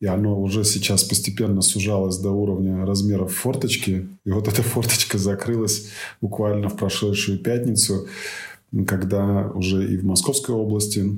и 0.00 0.06
оно 0.06 0.40
уже 0.40 0.64
сейчас 0.64 1.04
постепенно 1.04 1.62
сужалось 1.62 2.18
до 2.18 2.30
уровня 2.30 2.86
размеров 2.86 3.34
форточки. 3.34 4.08
И 4.24 4.30
вот 4.30 4.48
эта 4.48 4.62
форточка 4.62 5.18
закрылась 5.18 5.88
буквально 6.20 6.68
в 6.68 6.76
прошедшую 6.76 7.38
пятницу, 7.38 8.06
когда 8.86 9.50
уже 9.54 9.92
и 9.92 9.96
в 9.96 10.04
Московской 10.04 10.54
области 10.54 11.10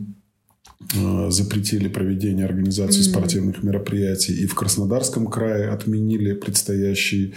запретили 1.28 1.88
проведение 1.88 2.44
организации 2.44 3.00
mm-hmm. 3.00 3.10
спортивных 3.10 3.62
мероприятий. 3.62 4.34
И 4.34 4.46
в 4.46 4.54
Краснодарском 4.54 5.26
крае 5.26 5.70
отменили 5.70 6.32
предстоящий 6.32 7.34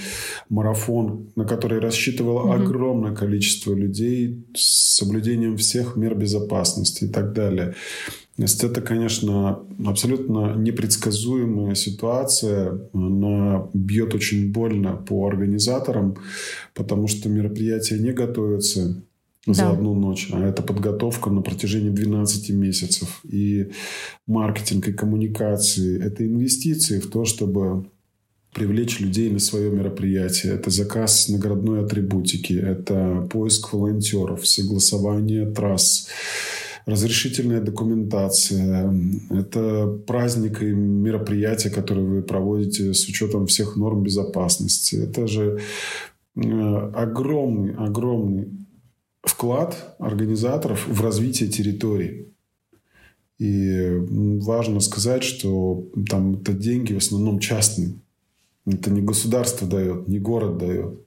марафон, 0.49 1.29
на 1.35 1.45
который 1.45 1.79
рассчитывало 1.79 2.47
mm-hmm. 2.47 2.63
огромное 2.63 3.15
количество 3.15 3.73
людей 3.73 4.45
с 4.55 4.97
соблюдением 4.97 5.57
всех 5.57 5.95
мер 5.95 6.15
безопасности 6.15 7.05
и 7.05 7.07
так 7.07 7.33
далее. 7.33 7.75
То 8.35 8.41
есть 8.41 8.63
это, 8.65 8.81
конечно, 8.81 9.59
абсолютно 9.85 10.55
непредсказуемая 10.55 11.73
ситуация. 11.73 12.81
Она 12.91 13.69
бьет 13.73 14.13
очень 14.13 14.51
больно 14.51 14.97
по 14.97 15.25
организаторам, 15.25 16.17
потому 16.73 17.07
что 17.07 17.29
мероприятия 17.29 17.97
не 17.97 18.11
готовятся 18.11 19.01
да. 19.45 19.53
за 19.53 19.69
одну 19.71 19.93
ночь, 19.93 20.29
а 20.31 20.41
это 20.43 20.63
подготовка 20.63 21.29
на 21.29 21.41
протяжении 21.41 21.89
12 21.89 22.49
месяцев. 22.51 23.21
И 23.23 23.71
маркетинг, 24.27 24.87
и 24.87 24.93
коммуникации– 24.93 26.03
это 26.03 26.25
инвестиции 26.25 26.99
в 26.99 27.09
то, 27.09 27.25
чтобы 27.25 27.85
привлечь 28.53 28.99
людей 28.99 29.29
на 29.29 29.39
свое 29.39 29.69
мероприятие. 29.69 30.53
Это 30.53 30.69
заказ 30.69 31.27
наградной 31.29 31.83
атрибутики, 31.83 32.53
это 32.53 33.27
поиск 33.29 33.73
волонтеров, 33.73 34.47
согласование 34.47 35.45
трасс, 35.45 36.07
разрешительная 36.85 37.59
документация, 37.59 38.93
это 39.29 39.99
праздник 40.07 40.63
и 40.63 40.67
мероприятия, 40.67 41.69
которые 41.69 42.07
вы 42.07 42.21
проводите 42.21 42.93
с 42.93 43.07
учетом 43.09 43.45
всех 43.45 43.75
норм 43.75 44.03
безопасности. 44.03 44.95
Это 44.95 45.27
же 45.27 45.59
э, 46.35 46.91
огромный, 46.93 47.73
огромный 47.75 48.64
вклад 49.26 49.95
организаторов 49.99 50.88
в 50.88 51.01
развитие 51.01 51.49
территории. 51.49 52.32
И 53.38 53.91
важно 54.41 54.80
сказать, 54.80 55.23
что 55.23 55.86
там 56.09 56.36
это 56.36 56.53
деньги 56.53 56.93
в 56.93 56.97
основном 56.97 57.39
частные. 57.39 57.95
Это 58.65 58.89
не 58.89 59.01
государство 59.01 59.67
дает, 59.67 60.07
не 60.07 60.19
город 60.19 60.57
дает. 60.57 60.99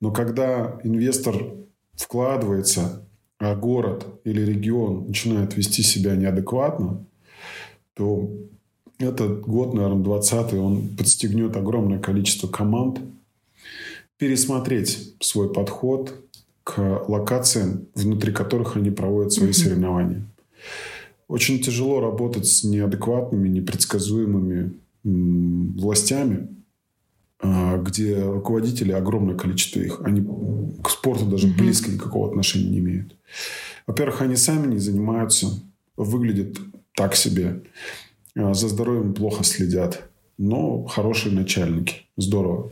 Но 0.00 0.12
когда 0.12 0.80
инвестор 0.84 1.54
вкладывается, 1.94 3.06
а 3.38 3.54
город 3.54 4.06
или 4.24 4.40
регион 4.40 5.08
начинает 5.08 5.56
вести 5.56 5.82
себя 5.82 6.16
неадекватно, 6.16 7.04
то 7.94 8.30
этот 8.98 9.40
год, 9.42 9.74
наверное, 9.74 10.02
20 10.02 10.54
он 10.54 10.96
подстегнет 10.96 11.56
огромное 11.56 11.98
количество 11.98 12.46
команд 12.46 13.00
пересмотреть 14.16 15.14
свой 15.20 15.52
подход 15.52 16.14
к 16.64 17.04
локациям, 17.08 17.86
внутри 17.94 18.32
которых 18.32 18.76
они 18.76 18.90
проводят 18.90 19.32
свои 19.32 19.50
mm-hmm. 19.50 19.52
соревнования. 19.52 20.26
Очень 21.28 21.62
тяжело 21.62 22.00
работать 22.00 22.46
с 22.46 22.64
неадекватными, 22.64 23.48
непредсказуемыми 23.48 24.72
властями, 25.04 26.48
а, 27.40 27.76
где 27.76 28.22
руководители, 28.22 28.92
огромное 28.92 29.36
количество 29.36 29.80
их, 29.80 30.00
они 30.02 30.26
к 30.82 30.88
спорту 30.88 31.26
даже 31.26 31.48
mm-hmm. 31.48 31.58
близко 31.58 31.90
никакого 31.90 32.28
отношения 32.28 32.70
не 32.70 32.78
имеют. 32.78 33.14
Во-первых, 33.86 34.22
они 34.22 34.36
сами 34.36 34.72
не 34.72 34.78
занимаются, 34.78 35.48
выглядят 35.96 36.56
так 36.94 37.14
себе, 37.14 37.62
а, 38.36 38.54
за 38.54 38.68
здоровьем 38.68 39.12
плохо 39.12 39.44
следят, 39.44 40.08
но 40.38 40.84
хорошие 40.84 41.34
начальники. 41.34 42.06
Здорово. 42.16 42.70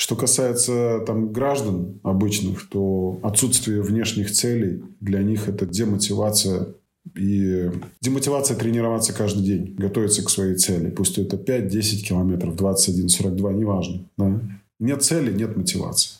Что 0.00 0.16
касается 0.16 1.00
там, 1.06 1.30
граждан 1.30 2.00
обычных, 2.02 2.70
то 2.70 3.20
отсутствие 3.22 3.82
внешних 3.82 4.32
целей 4.32 4.82
для 4.98 5.22
них 5.22 5.46
это 5.46 5.66
демотивация 5.66 6.68
и 7.14 7.70
демотивация 8.00 8.56
тренироваться 8.56 9.12
каждый 9.12 9.42
день, 9.42 9.74
готовиться 9.76 10.24
к 10.24 10.30
своей 10.30 10.54
цели. 10.54 10.88
Пусть 10.88 11.18
это 11.18 11.36
5-10 11.36 11.98
километров, 12.00 12.56
21, 12.56 13.10
42, 13.10 13.52
неважно. 13.52 14.08
Да? 14.16 14.40
Нет 14.78 15.02
цели, 15.02 15.34
нет 15.34 15.54
мотивации. 15.58 16.12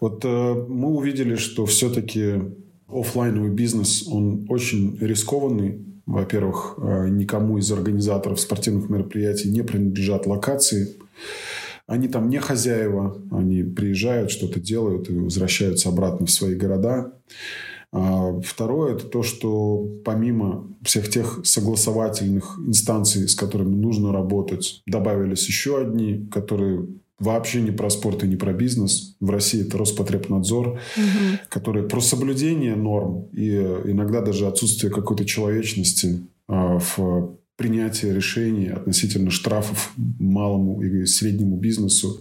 Вот 0.00 0.24
э, 0.24 0.54
мы 0.68 0.88
увидели, 0.88 1.34
что 1.34 1.66
все-таки 1.66 2.40
офлайновый 2.88 3.50
бизнес, 3.50 4.08
он 4.08 4.46
очень 4.48 4.96
рискованный. 4.98 5.84
Во-первых, 6.06 6.78
э, 6.78 7.08
никому 7.10 7.58
из 7.58 7.70
организаторов 7.70 8.40
спортивных 8.40 8.88
мероприятий 8.88 9.50
не 9.50 9.62
принадлежат 9.62 10.26
локации. 10.26 10.96
Они 11.86 12.08
там 12.08 12.28
не 12.28 12.38
хозяева, 12.38 13.22
они 13.30 13.62
приезжают, 13.62 14.30
что-то 14.30 14.60
делают 14.60 15.10
и 15.10 15.14
возвращаются 15.14 15.88
обратно 15.88 16.26
в 16.26 16.30
свои 16.30 16.54
города. 16.54 17.12
А 17.92 18.40
второе– 18.40 18.94
это 18.96 19.06
то, 19.06 19.22
что 19.22 19.86
помимо 20.04 20.66
всех 20.82 21.10
тех 21.10 21.40
согласовательных 21.44 22.58
инстанций, 22.66 23.28
с 23.28 23.34
которыми 23.34 23.74
нужно 23.74 24.12
работать, 24.12 24.82
добавились 24.86 25.46
еще 25.46 25.78
одни, 25.78 26.26
которые 26.30 26.86
вообще 27.18 27.60
не 27.60 27.70
про 27.70 27.90
спорт 27.90 28.24
и 28.24 28.26
не 28.26 28.36
про 28.36 28.52
бизнес. 28.52 29.16
В 29.20 29.30
России 29.30 29.66
это 29.66 29.78
Роспотребнадзор, 29.78 30.68
угу. 30.68 30.78
который 31.48 31.84
про 31.84 32.00
соблюдение 32.00 32.74
норм 32.74 33.28
и 33.32 33.48
иногда 33.50 34.22
даже 34.22 34.46
отсутствие 34.46 34.92
какой-то 34.92 35.24
человечности 35.24 36.26
а, 36.48 36.78
в 36.78 37.36
принятии 37.62 38.06
решений 38.06 38.66
относительно 38.66 39.30
штрафов 39.30 39.92
малому 40.18 40.82
и 40.82 41.06
среднему 41.06 41.56
бизнесу 41.56 42.20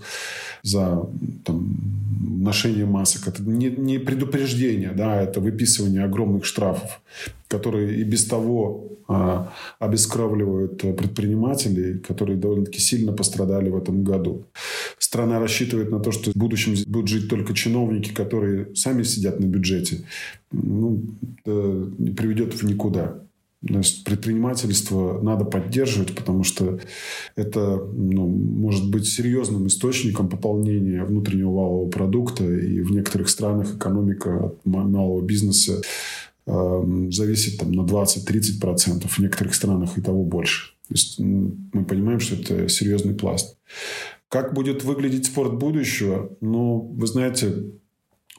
за 0.62 1.10
там, 1.44 1.76
ношение 2.22 2.86
масок. 2.86 3.28
Это 3.28 3.42
не, 3.42 3.72
не 3.72 3.98
предупреждение, 3.98 4.92
да, 4.92 5.20
это 5.20 5.40
выписывание 5.40 6.04
огромных 6.04 6.46
штрафов, 6.46 7.02
которые 7.48 8.00
и 8.02 8.04
без 8.04 8.26
того 8.26 9.00
а, 9.08 9.52
обескровливают 9.80 10.78
предпринимателей, 10.78 11.98
которые 11.98 12.38
довольно-таки 12.38 12.80
сильно 12.80 13.12
пострадали 13.12 13.70
в 13.70 13.78
этом 13.78 14.04
году. 14.04 14.46
Страна 15.00 15.40
рассчитывает 15.40 15.90
на 15.90 16.00
то, 16.00 16.12
что 16.12 16.32
в 16.32 16.36
будущем 16.36 16.76
будут 16.86 17.10
жить 17.10 17.30
только 17.30 17.56
чиновники, 17.56 18.14
которые 18.14 18.76
сами 18.76 19.02
сидят 19.02 19.40
на 19.40 19.46
бюджете. 19.46 20.02
Ну, 20.52 21.02
это 21.44 21.90
приведет 22.16 22.54
в 22.54 22.64
никуда. 22.64 23.22
Есть 23.62 24.04
предпринимательство 24.06 25.22
надо 25.22 25.46
поддерживать, 25.46 26.16
потому 26.16 26.44
что 26.44 26.80
это 27.36 27.78
ну, 27.78 28.28
может 28.28 28.90
быть 28.90 29.08
серьезным 29.08 29.68
источником 29.68 30.30
пополнения 30.30 31.04
внутреннего 31.04 31.52
валового 31.52 31.90
продукта. 31.90 32.44
И 32.44 32.82
в 32.82 32.92
некоторых 32.92 33.30
странах 33.30 33.76
экономика 33.76 34.48
от 34.48 34.66
малого 34.66 35.22
бизнеса 35.22 35.82
э, 36.48 37.08
зависит 37.12 37.60
там, 37.60 37.72
на 37.72 37.82
20-30%, 37.82 39.08
в 39.08 39.20
некоторых 39.20 39.54
странах 39.54 39.96
и 39.98 40.02
того 40.02 40.24
больше. 40.24 40.72
То 40.88 40.96
есть 40.96 41.20
мы 41.20 41.86
понимаем, 41.86 42.20
что 42.20 42.36
это 42.36 42.68
серьезный 42.68 43.14
пласт. 43.14 43.58
Как 44.28 44.56
будет 44.56 44.84
выглядеть 44.84 45.28
спорт 45.28 45.60
будущего? 45.60 46.36
Ну, 46.42 46.80
вы 46.98 47.06
знаете, 47.06 47.74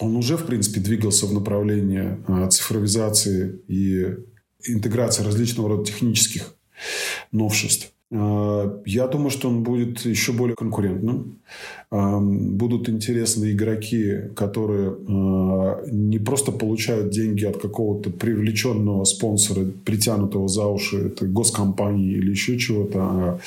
он 0.01 0.17
уже, 0.17 0.37
в 0.37 0.47
принципе, 0.47 0.81
двигался 0.81 1.27
в 1.27 1.33
направлении 1.33 2.19
э, 2.27 2.51
цифровизации 2.51 3.63
и 3.69 4.17
интеграция 4.67 5.25
различного 5.25 5.69
рода 5.69 5.85
технических 5.85 6.55
новшеств. 7.31 7.93
А, 8.15 8.83
я 8.85 9.07
думаю, 9.07 9.31
что 9.31 9.49
он 9.49 9.63
будет 9.63 10.05
еще 10.05 10.33
более 10.33 10.55
конкурентным. 10.55 11.39
А, 11.91 12.21
будут 12.21 12.89
интересны 12.89 13.53
игроки, 13.53 14.29
которые 14.37 14.91
а, 14.91 15.83
не 15.91 16.19
просто 16.19 16.53
получают 16.53 17.11
деньги 17.11 17.45
от 17.45 17.57
какого-то 17.61 18.11
привлеченного 18.11 19.05
спонсора, 19.05 19.65
притянутого 19.85 20.47
за 20.49 20.67
уши 20.67 21.07
это 21.07 21.27
госкомпании 21.27 22.13
или 22.13 22.31
еще 22.31 22.59
чего-то, 22.59 22.99
а 23.01 23.41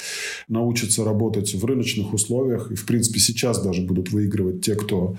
научатся 0.48 1.04
работать 1.04 1.54
в 1.54 1.64
рыночных 1.64 2.14
условиях. 2.14 2.72
И, 2.72 2.76
в 2.76 2.86
принципе, 2.88 3.20
сейчас 3.20 3.64
даже 3.64 3.84
будут 3.84 4.12
выигрывать 4.12 4.62
те, 4.62 4.76
кто 4.76 5.16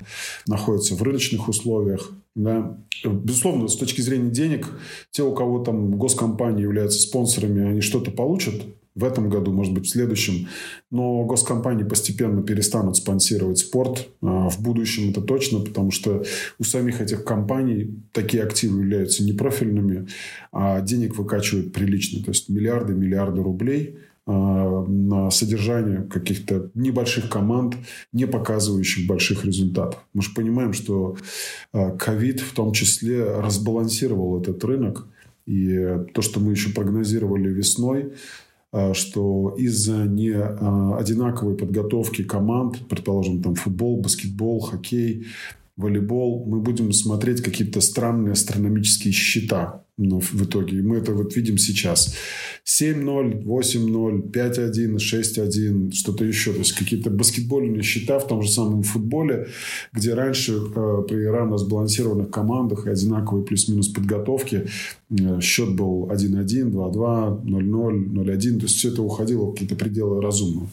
находится 0.46 0.96
в 0.96 1.02
рыночных 1.02 1.48
условиях. 1.48 2.10
Да. 2.36 2.78
Безусловно, 3.02 3.66
с 3.66 3.76
точки 3.76 4.02
зрения 4.02 4.30
денег, 4.30 4.68
те, 5.10 5.22
у 5.22 5.34
кого 5.34 5.64
там 5.64 5.98
госкомпании 5.98 6.62
являются 6.62 7.00
спонсорами, 7.00 7.66
они 7.66 7.80
что-то 7.80 8.10
получат 8.10 8.62
в 8.94 9.04
этом 9.04 9.30
году, 9.30 9.52
может 9.52 9.72
быть, 9.72 9.86
в 9.86 9.90
следующем. 9.90 10.48
Но 10.90 11.24
госкомпании 11.24 11.84
постепенно 11.84 12.42
перестанут 12.42 12.96
спонсировать 12.96 13.58
спорт. 13.58 14.08
А, 14.20 14.50
в 14.50 14.60
будущем 14.60 15.10
это 15.10 15.22
точно, 15.22 15.60
потому 15.60 15.90
что 15.90 16.24
у 16.58 16.64
самих 16.64 17.00
этих 17.00 17.24
компаний 17.24 18.02
такие 18.12 18.42
активы 18.42 18.80
являются 18.80 19.24
непрофильными, 19.24 20.06
а 20.52 20.82
денег 20.82 21.16
выкачивают 21.16 21.72
прилично. 21.72 22.22
То 22.22 22.32
есть 22.32 22.50
миллиарды, 22.50 22.94
миллиарды 22.94 23.42
рублей 23.42 23.98
на 24.26 25.30
содержание 25.30 26.02
каких-то 26.02 26.70
небольших 26.74 27.30
команд, 27.30 27.76
не 28.12 28.26
показывающих 28.26 29.06
больших 29.06 29.44
результатов. 29.44 30.04
Мы 30.14 30.22
же 30.22 30.34
понимаем, 30.34 30.72
что 30.72 31.16
а, 31.72 31.92
ковид 31.92 32.40
в 32.40 32.52
том 32.52 32.72
числе 32.72 33.24
разбалансировал 33.24 34.40
этот 34.40 34.62
рынок. 34.64 35.06
И 35.46 35.78
то, 36.12 36.22
что 36.22 36.40
мы 36.40 36.50
еще 36.52 36.70
прогнозировали 36.70 37.48
весной, 37.48 38.14
а, 38.72 38.94
что 38.94 39.54
из-за 39.56 40.06
не 40.06 40.34
одинаковой 40.34 41.56
подготовки 41.56 42.24
команд, 42.24 42.88
предположим, 42.88 43.42
там 43.42 43.54
футбол, 43.54 44.00
баскетбол, 44.00 44.60
хоккей, 44.60 45.26
волейбол, 45.76 46.46
мы 46.46 46.60
будем 46.60 46.92
смотреть 46.92 47.42
какие-то 47.42 47.80
странные 47.80 48.32
астрономические 48.32 49.12
счета 49.12 49.85
ну, 49.98 50.20
в 50.20 50.44
итоге. 50.44 50.82
Мы 50.82 50.98
это 50.98 51.12
вот 51.12 51.34
видим 51.36 51.56
сейчас. 51.56 52.14
7-0, 52.66 53.44
8-0, 53.44 54.30
5-1, 54.30 54.96
6-1, 54.96 55.92
что-то 55.92 56.24
еще. 56.24 56.52
То 56.52 56.58
есть 56.58 56.72
какие-то 56.72 57.10
баскетбольные 57.10 57.82
счета 57.82 58.18
в 58.18 58.26
том 58.26 58.42
же 58.42 58.50
самом 58.50 58.82
футболе, 58.82 59.48
где 59.92 60.12
раньше 60.12 60.52
э, 60.52 61.02
при 61.08 61.24
рано 61.24 61.56
сбалансированных 61.56 62.30
командах 62.30 62.86
и 62.86 62.90
одинаковой 62.90 63.44
плюс-минус 63.44 63.88
подготовки 63.88 64.66
э, 65.08 65.40
счет 65.40 65.74
был 65.74 66.10
1-1, 66.10 66.72
2-2, 66.72 67.44
0-0, 67.44 68.12
0-1. 68.12 68.56
То 68.58 68.62
есть 68.64 68.76
все 68.76 68.90
это 68.90 69.02
уходило 69.02 69.46
в 69.46 69.52
какие-то 69.52 69.76
пределы 69.76 70.20
разумного. 70.20 70.68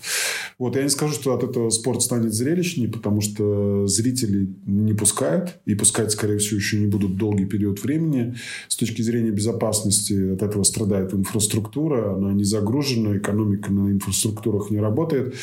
Вот 0.63 0.77
я 0.77 0.83
не 0.83 0.89
скажу, 0.89 1.13
что 1.13 1.33
от 1.33 1.43
этого 1.43 1.69
спорт 1.71 2.01
станет 2.01 2.33
зрелищнее, 2.33 2.87
потому 2.87 3.19
что 3.19 3.85
зрители 3.85 4.47
не 4.65 4.93
пускают. 4.93 5.59
И 5.65 5.75
пускать, 5.75 6.09
скорее 6.11 6.37
всего, 6.37 6.55
еще 6.55 6.79
не 6.79 6.87
будут 6.87 7.17
долгий 7.17 7.43
период 7.43 7.83
времени. 7.83 8.35
С 8.69 8.77
точки 8.77 9.01
зрения 9.01 9.31
безопасности 9.31 10.31
от 10.31 10.41
этого 10.41 10.63
страдает 10.63 11.13
инфраструктура. 11.13 12.15
Она 12.15 12.31
не 12.31 12.45
загружена, 12.45 13.17
экономика 13.17 13.73
на 13.73 13.91
инфраструктурах 13.91 14.71
не 14.71 14.79
работает. 14.79 15.35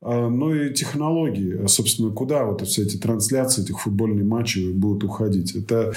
А, 0.00 0.28
но 0.28 0.54
и 0.54 0.72
технологии. 0.72 1.60
А, 1.60 1.66
собственно, 1.66 2.12
куда 2.12 2.44
вот 2.44 2.64
все 2.64 2.82
эти 2.82 2.98
трансляции, 2.98 3.62
этих 3.62 3.80
футбольных 3.80 4.24
матчей 4.26 4.72
будут 4.72 5.02
уходить? 5.02 5.56
Это 5.56 5.92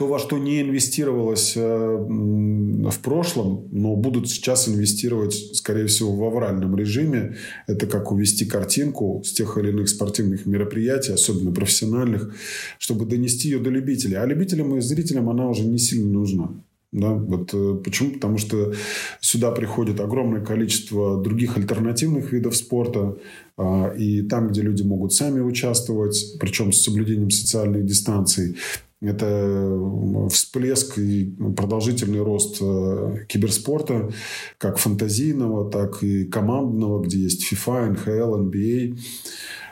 то, 0.00 0.06
во 0.06 0.18
что 0.18 0.38
не 0.38 0.62
инвестировалось 0.62 1.52
э, 1.58 1.60
в 1.60 2.98
прошлом, 3.02 3.68
но 3.70 3.96
будут 3.96 4.30
сейчас 4.30 4.66
инвестировать, 4.66 5.34
скорее 5.54 5.88
всего, 5.88 6.16
в 6.16 6.24
авральном 6.24 6.74
режиме. 6.74 7.36
Это 7.66 7.86
как 7.86 8.10
увести 8.10 8.46
картинку 8.46 9.20
с 9.22 9.30
тех 9.30 9.58
или 9.58 9.68
иных 9.68 9.90
спортивных 9.90 10.46
мероприятий, 10.46 11.12
особенно 11.12 11.52
профессиональных, 11.52 12.34
чтобы 12.78 13.04
донести 13.04 13.50
ее 13.50 13.58
до 13.58 13.68
любителей. 13.68 14.14
А 14.14 14.24
любителям 14.24 14.74
и 14.74 14.80
зрителям 14.80 15.28
она 15.28 15.46
уже 15.50 15.66
не 15.66 15.78
сильно 15.78 16.08
нужна. 16.08 16.48
Да, 16.92 17.12
вот 17.12 17.50
э, 17.52 17.74
почему? 17.84 18.12
Потому 18.12 18.38
что 18.38 18.72
сюда 19.20 19.50
приходит 19.50 20.00
огромное 20.00 20.42
количество 20.42 21.22
других 21.22 21.58
альтернативных 21.58 22.32
видов 22.32 22.56
спорта, 22.56 23.18
а, 23.58 23.92
и 23.98 24.22
там, 24.22 24.48
где 24.48 24.62
люди 24.62 24.82
могут 24.82 25.12
сами 25.12 25.40
участвовать, 25.40 26.38
причем 26.40 26.72
с 26.72 26.80
соблюдением 26.80 27.30
социальной 27.30 27.82
дистанции, 27.82 28.56
это 29.00 30.28
всплеск 30.30 30.98
и 30.98 31.34
продолжительный 31.56 32.22
рост 32.22 32.58
э, 32.60 33.24
киберспорта, 33.28 34.10
как 34.58 34.78
фантазийного, 34.78 35.70
так 35.70 36.02
и 36.02 36.24
командного, 36.24 37.02
где 37.02 37.18
есть 37.18 37.50
FIFA, 37.50 37.96
NHL, 37.96 38.50
NBA. 38.50 38.98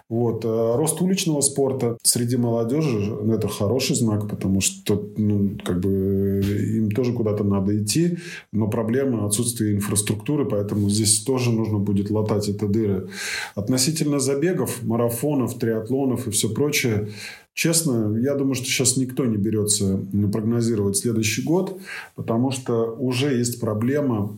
Вот. 0.09 0.43
А 0.45 0.77
рост 0.77 1.01
уличного 1.03 1.41
спорта 1.43 1.99
среди 2.03 2.37
молодежи– 2.37 3.15
это 3.29 3.47
хороший 3.49 3.95
знак, 3.95 4.29
потому 4.29 4.61
что 4.61 5.07
ну, 5.17 5.51
как 5.63 5.81
бы 5.81 6.41
им 6.77 6.91
тоже 6.91 7.13
куда-то 7.13 7.45
надо 7.45 7.83
идти, 7.83 8.19
но 8.53 8.69
проблема 8.69 9.27
отсутствия 9.27 9.75
инфраструктуры, 9.75 10.47
поэтому 10.47 10.89
здесь 10.89 11.21
тоже 11.21 11.53
нужно 11.53 11.79
будет 11.79 12.11
латать 12.11 12.49
это 12.49 12.67
дыры. 12.67 13.09
Относительно 13.55 14.19
забегов, 14.19 14.83
марафонов, 14.83 15.59
триатлонов 15.59 16.27
и 16.27 16.31
все 16.31 16.49
прочее, 16.49 17.09
Честно, 17.55 18.17
я 18.17 18.37
думаю, 18.37 18.55
что 18.55 18.67
сейчас 18.67 18.97
никто 18.97 19.27
не 19.27 19.37
берется 19.37 20.01
прогнозировать 20.33 20.97
следующий 20.97 21.43
год, 21.43 21.77
потому 22.15 22.53
что 22.53 22.93
уже 22.93 23.37
есть 23.37 23.59
проблема 23.59 24.33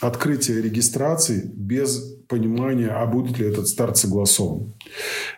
открытия 0.00 0.60
регистрации 0.60 1.50
без 1.54 2.14
понимания, 2.28 2.88
а 2.88 3.06
будет 3.06 3.38
ли 3.38 3.46
этот 3.46 3.68
старт 3.68 3.96
согласован. 3.96 4.74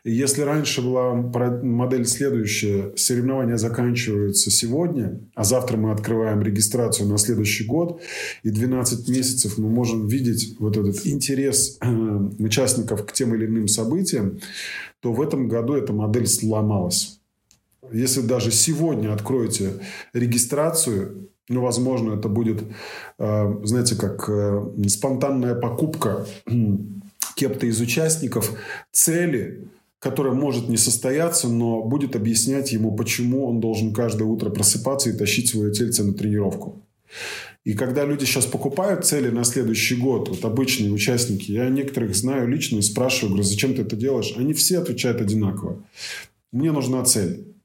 Если 0.04 0.42
раньше 0.42 0.82
была 0.82 1.14
модель 1.14 2.06
следующая, 2.06 2.92
соревнования 2.96 3.56
заканчиваются 3.56 4.50
сегодня, 4.50 5.20
а 5.34 5.44
завтра 5.44 5.76
мы 5.76 5.92
открываем 5.92 6.42
регистрацию 6.42 7.08
на 7.08 7.18
следующий 7.18 7.64
год, 7.64 8.00
и 8.44 8.50
12 8.50 9.08
месяцев 9.08 9.58
мы 9.58 9.68
можем 9.68 10.06
видеть 10.06 10.56
вот 10.58 10.76
этот 10.76 11.06
интерес 11.06 11.78
э, 11.80 11.88
участников 12.38 13.04
к 13.04 13.12
тем 13.12 13.34
или 13.34 13.46
иным 13.46 13.68
событиям, 13.68 14.38
то 15.00 15.12
в 15.12 15.20
этом 15.20 15.48
году 15.48 15.74
эта 15.74 15.92
модель 15.92 16.26
сломалась. 16.26 17.20
Если 17.92 18.20
даже 18.20 18.50
сегодня 18.50 19.12
откроете 19.12 19.74
регистрацию, 20.12 21.28
ну, 21.48 21.60
возможно, 21.60 22.14
это 22.14 22.28
будет, 22.28 22.62
э, 23.18 23.54
знаете, 23.62 23.94
как 23.94 24.28
э, 24.28 24.66
спонтанная 24.88 25.54
покупка 25.54 26.26
кем-то 27.36 27.66
из 27.66 27.80
участников 27.80 28.52
цели, 28.90 29.68
которая 29.98 30.34
может 30.34 30.68
не 30.68 30.76
состояться, 30.76 31.48
но 31.48 31.82
будет 31.82 32.16
объяснять 32.16 32.72
ему, 32.72 32.96
почему 32.96 33.46
он 33.46 33.60
должен 33.60 33.92
каждое 33.92 34.24
утро 34.24 34.50
просыпаться 34.50 35.10
и 35.10 35.12
тащить 35.12 35.50
свое 35.50 35.72
тельце 35.72 36.02
на 36.04 36.14
тренировку. 36.14 36.82
И 37.64 37.74
когда 37.74 38.04
люди 38.04 38.24
сейчас 38.24 38.46
покупают 38.46 39.04
цели 39.04 39.28
на 39.28 39.42
следующий 39.42 39.96
год, 39.96 40.28
вот 40.28 40.44
обычные 40.44 40.92
участники, 40.92 41.50
я 41.50 41.68
некоторых 41.68 42.14
знаю 42.14 42.48
лично 42.48 42.78
и 42.78 42.82
спрашиваю, 42.82 43.30
говорю, 43.30 43.44
зачем 43.44 43.74
ты 43.74 43.82
это 43.82 43.96
делаешь? 43.96 44.34
Они 44.36 44.52
все 44.52 44.78
отвечают 44.78 45.20
одинаково. 45.20 45.82
Мне 46.52 46.70
нужна 46.70 47.04
цель. 47.04 47.55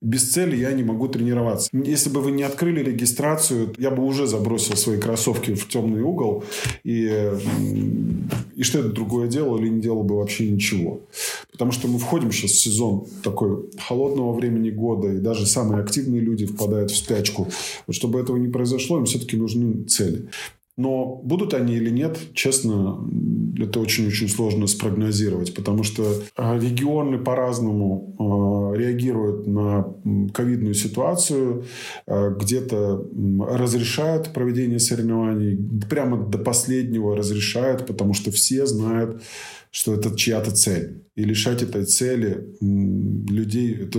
Без 0.00 0.30
цели 0.30 0.54
я 0.56 0.72
не 0.72 0.84
могу 0.84 1.08
тренироваться. 1.08 1.68
Если 1.72 2.08
бы 2.08 2.20
вы 2.20 2.30
не 2.30 2.44
открыли 2.44 2.84
регистрацию, 2.84 3.74
я 3.78 3.90
бы 3.90 4.04
уже 4.04 4.28
забросил 4.28 4.76
свои 4.76 4.96
кроссовки 4.98 5.54
в 5.54 5.68
темный 5.68 6.02
угол. 6.02 6.44
И, 6.84 7.32
и 8.54 8.62
что 8.62 8.78
это 8.78 8.90
другое 8.90 9.26
дело 9.26 9.58
или 9.58 9.68
не 9.68 9.80
делал 9.80 10.04
бы 10.04 10.16
вообще 10.16 10.48
ничего. 10.48 11.00
Потому 11.50 11.72
что 11.72 11.88
мы 11.88 11.98
входим 11.98 12.30
сейчас 12.30 12.52
в 12.52 12.60
сезон 12.60 13.06
такой 13.24 13.70
холодного 13.76 14.32
времени 14.34 14.70
года. 14.70 15.08
И 15.08 15.18
даже 15.18 15.46
самые 15.46 15.82
активные 15.82 16.20
люди 16.20 16.46
впадают 16.46 16.92
в 16.92 16.96
спячку. 16.96 17.48
Вот 17.88 17.96
чтобы 17.96 18.20
этого 18.20 18.36
не 18.36 18.48
произошло, 18.48 18.98
им 18.98 19.04
все-таки 19.04 19.36
нужны 19.36 19.82
цели. 19.84 20.28
Но 20.78 21.20
будут 21.24 21.54
они 21.54 21.74
или 21.74 21.90
нет, 21.90 22.18
честно, 22.34 23.04
это 23.58 23.80
очень-очень 23.80 24.28
сложно 24.28 24.68
спрогнозировать, 24.68 25.52
потому 25.52 25.82
что 25.82 26.22
а, 26.36 26.56
регионы 26.56 27.18
по-разному 27.18 28.14
а, 28.16 28.76
реагируют 28.76 29.48
на 29.48 29.92
ковидную 30.32 30.74
ситуацию, 30.74 31.64
а, 32.06 32.30
где-то 32.30 33.04
разрешают 33.40 34.32
проведение 34.32 34.78
соревнований, 34.78 35.58
прямо 35.90 36.16
до 36.16 36.38
последнего 36.38 37.16
разрешают, 37.16 37.84
потому 37.84 38.14
что 38.14 38.30
все 38.30 38.64
знают, 38.64 39.20
что 39.72 39.94
это 39.94 40.16
чья-то 40.16 40.52
цель. 40.52 41.02
И 41.16 41.24
лишать 41.24 41.60
этой 41.60 41.86
цели 41.86 42.54
людей 42.60 43.74
это 43.74 43.98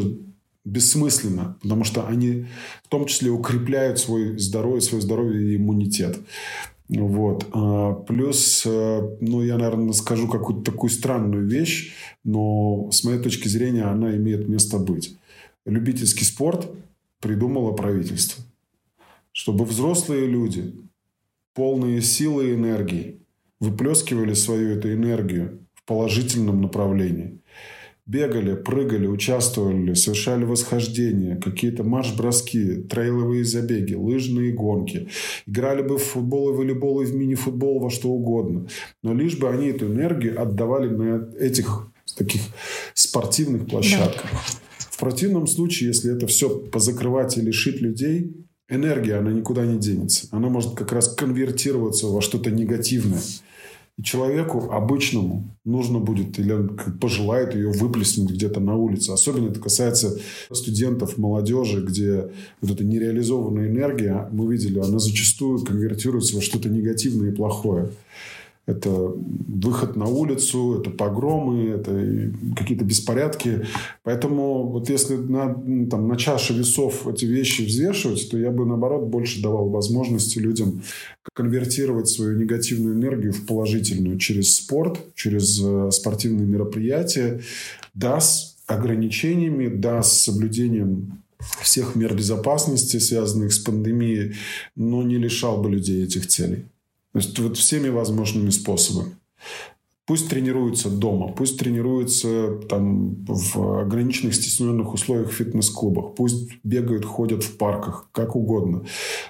бессмысленно, 0.70 1.58
потому 1.62 1.84
что 1.84 2.08
они 2.08 2.46
в 2.84 2.88
том 2.88 3.06
числе 3.06 3.32
укрепляют 3.32 4.00
свой 4.00 4.38
здоровье, 4.38 4.82
свое 4.82 5.02
здоровье 5.02 5.54
и 5.54 5.56
иммунитет. 5.58 6.20
Вот. 6.90 7.46
А, 7.54 7.94
плюс, 7.94 8.64
э, 8.66 9.18
ну, 9.22 9.44
я, 9.44 9.58
наверное, 9.58 9.94
скажу 9.94 10.28
какую-то 10.28 10.72
такую 10.72 10.90
странную 10.90 11.48
вещь, 11.48 11.94
но 12.24 12.90
с 12.92 13.04
моей 13.04 13.20
точки 13.20 13.48
зрения 13.48 13.84
она 13.84 14.16
имеет 14.16 14.48
место 14.48 14.80
быть. 14.80 15.16
Любительский 15.66 16.26
спорт 16.26 16.68
придумало 17.20 17.74
правительство. 17.74 18.44
Чтобы 19.32 19.66
взрослые 19.66 20.26
люди, 20.26 20.74
полные 21.54 22.02
силы 22.02 22.50
и 22.50 22.56
энергии, 22.56 23.20
выплескивали 23.60 24.34
свою 24.34 24.70
эту 24.76 24.92
энергию 24.92 25.60
в 25.76 25.84
положительном 25.84 26.62
направлении 26.62 27.40
бегали, 28.10 28.56
прыгали, 28.56 29.06
участвовали, 29.06 29.94
совершали 29.94 30.44
восхождения, 30.44 31.36
какие-то 31.36 31.84
марш-броски, 31.84 32.78
трейловые 32.90 33.46
забеги, 33.46 33.94
лыжные 33.94 34.52
гонки. 34.52 35.10
Играли 35.46 35.84
бы 35.84 36.00
в 36.00 36.04
футбол 36.04 36.50
и 36.50 36.54
волейбол, 36.54 37.02
и 37.02 37.06
в 37.06 37.14
мини-футбол, 37.14 37.80
во 37.80 37.92
что 37.92 38.10
угодно. 38.10 38.68
Но 39.04 39.14
лишь 39.14 39.38
бы 39.38 39.48
они 39.48 39.68
эту 39.68 39.86
энергию 39.86 40.42
отдавали 40.42 40.90
на 40.90 41.30
этих 41.40 41.88
таких 42.18 42.42
спортивных 42.96 43.68
площадках. 43.68 44.32
Да. 44.32 44.40
В 44.90 44.98
противном 44.98 45.46
случае, 45.46 45.90
если 45.90 46.12
это 46.12 46.26
все 46.26 46.50
позакрывать 46.50 47.38
и 47.38 47.42
лишить 47.42 47.80
людей, 47.80 48.34
энергия, 48.68 49.18
она 49.18 49.32
никуда 49.32 49.66
не 49.68 49.78
денется. 49.78 50.28
Она 50.32 50.50
может 50.50 50.74
как 50.74 50.92
раз 50.92 51.14
конвертироваться 51.14 52.08
во 52.08 52.22
что-то 52.22 52.50
негативное. 52.50 53.22
И 54.00 54.04
человеку 54.04 54.72
обычному 54.72 55.58
нужно 55.66 56.00
будет 56.00 56.40
или 56.40 56.54
он 56.54 56.80
пожелает 57.02 57.54
ее 57.54 57.70
выплеснуть 57.72 58.32
где-то 58.32 58.62
на 58.62 58.78
улице. 58.78 59.12
Особенно 59.12 59.50
это 59.50 59.60
касается 59.60 60.18
студентов, 60.50 61.18
молодежи, 61.18 61.84
где 61.86 62.30
вот 62.62 62.72
эта 62.72 62.86
нереализованная 62.86 63.68
энергия, 63.68 64.30
мы 64.32 64.54
видели, 64.54 64.80
она 64.80 65.00
зачастую 65.00 65.66
конвертируется 65.66 66.38
во 66.38 66.42
что-то 66.42 66.70
негативное 66.70 67.32
и 67.32 67.36
плохое. 67.36 67.90
Это 68.70 68.90
выход 68.92 69.96
на 69.96 70.06
улицу, 70.06 70.80
это 70.80 70.92
погромы, 70.92 71.70
это 71.70 72.32
какие-то 72.56 72.86
беспорядки. 72.86 73.66
Поэтому 74.04 74.68
вот 74.68 74.90
если 74.90 75.16
на, 75.16 75.56
там, 75.90 76.08
на 76.08 76.16
чаше 76.18 76.54
весов 76.54 77.08
эти 77.08 77.26
вещи 77.26 77.64
взвешивать, 77.64 78.30
то 78.30 78.38
я 78.38 78.52
бы, 78.52 78.66
наоборот, 78.66 79.08
больше 79.08 79.42
давал 79.42 79.70
возможности 79.70 80.38
людям 80.38 80.84
конвертировать 81.34 82.10
свою 82.10 82.38
негативную 82.38 82.96
энергию 82.96 83.34
в 83.34 83.46
положительную 83.48 84.20
через 84.20 84.56
спорт, 84.56 85.00
через 85.16 85.60
э, 85.64 85.90
спортивные 85.92 86.46
мероприятия, 86.46 87.42
да, 87.96 88.20
с 88.20 88.56
ограничениями, 88.68 89.68
да, 89.68 90.04
с 90.04 90.22
соблюдением 90.22 91.24
всех 91.62 91.96
мер 91.96 92.14
безопасности, 92.14 92.98
связанных 92.98 93.52
с 93.52 93.60
пандемией, 93.60 94.36
но 94.76 95.02
не 95.02 95.18
лишал 95.18 95.62
бы 95.62 95.72
людей 95.72 96.04
этих 96.04 96.28
целей. 96.28 96.66
То 97.14 97.20
есть 97.20 97.38
вот 97.40 97.58
всеми 97.58 97.90
возможными 97.90 98.50
способами. 98.50 99.16
Пусть 100.06 100.28
тренируются 100.28 100.90
дома, 100.90 101.32
пусть 101.32 101.60
тренируются 101.60 102.56
там 102.68 103.14
в 103.28 103.82
ограниченных, 103.82 104.34
стесненных 104.34 104.92
условиях 104.92 105.30
в 105.30 105.34
фитнес-клубах, 105.36 106.16
пусть 106.16 106.50
бегают, 106.64 107.06
ходят 107.06 107.44
в 107.44 107.58
парках, 107.58 108.10
как 108.12 108.36
угодно, 108.36 108.86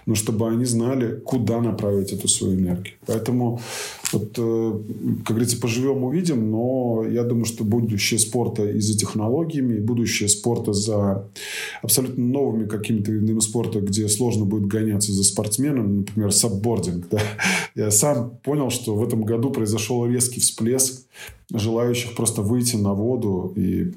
но 0.05 0.15
чтобы 0.15 0.47
они 0.47 0.63
знали, 0.63 1.19
куда 1.19 1.59
направить 1.59 2.13
эту 2.13 2.29
свою 2.29 2.57
энергию. 2.57 2.95
Поэтому, 3.05 3.59
вот, 4.11 4.33
э, 4.37 4.79
как 5.23 5.35
говорится, 5.35 5.59
поживем, 5.59 6.03
увидим, 6.03 6.51
но 6.51 7.05
я 7.09 7.23
думаю, 7.23 7.45
что 7.45 7.63
будущее 7.63 8.19
спорта 8.19 8.69
и 8.69 8.79
за 8.79 8.97
технологиями, 8.97 9.79
будущее 9.79 10.29
спорта 10.29 10.73
за 10.73 11.27
абсолютно 11.81 12.23
новыми 12.23 12.67
какими-то 12.67 13.11
видами 13.11 13.39
спорта, 13.39 13.81
где 13.81 14.07
сложно 14.07 14.45
будет 14.45 14.67
гоняться 14.67 15.11
за 15.11 15.23
спортсменом, 15.23 15.97
например, 15.99 16.31
саббординг. 16.31 17.07
Да? 17.09 17.19
Я 17.75 17.91
сам 17.91 18.31
понял, 18.43 18.69
что 18.69 18.95
в 18.95 19.03
этом 19.03 19.23
году 19.23 19.51
произошел 19.51 20.05
резкий 20.05 20.39
всплеск 20.39 21.03
желающих 21.53 22.15
просто 22.15 22.41
выйти 22.41 22.75
на 22.75 22.93
воду 22.93 23.53
и 23.55 23.91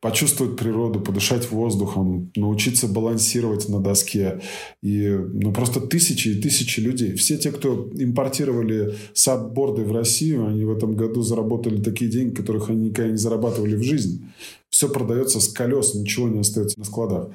почувствовать 0.00 0.56
природу, 0.56 1.00
подышать 1.00 1.50
воздухом, 1.50 2.32
научиться 2.34 2.88
балансировать 2.88 3.68
на 3.68 3.80
доске. 3.80 4.40
И 4.82 5.08
ну, 5.08 5.52
просто 5.52 5.80
тысячи 5.80 6.28
и 6.28 6.40
тысячи 6.40 6.80
людей. 6.80 7.14
Все 7.14 7.36
те, 7.36 7.52
кто 7.52 7.90
импортировали 7.94 8.94
садборды 9.12 9.84
в 9.84 9.92
Россию, 9.92 10.46
они 10.46 10.64
в 10.64 10.72
этом 10.74 10.96
году 10.96 11.22
заработали 11.22 11.82
такие 11.82 12.10
деньги, 12.10 12.34
которых 12.34 12.70
они 12.70 12.88
никогда 12.88 13.10
не 13.10 13.18
зарабатывали 13.18 13.76
в 13.76 13.82
жизни. 13.82 14.22
Все 14.70 14.88
продается 14.88 15.40
с 15.40 15.48
колес, 15.48 15.94
ничего 15.94 16.28
не 16.28 16.38
остается 16.38 16.78
на 16.78 16.84
складах. 16.84 17.30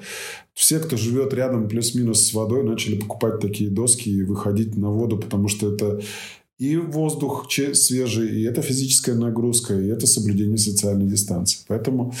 Все, 0.54 0.80
кто 0.80 0.96
живет 0.96 1.34
рядом 1.34 1.68
плюс-минус 1.68 2.26
с 2.26 2.32
водой, 2.32 2.64
начали 2.64 2.98
покупать 2.98 3.40
такие 3.40 3.68
доски 3.68 4.08
и 4.08 4.22
выходить 4.22 4.74
на 4.76 4.90
воду, 4.90 5.18
потому 5.18 5.46
что 5.46 5.72
это 5.72 6.00
и 6.58 6.76
воздух 6.76 7.48
свежий, 7.74 8.40
и 8.40 8.42
это 8.44 8.62
физическая 8.62 9.14
нагрузка, 9.14 9.78
и 9.78 9.88
это 9.88 10.06
соблюдение 10.06 10.58
социальной 10.58 11.06
дистанции. 11.06 11.60
Поэтому 11.68 12.14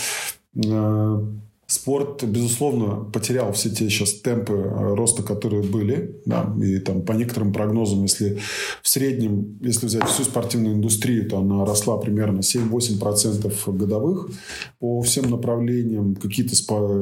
э, 0.54 1.26
Спорт, 1.68 2.22
безусловно, 2.22 3.10
потерял 3.12 3.52
все 3.52 3.70
те 3.70 3.88
сейчас 3.90 4.12
темпы 4.20 4.52
э, 4.52 4.94
роста, 4.94 5.24
которые 5.24 5.64
были. 5.64 6.20
Да, 6.24 6.54
и 6.62 6.78
там 6.78 7.02
по 7.02 7.10
некоторым 7.10 7.52
прогнозам, 7.52 8.02
если 8.02 8.38
в 8.82 8.88
среднем, 8.88 9.58
если 9.60 9.86
взять 9.86 10.04
всю 10.04 10.22
спортивную 10.22 10.76
индустрию, 10.76 11.28
то 11.28 11.38
она 11.38 11.64
росла 11.64 11.96
примерно 11.96 12.38
7-8% 12.38 13.76
годовых 13.76 14.30
по 14.78 15.02
всем 15.02 15.28
направлениям. 15.28 16.14
Какие-то 16.14 16.54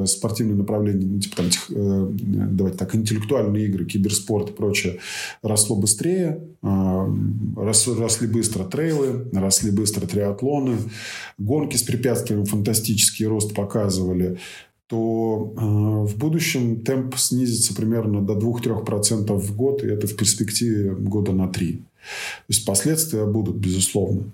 спортивные 0.07 0.57
направления, 0.57 1.05
ну, 1.05 1.21
типа 1.21 1.37
там, 1.37 1.47
э, 1.69 2.09
давайте 2.17 2.79
так, 2.79 2.95
интеллектуальные 2.95 3.67
игры, 3.67 3.85
киберспорт 3.85 4.49
и 4.49 4.53
прочее, 4.55 4.99
росло 5.43 5.77
быстрее. 5.77 6.41
Э, 6.63 7.15
росли, 7.57 7.95
росли 7.99 8.27
быстро 8.27 8.65
трейлы, 8.65 9.29
росли 9.31 9.71
быстро 9.71 10.07
триатлоны. 10.07 10.79
Гонки 11.37 11.77
с 11.77 11.83
препятствиями 11.83 12.45
фантастический 12.45 13.27
рост 13.27 13.55
показывали 13.55 14.39
то 14.89 15.55
э, 15.57 15.61
в 16.07 16.17
будущем 16.19 16.83
темп 16.83 17.17
снизится 17.17 17.75
примерно 17.75 18.21
до 18.21 18.35
2-3% 18.35 19.35
в 19.37 19.57
год, 19.57 19.83
и 19.83 19.87
это 19.87 20.07
в 20.07 20.17
перспективе 20.17 20.95
года 20.95 21.33
на 21.33 21.49
3. 21.49 21.73
То 21.73 21.83
есть 22.49 22.67
последствия 22.67 23.25
будут, 23.25 23.57
безусловно. 23.57 24.33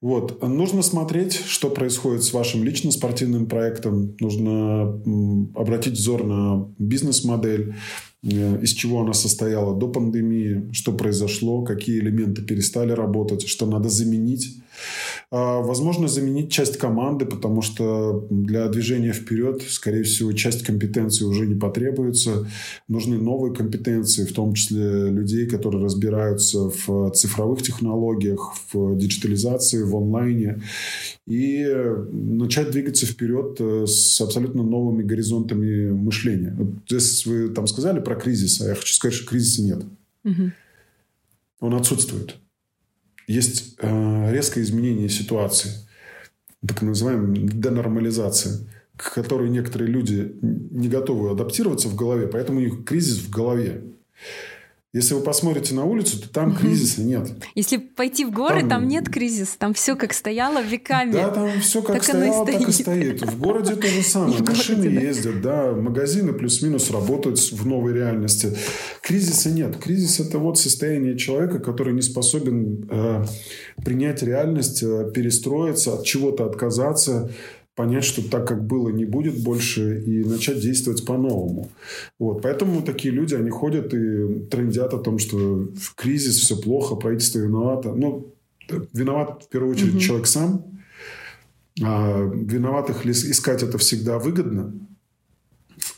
Вот. 0.00 0.42
Нужно 0.42 0.82
смотреть, 0.82 1.34
что 1.34 1.70
происходит 1.70 2.24
с 2.24 2.32
вашим 2.32 2.64
личным 2.64 2.92
спортивным 2.92 3.46
проектом. 3.46 4.16
Нужно 4.20 5.00
обратить 5.54 5.94
взор 5.94 6.24
на 6.24 6.68
бизнес-модель, 6.78 7.74
э, 8.22 8.62
из 8.62 8.70
чего 8.70 9.02
она 9.02 9.12
состояла 9.12 9.78
до 9.78 9.88
пандемии, 9.88 10.70
что 10.72 10.92
произошло, 10.92 11.62
какие 11.62 12.00
элементы 12.00 12.42
перестали 12.42 12.92
работать, 12.92 13.46
что 13.46 13.66
надо 13.66 13.88
заменить. 13.88 14.56
А, 15.30 15.60
возможно, 15.60 16.08
заменить 16.08 16.52
часть 16.52 16.76
команды, 16.76 17.26
потому 17.26 17.62
что 17.62 18.26
для 18.30 18.68
движения 18.68 19.12
вперед, 19.12 19.62
скорее 19.62 20.04
всего, 20.04 20.32
часть 20.32 20.62
компетенции 20.62 21.24
уже 21.24 21.46
не 21.46 21.54
потребуется. 21.54 22.48
Нужны 22.88 23.18
новые 23.18 23.54
компетенции, 23.54 24.24
в 24.24 24.32
том 24.32 24.54
числе 24.54 25.08
людей, 25.08 25.46
которые 25.46 25.84
разбираются 25.84 26.70
в 26.86 27.10
цифровых 27.10 27.62
технологиях, 27.62 28.54
в 28.72 28.96
диджитализации, 28.96 29.82
в 29.82 29.96
онлайне. 29.96 30.62
И 31.26 31.66
начать 32.12 32.70
двигаться 32.70 33.06
вперед 33.06 33.56
э, 33.58 33.86
с 33.86 34.20
абсолютно 34.20 34.62
новыми 34.62 35.02
горизонтами 35.02 35.90
мышления. 35.90 36.54
Вот 36.56 36.68
если 36.90 37.30
вы 37.30 37.48
там 37.48 37.66
сказали 37.66 38.00
про 38.00 38.14
кризис, 38.14 38.60
а 38.60 38.68
я 38.68 38.74
хочу 38.74 38.94
сказать, 38.94 39.16
что 39.16 39.26
кризиса 39.26 39.62
нет. 39.62 39.84
Угу. 40.24 40.50
Он 41.60 41.74
отсутствует 41.74 42.36
есть 43.26 43.76
э, 43.78 44.32
резкое 44.32 44.62
изменение 44.62 45.08
ситуации, 45.08 45.70
так 46.66 46.82
называемая 46.82 47.36
денормализация, 47.36 48.66
к 48.96 49.14
которой 49.14 49.50
некоторые 49.50 49.88
люди 49.88 50.36
не 50.42 50.88
готовы 50.88 51.30
адаптироваться 51.30 51.88
в 51.88 51.96
голове, 51.96 52.26
поэтому 52.26 52.58
у 52.58 52.62
них 52.62 52.84
кризис 52.84 53.18
в 53.18 53.30
голове. 53.30 53.82
Если 54.94 55.14
вы 55.14 55.22
посмотрите 55.22 55.74
на 55.74 55.84
улицу, 55.84 56.20
то 56.20 56.28
там 56.28 56.54
кризиса 56.54 57.02
нет. 57.02 57.28
Если 57.56 57.78
пойти 57.78 58.24
в 58.24 58.30
горы, 58.30 58.60
там, 58.60 58.68
там 58.68 58.86
нет 58.86 59.08
кризиса, 59.08 59.58
там 59.58 59.74
все 59.74 59.96
как 59.96 60.14
стояло 60.14 60.62
веками. 60.62 61.10
Да, 61.10 61.30
там 61.30 61.60
все 61.60 61.82
как 61.82 61.96
так 61.96 62.04
стояло, 62.04 62.48
и 62.48 62.52
так 62.52 62.68
и 62.68 62.70
стоит. 62.72 63.22
В 63.22 63.40
городе 63.40 63.74
то 63.74 63.88
же 63.88 64.02
самое. 64.02 64.38
Машины 64.48 64.84
городе, 64.84 65.06
ездят, 65.06 65.42
да, 65.42 65.72
магазины 65.72 66.32
плюс-минус 66.32 66.92
работают 66.92 67.40
в 67.40 67.66
новой 67.66 67.92
реальности. 67.92 68.56
Кризиса 69.02 69.50
нет. 69.50 69.76
Кризис 69.78 70.20
это 70.20 70.38
вот 70.38 70.60
состояние 70.60 71.18
человека, 71.18 71.58
который 71.58 71.92
не 71.92 72.02
способен 72.02 72.88
э, 72.88 73.24
принять 73.84 74.22
реальность, 74.22 74.84
э, 74.84 75.10
перестроиться, 75.12 75.94
от 75.94 76.04
чего-то 76.04 76.46
отказаться 76.46 77.32
понять, 77.74 78.04
что 78.04 78.28
так, 78.28 78.46
как 78.46 78.66
было, 78.66 78.90
не 78.90 79.04
будет 79.04 79.42
больше, 79.42 80.02
и 80.06 80.24
начать 80.24 80.60
действовать 80.60 81.04
по-новому. 81.04 81.70
Вот. 82.18 82.42
Поэтому 82.42 82.82
такие 82.82 83.12
люди, 83.12 83.34
они 83.34 83.50
ходят 83.50 83.92
и 83.94 84.40
трендят 84.50 84.94
о 84.94 84.98
том, 84.98 85.18
что 85.18 85.36
в 85.36 85.94
кризис 85.94 86.36
все 86.36 86.56
плохо, 86.56 86.94
правительство 86.94 87.40
виновато. 87.40 87.92
Ну, 87.92 88.32
виноват 88.92 89.44
в 89.44 89.48
первую 89.48 89.72
очередь 89.72 89.94
угу. 89.94 90.00
человек 90.00 90.26
сам. 90.26 90.64
А 91.82 92.30
виноватых 92.32 93.04
искать 93.06 93.62
это 93.62 93.78
всегда 93.78 94.18
выгодно. 94.18 94.74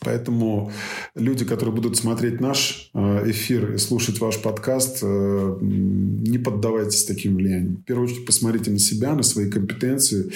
Поэтому 0.06 0.70
люди, 1.16 1.44
которые 1.44 1.74
будут 1.74 1.96
смотреть 1.96 2.40
наш 2.40 2.90
э, 2.94 3.30
эфир 3.30 3.74
и 3.74 3.78
слушать 3.78 4.20
ваш 4.20 4.40
подкаст, 4.40 5.00
э, 5.02 5.58
не 5.60 6.38
поддавайтесь 6.38 7.04
таким 7.04 7.34
влияниям. 7.34 7.78
В 7.78 7.82
первую 7.82 8.08
очередь 8.08 8.24
посмотрите 8.24 8.70
на 8.70 8.78
себя, 8.78 9.16
на 9.16 9.24
свои 9.24 9.50
компетенции, 9.50 10.30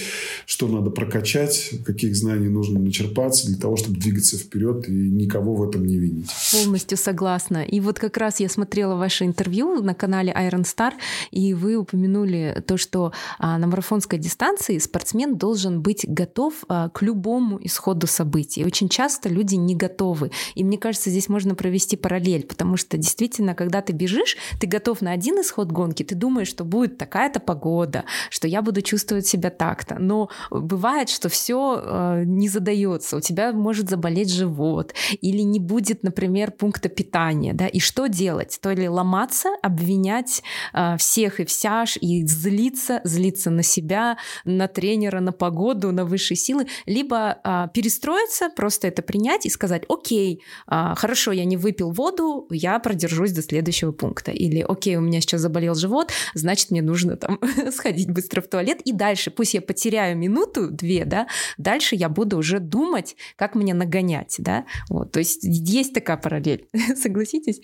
что 0.45 0.66
надо 0.66 0.91
прокачать, 0.91 1.71
каких 1.87 2.16
знаний 2.16 2.49
нужно 2.49 2.81
начерпаться 2.81 3.47
для 3.47 3.59
того, 3.59 3.77
чтобы 3.77 4.01
двигаться 4.01 4.37
вперед 4.37 4.89
и 4.89 4.93
никого 4.93 5.55
в 5.55 5.62
этом 5.62 5.87
не 5.87 5.99
винить. 5.99 6.31
Полностью 6.51 6.99
согласна. 6.99 7.62
И 7.62 7.79
вот 7.79 8.01
как 8.01 8.16
раз 8.16 8.41
я 8.41 8.49
смотрела 8.49 8.97
ваше 8.97 9.25
интервью 9.25 9.81
на 9.83 9.95
канале 9.95 10.35
Iron 10.37 10.64
Star, 10.64 10.95
и 11.31 11.55
вы 11.55 11.77
упомянули 11.77 12.61
то, 12.66 12.77
что 12.77 13.12
а, 13.39 13.57
на 13.57 13.68
марафонской 13.68 14.18
дистанции 14.18 14.79
спортсмен 14.79 15.37
должен 15.37 15.81
быть 15.81 16.05
готов 16.09 16.55
а, 16.66 16.89
к 16.89 17.03
любому 17.03 17.61
исходу 17.62 18.09
событий. 18.09 18.64
очень 18.64 18.89
часто 18.89 19.29
люди 19.29 19.60
не 19.67 19.75
готовы. 19.75 20.31
И 20.55 20.65
мне 20.65 20.79
кажется, 20.79 21.11
здесь 21.11 21.29
можно 21.29 21.55
провести 21.55 21.97
параллель, 21.97 22.47
потому 22.47 22.77
что 22.77 22.97
действительно, 22.97 23.55
когда 23.55 23.83
ты 23.83 23.93
бежишь, 23.93 24.37
ты 24.61 24.67
готов 24.67 25.01
на 25.01 25.13
один 25.13 25.41
исход 25.41 25.71
гонки, 25.73 26.03
ты 26.03 26.15
думаешь, 26.15 26.49
что 26.49 26.65
будет 26.65 26.99
такая-то 26.99 27.41
погода, 27.41 28.05
что 28.31 28.49
я 28.49 28.63
буду 28.63 28.83
чувствовать 28.83 29.27
себя 29.27 29.51
так-то. 29.51 29.97
Но 29.99 30.29
бывает, 30.51 31.09
что 31.09 31.29
все 31.29 31.81
э, 31.83 32.23
не 32.27 32.49
задается. 32.49 33.17
У 33.17 33.21
тебя 33.21 33.53
может 33.53 33.89
заболеть 33.89 34.33
живот, 34.33 34.95
или 35.21 35.43
не 35.43 35.61
будет, 35.61 36.03
например, 36.03 36.51
пункта 36.51 36.89
питания. 36.89 37.55
Да? 37.55 37.67
И 37.67 37.79
что 37.79 38.07
делать? 38.07 38.59
То 38.61 38.73
ли 38.73 38.89
ломаться, 38.89 39.51
обвинять 39.63 40.43
э, 40.73 40.97
всех 40.99 41.41
и 41.41 41.45
вся, 41.45 41.85
и 42.01 42.27
злиться, 42.27 43.01
злиться 43.05 43.51
на 43.51 43.63
себя, 43.63 44.17
на 44.45 44.69
тренера, 44.69 45.21
на 45.21 45.33
погоду, 45.33 45.93
на 45.93 46.05
высшие 46.05 46.37
силы, 46.37 46.67
либо 46.87 47.39
э, 47.43 47.69
перестроиться, 47.73 48.51
просто 48.55 48.89
это 48.89 49.03
принять 49.03 49.39
принять 49.41 49.47
и 49.47 49.51
сказать, 49.51 49.82
окей, 49.88 50.43
а, 50.66 50.95
хорошо, 50.95 51.32
я 51.32 51.45
не 51.45 51.57
выпил 51.57 51.91
воду, 51.91 52.47
я 52.51 52.78
продержусь 52.78 53.32
до 53.32 53.43
следующего 53.43 53.93
пункта. 53.93 54.30
Или, 54.30 54.64
окей, 54.68 54.97
у 54.97 55.01
меня 55.01 55.20
сейчас 55.20 55.41
заболел 55.41 55.74
живот, 55.74 56.12
значит, 56.34 56.70
мне 56.70 56.82
нужно 56.82 57.16
там 57.16 57.38
сходить 57.72 58.11
быстро 58.11 58.41
в 58.41 58.49
туалет. 58.49 58.80
И 58.84 58.93
дальше, 58.93 59.30
пусть 59.30 59.55
я 59.55 59.61
потеряю 59.61 60.16
минуту, 60.16 60.70
две, 60.70 61.05
да, 61.05 61.26
дальше 61.59 61.97
я 61.97 62.09
буду 62.09 62.38
уже 62.38 62.59
думать, 62.61 63.16
как 63.36 63.55
мне 63.55 63.74
нагонять, 63.74 64.36
да. 64.38 64.64
Вот, 64.88 65.12
то 65.12 65.20
есть 65.20 65.41
есть 65.43 65.95
такая 65.95 66.16
параллель. 66.16 66.66
Согласитесь? 66.97 67.61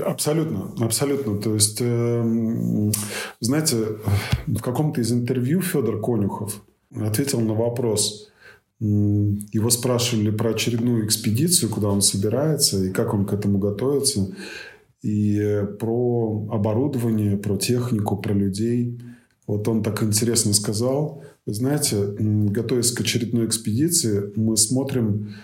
Абсолютно, 0.00 0.72
абсолютно. 0.84 1.38
То 1.38 1.54
есть, 1.54 1.78
э, 1.80 2.92
знаете, 3.40 3.76
в 4.46 4.60
каком-то 4.60 5.00
из 5.00 5.12
интервью 5.12 5.60
Федор 5.60 6.00
Конюхов 6.00 6.62
ответил 6.94 7.40
на 7.40 7.54
вопрос, 7.54 8.30
его 8.78 9.70
спрашивали 9.70 10.30
про 10.30 10.50
очередную 10.50 11.06
экспедицию, 11.06 11.70
куда 11.70 11.88
он 11.88 12.02
собирается 12.02 12.84
и 12.84 12.90
как 12.90 13.14
он 13.14 13.24
к 13.24 13.32
этому 13.32 13.58
готовится. 13.58 14.34
И 15.02 15.62
про 15.78 16.48
оборудование, 16.50 17.36
про 17.36 17.56
технику, 17.56 18.16
про 18.16 18.34
людей. 18.34 19.00
Вот 19.46 19.66
он 19.68 19.82
так 19.82 20.02
интересно 20.02 20.52
сказал. 20.52 21.22
Вы 21.46 21.54
знаете, 21.54 22.14
готовясь 22.18 22.90
к 22.90 23.00
очередной 23.00 23.46
экспедиции, 23.46 24.32
мы 24.34 24.56
смотрим, 24.56 25.34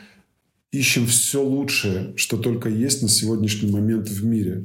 ищем 0.73 1.07
все 1.07 1.43
лучшее, 1.43 2.13
что 2.17 2.37
только 2.37 2.69
есть 2.69 3.03
на 3.03 3.09
сегодняшний 3.09 3.71
момент 3.71 4.09
в 4.09 4.25
мире. 4.25 4.65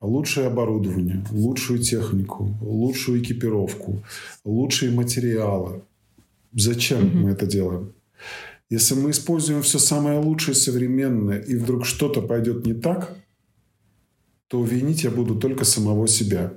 Лучшее 0.00 0.48
оборудование, 0.48 1.24
лучшую 1.30 1.78
технику, 1.78 2.56
лучшую 2.60 3.22
экипировку, 3.22 4.02
лучшие 4.44 4.90
материалы, 4.90 5.82
Зачем 6.52 7.06
угу. 7.06 7.16
мы 7.18 7.30
это 7.30 7.46
делаем? 7.46 7.94
Если 8.70 8.94
мы 8.94 9.10
используем 9.10 9.62
все 9.62 9.78
самое 9.78 10.18
лучшее 10.18 10.54
современное, 10.54 11.38
и 11.40 11.56
вдруг 11.56 11.84
что-то 11.84 12.22
пойдет 12.22 12.64
не 12.64 12.74
так, 12.74 13.16
то 14.48 14.64
винить 14.64 15.04
я 15.04 15.10
буду 15.10 15.36
только 15.36 15.64
самого 15.64 16.08
себя. 16.08 16.54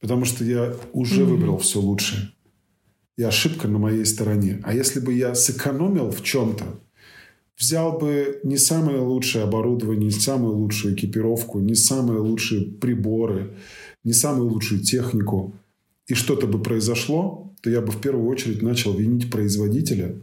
Потому 0.00 0.24
что 0.24 0.44
я 0.44 0.74
уже 0.92 1.24
угу. 1.24 1.32
выбрал 1.32 1.58
все 1.58 1.80
лучшее. 1.80 2.32
и 3.16 3.22
ошибка 3.22 3.68
на 3.68 3.78
моей 3.78 4.06
стороне. 4.06 4.60
А 4.62 4.74
если 4.74 4.98
бы 4.98 5.12
я 5.12 5.34
сэкономил 5.34 6.10
в 6.10 6.22
чем-то, 6.22 6.64
взял 7.58 7.98
бы 7.98 8.40
не 8.42 8.56
самое 8.56 9.00
лучшее 9.00 9.44
оборудование, 9.44 10.06
не 10.06 10.10
самую 10.10 10.56
лучшую 10.56 10.94
экипировку, 10.94 11.60
не 11.60 11.74
самые 11.74 12.20
лучшие 12.20 12.62
приборы, 12.62 13.58
не 14.04 14.14
самую 14.14 14.48
лучшую 14.48 14.80
технику, 14.80 15.54
и 16.06 16.14
что-то 16.14 16.46
бы 16.46 16.62
произошло, 16.62 17.49
то 17.60 17.70
я 17.70 17.80
бы 17.80 17.92
в 17.92 18.00
первую 18.00 18.28
очередь 18.28 18.62
начал 18.62 18.94
винить 18.94 19.30
производителя 19.30 20.16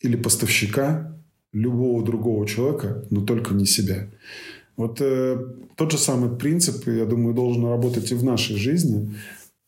или 0.00 0.16
поставщика 0.16 1.16
любого 1.52 2.04
другого 2.04 2.46
человека, 2.46 3.04
но 3.10 3.24
только 3.24 3.54
не 3.54 3.66
себя. 3.66 4.08
Вот 4.76 5.00
э, 5.00 5.38
тот 5.76 5.92
же 5.92 5.98
самый 5.98 6.36
принцип, 6.36 6.86
я 6.86 7.04
думаю, 7.04 7.34
должен 7.34 7.64
работать 7.66 8.12
и 8.12 8.14
в 8.14 8.24
нашей 8.24 8.56
жизни. 8.56 9.14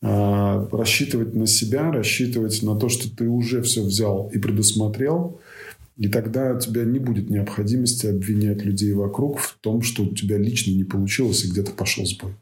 Э, 0.01 0.67
рассчитывать 0.71 1.33
на 1.35 1.45
себя, 1.45 1.91
рассчитывать 1.91 2.63
на 2.63 2.75
то, 2.79 2.89
что 2.89 3.13
ты 3.15 3.27
уже 3.27 3.61
все 3.61 3.83
взял 3.83 4.29
и 4.33 4.39
предусмотрел– 4.39 5.39
и 5.97 6.07
тогда 6.07 6.53
у 6.53 6.59
тебя 6.59 6.83
не 6.85 6.99
будет 6.99 7.29
необходимости 7.29 8.07
обвинять 8.07 8.63
людей 8.63 8.93
вокруг 8.93 9.39
в 9.39 9.57
том, 9.61 9.81
что 9.83 10.03
у 10.03 10.13
тебя 10.13 10.37
лично 10.37 10.71
не 10.71 10.83
получилось 10.83 11.45
и 11.45 11.49
где-то 11.49 11.71
пошел 11.71 12.05
сбой. 12.05 12.33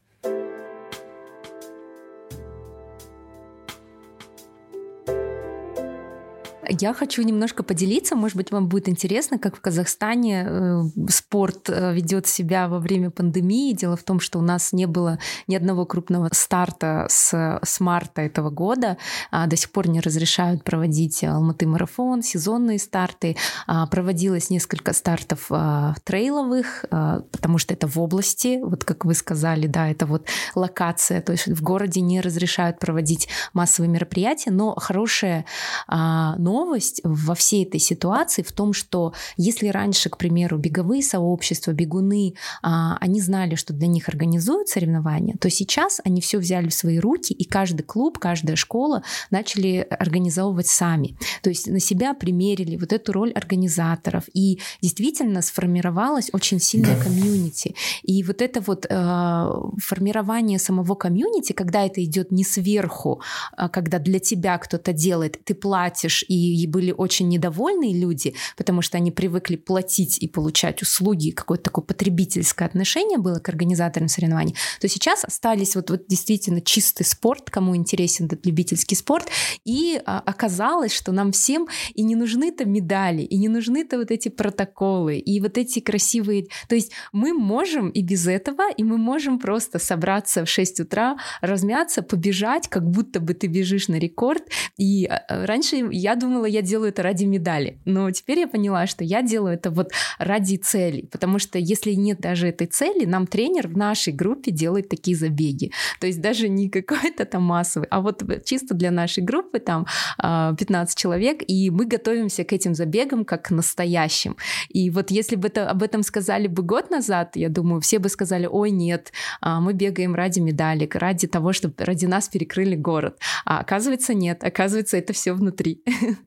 Я 6.67 6.93
хочу 6.93 7.21
немножко 7.23 7.63
поделиться, 7.63 8.15
может 8.15 8.37
быть, 8.37 8.51
вам 8.51 8.67
будет 8.67 8.87
интересно, 8.87 9.39
как 9.39 9.55
в 9.55 9.61
Казахстане 9.61 10.45
э, 10.47 10.81
спорт 11.09 11.69
э, 11.69 11.93
ведет 11.93 12.27
себя 12.27 12.67
во 12.67 12.79
время 12.79 13.09
пандемии. 13.09 13.73
Дело 13.73 13.97
в 13.97 14.03
том, 14.03 14.19
что 14.19 14.39
у 14.39 14.41
нас 14.41 14.71
не 14.71 14.85
было 14.85 15.17
ни 15.47 15.55
одного 15.55 15.85
крупного 15.85 16.29
старта 16.31 17.07
с, 17.09 17.59
с 17.63 17.79
марта 17.79 18.21
этого 18.21 18.49
года. 18.49 18.97
А, 19.31 19.47
до 19.47 19.55
сих 19.55 19.71
пор 19.71 19.87
не 19.87 20.01
разрешают 20.01 20.63
проводить 20.63 21.23
Алматы 21.23 21.65
марафон, 21.67 22.21
сезонные 22.21 22.79
старты. 22.79 23.35
А, 23.67 23.87
проводилось 23.87 24.49
несколько 24.49 24.93
стартов 24.93 25.47
а, 25.49 25.95
трейловых, 26.03 26.85
потому 26.89 27.57
что 27.57 27.73
это 27.73 27.87
в 27.87 27.99
области, 27.99 28.59
вот 28.61 28.83
как 28.83 29.05
вы 29.05 29.13
сказали, 29.13 29.67
да, 29.67 29.89
это 29.89 30.05
вот 30.05 30.27
локация, 30.55 31.21
то 31.21 31.31
есть 31.31 31.47
в 31.47 31.61
городе 31.63 32.01
не 32.01 32.21
разрешают 32.21 32.79
проводить 32.79 33.27
массовые 33.53 33.89
мероприятия, 33.89 34.51
но 34.51 34.75
хорошая 34.75 35.45
новость 35.87 36.51
новость 36.61 37.01
во 37.03 37.33
всей 37.35 37.65
этой 37.65 37.79
ситуации 37.79 38.43
в 38.43 38.51
том, 38.51 38.73
что 38.73 39.13
если 39.37 39.67
раньше, 39.67 40.09
к 40.09 40.17
примеру, 40.17 40.57
беговые 40.57 41.03
сообщества, 41.03 41.71
бегуны, 41.71 42.33
а, 42.61 42.97
они 43.01 43.21
знали, 43.21 43.55
что 43.55 43.73
для 43.73 43.87
них 43.87 44.09
организуют 44.09 44.69
соревнования, 44.69 45.35
то 45.39 45.49
сейчас 45.49 46.01
они 46.05 46.21
все 46.21 46.37
взяли 46.37 46.69
в 46.69 46.73
свои 46.73 46.99
руки, 46.99 47.33
и 47.33 47.45
каждый 47.45 47.83
клуб, 47.83 48.19
каждая 48.19 48.55
школа 48.55 49.03
начали 49.31 49.87
организовывать 49.89 50.67
сами. 50.67 51.17
То 51.41 51.49
есть 51.49 51.67
на 51.67 51.79
себя 51.79 52.13
примерили 52.13 52.77
вот 52.77 52.93
эту 52.93 53.11
роль 53.13 53.31
организаторов, 53.31 54.23
и 54.33 54.59
действительно 54.81 55.41
сформировалась 55.41 56.29
очень 56.33 56.59
сильная 56.59 56.97
да. 56.97 57.03
комьюнити. 57.03 57.75
И 58.03 58.23
вот 58.23 58.41
это 58.41 58.61
вот 58.61 58.85
э, 58.89 59.51
формирование 59.79 60.59
самого 60.59 60.95
комьюнити, 60.95 61.53
когда 61.53 61.85
это 61.85 62.03
идет 62.03 62.31
не 62.31 62.43
сверху, 62.43 63.21
а 63.57 63.69
когда 63.69 63.99
для 63.99 64.19
тебя 64.19 64.57
кто-то 64.57 64.93
делает, 64.93 65.43
ты 65.43 65.53
платишь 65.55 66.23
и 66.27 66.40
и 66.41 66.67
были 66.67 66.91
очень 66.91 67.29
недовольные 67.29 67.97
люди, 67.97 68.35
потому 68.57 68.81
что 68.81 68.97
они 68.97 69.11
привыкли 69.11 69.55
платить 69.55 70.17
и 70.19 70.27
получать 70.27 70.81
услуги, 70.81 71.31
какое-то 71.31 71.65
такое 71.65 71.85
потребительское 71.85 72.67
отношение 72.67 73.17
было 73.17 73.39
к 73.39 73.49
организаторам 73.49 74.07
соревнований, 74.07 74.55
то 74.79 74.87
сейчас 74.87 75.23
остались 75.23 75.75
вот, 75.75 75.89
вот 75.89 76.07
действительно 76.07 76.61
чистый 76.61 77.03
спорт, 77.03 77.49
кому 77.49 77.75
интересен 77.75 78.25
этот 78.25 78.45
любительский 78.45 78.95
спорт, 78.95 79.27
и 79.65 80.01
а, 80.05 80.19
оказалось, 80.25 80.93
что 80.93 81.11
нам 81.11 81.31
всем 81.31 81.67
и 81.93 82.03
не 82.03 82.15
нужны-то 82.15 82.65
медали, 82.65 83.21
и 83.21 83.37
не 83.37 83.49
нужны-то 83.49 83.97
вот 83.97 84.11
эти 84.11 84.29
протоколы, 84.29 85.17
и 85.17 85.39
вот 85.39 85.57
эти 85.57 85.79
красивые... 85.79 86.47
То 86.67 86.75
есть 86.75 86.91
мы 87.11 87.33
можем 87.33 87.89
и 87.89 88.01
без 88.01 88.27
этого, 88.27 88.71
и 88.71 88.83
мы 88.83 88.97
можем 88.97 89.39
просто 89.39 89.79
собраться 89.79 90.45
в 90.45 90.49
6 90.49 90.81
утра, 90.81 91.17
размяться, 91.41 92.01
побежать, 92.01 92.67
как 92.67 92.89
будто 92.89 93.19
бы 93.19 93.33
ты 93.33 93.47
бежишь 93.47 93.87
на 93.87 93.95
рекорд. 93.95 94.43
И 94.77 95.05
а, 95.05 95.45
раньше 95.45 95.87
я 95.91 96.15
думала, 96.15 96.30
думала, 96.31 96.45
я 96.45 96.61
делаю 96.61 96.89
это 96.89 97.03
ради 97.03 97.25
медали. 97.25 97.77
Но 97.85 98.09
теперь 98.11 98.39
я 98.39 98.47
поняла, 98.47 98.87
что 98.87 99.03
я 99.03 99.21
делаю 99.21 99.55
это 99.55 99.69
вот 99.69 99.91
ради 100.17 100.55
цели. 100.55 101.01
Потому 101.11 101.39
что 101.39 101.59
если 101.59 101.91
нет 101.91 102.21
даже 102.21 102.47
этой 102.47 102.67
цели, 102.67 103.05
нам 103.05 103.27
тренер 103.27 103.67
в 103.67 103.77
нашей 103.77 104.13
группе 104.13 104.51
делает 104.51 104.87
такие 104.87 105.17
забеги. 105.17 105.71
То 105.99 106.07
есть 106.07 106.21
даже 106.21 106.47
не 106.47 106.69
какой-то 106.69 107.25
там 107.25 107.43
массовый, 107.43 107.87
а 107.91 107.99
вот 107.99 108.23
чисто 108.45 108.73
для 108.73 108.91
нашей 108.91 109.23
группы 109.23 109.59
там 109.59 109.85
15 110.17 110.69
а, 110.71 110.99
человек, 110.99 111.43
и 111.45 111.69
мы 111.69 111.85
готовимся 111.85 112.43
к 112.43 112.53
этим 112.53 112.73
забегам 112.75 113.25
как 113.25 113.45
к 113.45 113.51
настоящим. 113.51 114.37
И 114.69 114.89
вот 114.89 115.11
если 115.11 115.35
бы 115.35 115.49
это, 115.49 115.69
об 115.69 115.83
этом 115.83 116.03
сказали 116.03 116.47
бы 116.47 116.63
год 116.63 116.89
назад, 116.91 117.35
я 117.35 117.49
думаю, 117.49 117.81
все 117.81 117.99
бы 117.99 118.09
сказали, 118.09 118.45
ой, 118.45 118.71
нет, 118.71 119.11
а, 119.41 119.59
мы 119.59 119.73
бегаем 119.73 120.15
ради 120.15 120.39
медалек, 120.39 120.95
ради 120.95 121.27
того, 121.27 121.51
чтобы 121.51 121.73
ради 121.79 122.05
нас 122.05 122.29
перекрыли 122.29 122.75
город. 122.75 123.19
А 123.45 123.59
оказывается, 123.59 124.13
нет, 124.13 124.43
оказывается, 124.43 124.97
это 124.97 125.11
все 125.13 125.33
внутри. 125.33 125.83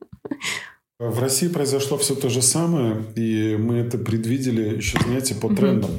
В 0.97 1.19
России 1.19 1.49
произошло 1.49 1.97
все 1.97 2.15
то 2.15 2.29
же 2.29 2.41
самое, 2.41 3.03
и 3.15 3.57
мы 3.59 3.79
это 3.79 3.97
предвидели 3.97 4.77
еще, 4.77 4.97
знаете, 5.05 5.35
по 5.35 5.53
трендам. 5.53 5.91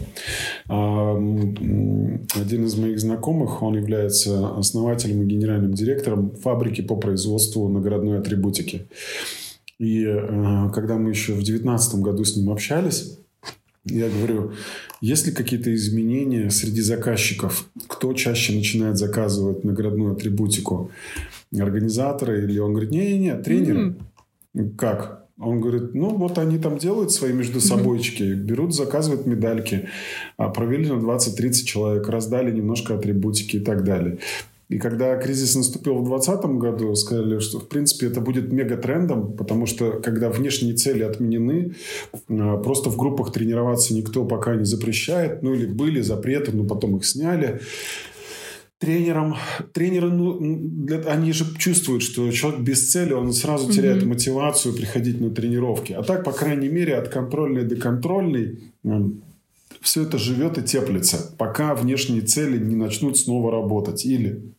Mm-hmm. 0.68 2.30
Один 2.40 2.64
из 2.64 2.76
моих 2.76 2.98
знакомых, 2.98 3.62
он 3.62 3.76
является 3.76 4.56
основателем 4.56 5.20
и 5.20 5.26
генеральным 5.26 5.74
директором 5.74 6.34
фабрики 6.36 6.80
по 6.80 6.96
производству 6.96 7.68
наградной 7.68 8.18
атрибутики. 8.18 8.86
И 9.78 10.02
э, 10.02 10.70
когда 10.72 10.96
мы 10.96 11.10
еще 11.10 11.32
в 11.32 11.44
2019 11.44 11.96
году 11.96 12.24
с 12.24 12.34
ним 12.34 12.48
общались, 12.48 13.18
я 13.84 14.08
говорю, 14.08 14.52
есть 15.02 15.26
ли 15.26 15.32
какие-то 15.32 15.74
изменения 15.74 16.48
среди 16.48 16.80
заказчиков? 16.80 17.68
Кто 17.86 18.14
чаще 18.14 18.54
начинает 18.54 18.96
заказывать 18.96 19.62
наградную 19.62 20.14
атрибутику? 20.14 20.90
Организаторы? 21.54 22.44
Или 22.44 22.58
он 22.58 22.72
говорит, 22.72 22.92
не-не-не, 22.92 23.34
тренеры. 23.36 23.88
Mm-hmm. 23.88 24.00
Как? 24.76 25.26
Он 25.38 25.60
говорит, 25.60 25.94
ну 25.94 26.16
вот 26.16 26.38
они 26.38 26.58
там 26.58 26.78
делают 26.78 27.12
свои 27.12 27.32
между 27.32 27.60
собойчики, 27.60 28.22
берут, 28.22 28.74
заказывают 28.74 29.26
медальки, 29.26 29.88
а 30.38 30.48
провели 30.48 30.88
на 30.90 30.94
20-30 30.94 31.52
человек, 31.64 32.08
раздали 32.08 32.50
немножко 32.50 32.94
атрибутики 32.94 33.56
и 33.56 33.60
так 33.60 33.84
далее. 33.84 34.18
И 34.68 34.78
когда 34.78 35.16
кризис 35.16 35.54
наступил 35.54 35.96
в 35.96 36.08
2020 36.08 36.44
году, 36.58 36.94
сказали, 36.96 37.38
что, 37.38 37.60
в 37.60 37.68
принципе, 37.68 38.06
это 38.06 38.20
будет 38.20 38.50
мегатрендом, 38.50 39.32
потому 39.34 39.66
что, 39.66 39.92
когда 39.92 40.28
внешние 40.28 40.74
цели 40.74 41.04
отменены, 41.04 41.74
а, 42.28 42.56
просто 42.56 42.90
в 42.90 42.96
группах 42.96 43.30
тренироваться 43.30 43.94
никто 43.94 44.24
пока 44.24 44.56
не 44.56 44.64
запрещает, 44.64 45.42
ну 45.42 45.54
или 45.54 45.66
были 45.66 46.00
запреты, 46.00 46.50
но 46.52 46.64
потом 46.64 46.96
их 46.96 47.06
сняли 47.06 47.60
тренерам, 48.78 49.36
тренеры, 49.72 50.10
ну, 50.10 50.38
для, 50.40 50.98
они 51.00 51.32
же 51.32 51.56
чувствуют, 51.56 52.02
что 52.02 52.30
человек 52.30 52.60
без 52.60 52.90
цели, 52.90 53.12
он 53.12 53.32
сразу 53.32 53.72
теряет 53.72 54.02
mm-hmm. 54.02 54.08
мотивацию 54.08 54.74
приходить 54.74 55.20
на 55.20 55.30
тренировки. 55.30 55.92
А 55.92 56.02
так, 56.02 56.24
по 56.24 56.32
крайней 56.32 56.68
мере, 56.68 56.96
от 56.96 57.08
контрольной 57.08 57.64
до 57.64 57.76
контрольной 57.76 58.72
все 59.80 60.02
это 60.02 60.18
живет 60.18 60.58
и 60.58 60.62
теплится, 60.62 61.34
пока 61.38 61.74
внешние 61.74 62.22
цели 62.22 62.58
не 62.58 62.74
начнут 62.74 63.18
снова 63.18 63.50
работать 63.50 64.04
или 64.04 64.52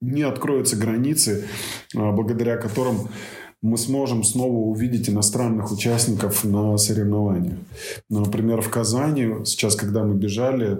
не 0.00 0.22
откроются 0.22 0.76
границы, 0.76 1.46
а, 1.94 2.12
благодаря 2.12 2.56
которым 2.56 3.08
мы 3.62 3.76
сможем 3.76 4.24
снова 4.24 4.54
увидеть 4.54 5.10
иностранных 5.10 5.70
участников 5.70 6.44
на 6.44 6.78
соревнованиях. 6.78 7.58
Например, 8.08 8.62
в 8.62 8.70
Казани, 8.70 9.44
сейчас, 9.44 9.76
когда 9.76 10.02
мы 10.02 10.14
бежали, 10.14 10.78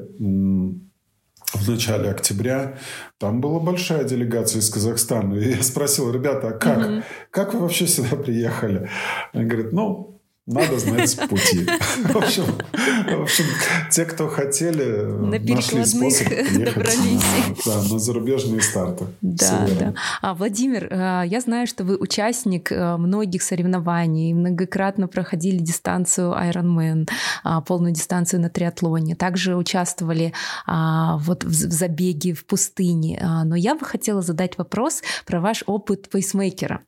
в 1.52 1.68
начале 1.68 2.10
октября. 2.10 2.78
Там 3.18 3.40
была 3.40 3.60
большая 3.60 4.04
делегация 4.04 4.60
из 4.60 4.70
Казахстана. 4.70 5.34
И 5.34 5.56
я 5.56 5.62
спросил, 5.62 6.12
ребята, 6.12 6.48
а 6.48 6.52
как? 6.52 6.78
Угу. 6.78 7.02
Как 7.30 7.54
вы 7.54 7.60
вообще 7.60 7.86
сюда 7.86 8.16
приехали? 8.16 8.88
Они 9.32 9.44
говорят, 9.44 9.72
ну, 9.72 10.19
надо 10.46 10.78
знать 10.78 11.16
пути. 11.28 11.66
В 12.04 12.16
общем, 12.16 12.44
в 12.74 13.22
общем, 13.22 13.44
те, 13.90 14.04
кто 14.04 14.28
хотели, 14.28 15.02
на 15.02 15.38
нашли 15.38 15.84
способ 15.84 16.28
добрались. 16.28 17.22
Да, 17.64 17.82
на 17.90 17.98
зарубежные 17.98 18.62
старты. 18.62 19.06
Да, 19.20 19.68
да. 19.78 19.94
А, 20.22 20.34
Владимир, 20.34 20.88
э, 20.90 21.22
я 21.26 21.40
знаю, 21.40 21.66
что 21.66 21.84
вы 21.84 21.96
участник 21.96 22.72
э, 22.72 22.96
многих 22.96 23.42
соревнований, 23.42 24.32
многократно 24.32 25.08
проходили 25.08 25.58
дистанцию 25.58 26.32
Ironman, 26.32 27.08
а, 27.44 27.60
полную 27.60 27.92
дистанцию 27.92 28.40
на 28.40 28.48
триатлоне, 28.48 29.16
также 29.16 29.56
участвовали 29.56 30.32
а, 30.66 31.18
вот 31.18 31.44
в 31.44 31.52
забеге 31.52 32.32
в 32.32 32.46
пустыне. 32.46 33.22
Но 33.44 33.56
я 33.56 33.74
бы 33.74 33.84
хотела 33.84 34.22
задать 34.22 34.56
вопрос 34.58 35.02
про 35.26 35.40
ваш 35.40 35.62
опыт 35.66 36.08
пейсмейкера. 36.08 36.80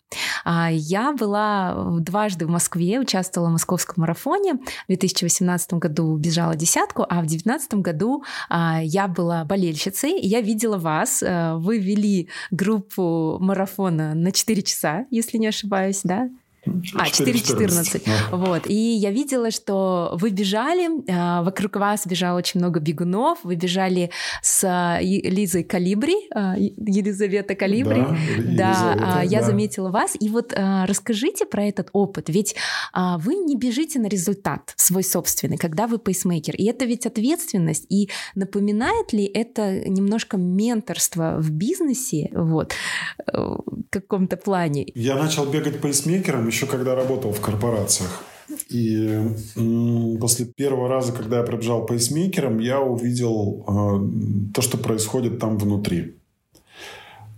Я 0.45 1.13
была 1.13 1.99
дважды 2.01 2.47
в 2.47 2.51
Москве, 2.51 2.99
участвовала 3.01 3.42
участвовала 3.43 3.49
в 3.49 3.53
московском 3.53 4.01
марафоне. 4.03 4.55
В 4.55 4.89
2018 4.89 5.75
году 5.75 6.17
бежала 6.17 6.55
десятку, 6.55 7.05
а 7.09 7.21
в 7.21 7.27
2019 7.27 7.75
году 7.75 8.25
а, 8.49 8.81
я 8.83 9.09
была 9.09 9.45
болельщицей. 9.45 10.19
И 10.21 10.27
я 10.27 10.41
видела 10.41 10.79
вас. 10.79 11.23
А, 11.23 11.57
вы 11.57 11.79
вели 11.79 12.29
группу 12.51 13.39
марафона 13.41 14.15
на 14.15 14.33
4 14.33 14.63
часа, 14.63 15.07
если 15.11 15.39
не 15.39 15.49
ошибаюсь, 15.49 16.01
да? 16.05 16.29
А, 16.95 17.07
4.14. 17.07 18.03
Вот. 18.33 18.69
И 18.69 18.75
я 18.75 19.11
видела, 19.11 19.51
что 19.51 20.13
вы 20.15 20.31
бежали, 20.31 20.89
а, 21.11 21.43
вокруг 21.43 21.77
вас 21.77 22.07
бежало 22.07 22.39
очень 22.39 22.61
много 22.61 22.81
бегунов, 22.81 23.39
вы 23.43 23.57
бежали 23.57 24.11
с 24.43 24.99
Лизой 25.01 25.65
Калибри, 25.65 26.15
а, 26.35 26.55
Елизавета 26.57 27.55
Калибри. 27.55 28.05
Да, 28.57 28.97
да 28.97 29.19
а, 29.19 29.25
я 29.25 29.41
да. 29.41 29.47
заметила 29.47 29.91
вас. 29.91 30.17
И 30.19 30.29
вот 30.29 30.53
расскажите 30.53 31.47
про 31.47 31.65
этот 31.65 31.89
опыт. 31.93 32.29
Ведь 32.29 32.55
вы 32.95 33.35
не 33.35 33.57
бежите 33.57 33.99
на 33.99 34.07
результат 34.07 34.75
свой 34.77 35.03
собственный, 35.03 35.57
когда 35.57 35.87
вы 35.87 35.99
пейсмейкер. 35.99 36.55
И 36.57 36.65
это 36.67 36.85
ведь 36.85 37.07
ответственность. 37.07 37.87
И 37.89 38.09
напоминает 38.35 39.13
ли 39.13 39.25
это 39.25 39.89
немножко 39.89 40.37
менторство 40.37 41.37
в 41.39 41.51
бизнесе, 41.51 42.31
вот, 42.33 42.73
э, 43.27 43.33
в 43.37 43.85
каком-то 43.91 44.37
плане? 44.37 44.87
Я 44.95 45.17
начал 45.17 45.47
бегать 45.47 45.81
пейсмейкером 45.81 46.49
еще 46.53 46.67
когда 46.67 46.95
работал 46.95 47.33
в 47.33 47.41
корпорациях. 47.41 48.23
И 48.69 49.21
после 50.21 50.47
первого 50.47 50.89
раза, 50.89 51.13
когда 51.13 51.39
я 51.39 51.43
пробежал 51.43 51.87
пейсмейкером, 51.87 52.59
я 52.59 52.81
увидел 52.81 53.65
э, 53.67 54.53
то, 54.53 54.61
что 54.61 54.77
происходит 54.77 55.39
там 55.39 55.57
внутри. 55.57 56.17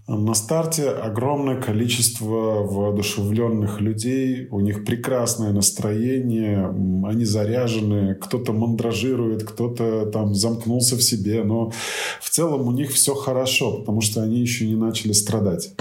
На 0.07 0.35
старте 0.35 0.91
огромное 0.91 1.59
количество 1.63 2.27
воодушевленных 2.27 3.81
людей, 3.81 4.49
у 4.51 4.61
них 4.61 4.85
прекрасное 4.85 5.53
настроение, 5.53 6.69
они 7.07 7.25
заряжены, 7.25 8.15
кто-то 8.17 8.53
мандражирует, 8.53 9.45
кто-то 9.45 10.07
там 10.07 10.35
замкнулся 10.35 10.97
в 10.97 11.03
себе, 11.03 11.43
но 11.43 11.73
в 12.21 12.29
целом 12.29 12.69
у 12.69 12.73
них 12.73 12.91
все 12.91 13.15
хорошо, 13.15 13.79
потому 13.79 14.03
что 14.03 14.23
они 14.23 14.41
еще 14.41 14.67
не 14.67 14.77
начали 14.77 15.13
страдать. 15.13 15.75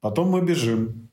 Потом 0.00 0.30
мы 0.30 0.40
бежим, 0.40 1.11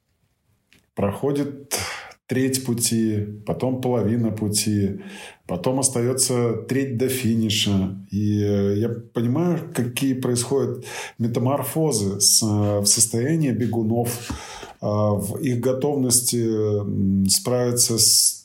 проходит 1.00 1.80
треть 2.28 2.66
пути, 2.66 3.26
потом 3.46 3.80
половина 3.80 4.32
пути, 4.32 5.00
потом 5.48 5.80
остается 5.80 6.56
треть 6.68 6.98
до 6.98 7.08
финиша. 7.08 8.06
И 8.12 8.36
я 8.76 8.90
понимаю, 8.90 9.72
какие 9.74 10.14
происходят 10.14 10.84
метаморфозы 11.18 12.18
в 12.18 12.86
состоянии 12.86 13.52
бегунов, 13.52 14.10
а, 14.82 15.14
в 15.14 15.38
их 15.38 15.62
готовности 15.62 17.30
справиться 17.30 17.98
с 17.98 18.39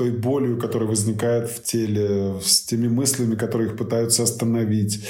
той 0.00 0.12
болью, 0.12 0.56
которая 0.58 0.88
возникает 0.88 1.50
в 1.50 1.62
теле, 1.62 2.40
с 2.40 2.62
теми 2.62 2.88
мыслями, 2.88 3.34
которые 3.34 3.68
их 3.68 3.76
пытаются 3.76 4.22
остановить, 4.22 5.06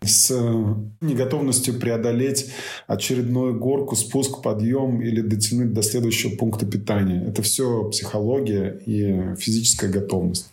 с 0.00 0.32
э, 0.32 0.74
неготовностью 1.00 1.78
преодолеть 1.78 2.50
очередную 2.88 3.56
горку, 3.56 3.94
спуск, 3.94 4.42
подъем 4.42 5.00
или 5.00 5.20
дотянуть 5.20 5.72
до 5.72 5.82
следующего 5.84 6.34
пункта 6.34 6.66
питания. 6.66 7.24
Это 7.24 7.40
все 7.42 7.88
психология 7.90 8.82
и 8.84 9.36
физическая 9.36 9.88
готовность. 9.88 10.50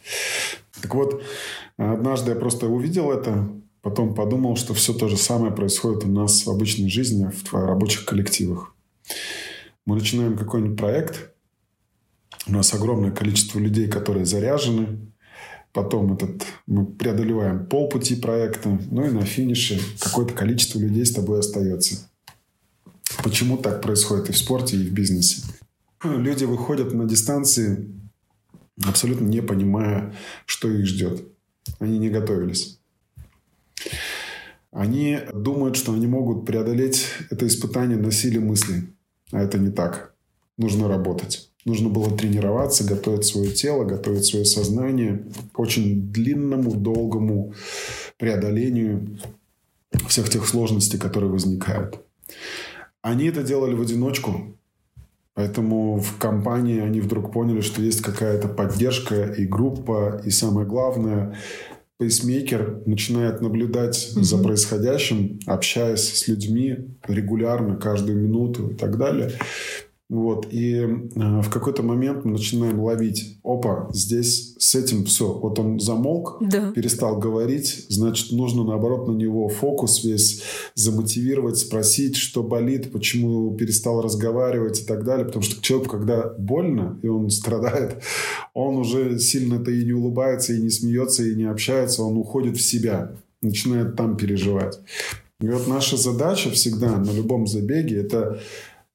Так 0.84 0.94
вот, 0.94 1.24
однажды 1.78 2.30
я 2.30 2.36
просто 2.36 2.68
увидел 2.68 3.10
это, 3.10 3.50
потом 3.82 4.14
подумал, 4.14 4.56
что 4.56 4.76
все 4.76 4.94
то 4.94 5.08
же 5.08 5.18
самое 5.18 5.52
происходит 5.52 6.06
у 6.06 6.10
нас 6.10 6.46
в 6.46 6.52
обычной 6.52 6.92
жизни, 6.92 7.32
в 7.32 7.54
рабочих 7.56 8.06
коллективах. 8.06 8.72
Мы 9.88 9.96
начинаем 9.96 10.38
какой-нибудь 10.38 10.78
проект– 10.78 11.32
у 12.50 12.54
нас 12.54 12.74
огромное 12.74 13.12
количество 13.12 13.60
людей, 13.60 13.88
которые 13.88 14.26
заряжены. 14.26 15.00
Потом 15.72 16.14
этот, 16.14 16.46
мы 16.66 16.86
преодолеваем 16.86 17.68
полпути 17.68 18.16
проекта. 18.16 18.80
Ну 18.90 19.06
и 19.06 19.12
на 19.12 19.24
финише 19.24 19.80
какое-то 20.00 20.34
количество 20.34 20.80
людей 20.80 21.06
с 21.06 21.14
тобой 21.14 21.40
остается. 21.40 22.10
Почему 23.24 23.58
так 23.58 23.82
происходит 23.82 24.30
и 24.30 24.32
в 24.32 24.38
спорте, 24.38 24.78
и 24.78 24.88
в 24.88 24.94
бизнесе? 24.94 25.44
Люди 26.04 26.46
выходят 26.46 26.94
на 26.94 27.06
дистанции, 27.06 27.94
абсолютно 28.84 29.26
не 29.26 29.42
понимая, 29.42 30.16
что 30.46 30.72
их 30.72 30.86
ждет. 30.86 31.24
Они 31.80 32.00
не 32.00 32.10
готовились. 32.10 32.80
Они 34.72 35.20
думают, 35.34 35.76
что 35.76 35.94
они 35.94 36.08
могут 36.08 36.46
преодолеть 36.46 37.06
это 37.30 37.46
испытание 37.46 37.98
на 37.98 38.12
силе 38.12 38.40
мысли. 38.40 38.94
А 39.32 39.42
это 39.42 39.60
не 39.60 39.70
так. 39.70 40.16
Нужно 40.58 40.88
работать. 40.88 41.49
Нужно 41.66 41.90
было 41.90 42.16
тренироваться, 42.16 42.86
готовить 42.86 43.26
свое 43.26 43.52
тело, 43.52 43.84
готовить 43.84 44.26
свое 44.26 44.46
сознание 44.46 45.26
к 45.52 45.60
очень 45.60 46.12
длинному, 46.12 46.74
долгому 46.74 47.54
преодолению 48.18 49.20
всех 50.08 50.30
тех 50.30 50.48
сложностей, 50.48 50.98
которые 50.98 51.32
возникают. 51.32 52.00
Они 53.02 53.26
это 53.26 53.44
делали 53.44 53.76
в 53.76 53.82
одиночку, 53.82 54.56
поэтому 55.34 56.00
в 56.00 56.18
компании 56.18 56.80
они 56.80 57.02
вдруг 57.02 57.32
поняли, 57.32 57.62
что 57.62 57.82
есть 57.82 58.02
какая-то 58.02 58.48
поддержка 58.48 59.26
и 59.26 59.46
группа, 59.46 60.22
и 60.26 60.30
самое 60.30 60.68
главное, 60.68 61.38
пейсмейкер 61.98 62.84
начинает 62.86 63.42
наблюдать 63.42 63.96
mm-hmm. 63.98 64.24
за 64.24 64.38
происходящим, 64.38 65.40
общаясь 65.46 66.14
с 66.14 66.28
людьми 66.30 66.78
регулярно, 67.06 67.76
каждую 67.76 68.18
минуту 68.18 68.70
и 68.70 68.76
так 68.76 68.98
далее. 68.98 69.34
Вот, 70.10 70.48
и 70.50 70.74
э, 70.74 70.88
в 71.16 71.52
какой-то 71.52 71.84
момент 71.84 72.26
мы 72.26 72.32
начинаем 72.32 72.80
ловить, 72.80 73.38
опа, 73.44 73.90
здесь 73.94 74.56
с 74.58 74.74
этим 74.74 75.06
все. 75.06 75.32
Вот 75.32 75.60
он 75.60 75.80
замолк, 75.80 76.38
да. 76.42 76.72
перестал 76.72 77.20
говорить, 77.20 77.86
значит, 77.90 78.32
нужно, 78.32 78.64
наоборот, 78.64 79.08
на 79.08 79.12
него 79.12 79.48
фокус 79.50 80.04
весь 80.04 80.42
замотивировать, 80.74 81.60
спросить, 81.60 82.16
что 82.16 82.42
болит, 82.42 82.92
почему 82.92 83.56
перестал 83.56 84.02
разговаривать 84.02 84.82
и 84.82 84.84
так 84.84 85.04
далее. 85.06 85.28
Потому 85.28 85.44
что 85.44 85.62
человек, 85.62 85.92
когда 85.92 86.34
больно, 86.40 87.00
и 87.04 87.08
он 87.08 87.30
страдает, 87.30 88.02
он 88.56 88.78
уже 88.78 89.20
сильно-то 89.20 89.70
и 89.70 89.86
не 89.86 89.94
улыбается, 89.94 90.54
и 90.54 90.62
не 90.62 90.72
смеется, 90.72 91.24
и 91.24 91.36
не 91.36 91.46
общается, 91.46 92.02
он 92.02 92.18
уходит 92.18 92.58
в 92.58 92.62
себя, 92.62 93.12
начинает 93.44 93.96
там 93.96 94.18
переживать. 94.18 94.80
И 95.42 95.48
вот 95.48 95.68
наша 95.68 95.96
задача 95.96 96.50
всегда 96.50 96.98
на 96.98 97.12
любом 97.12 97.48
забеге– 97.48 97.96
это 98.02 98.42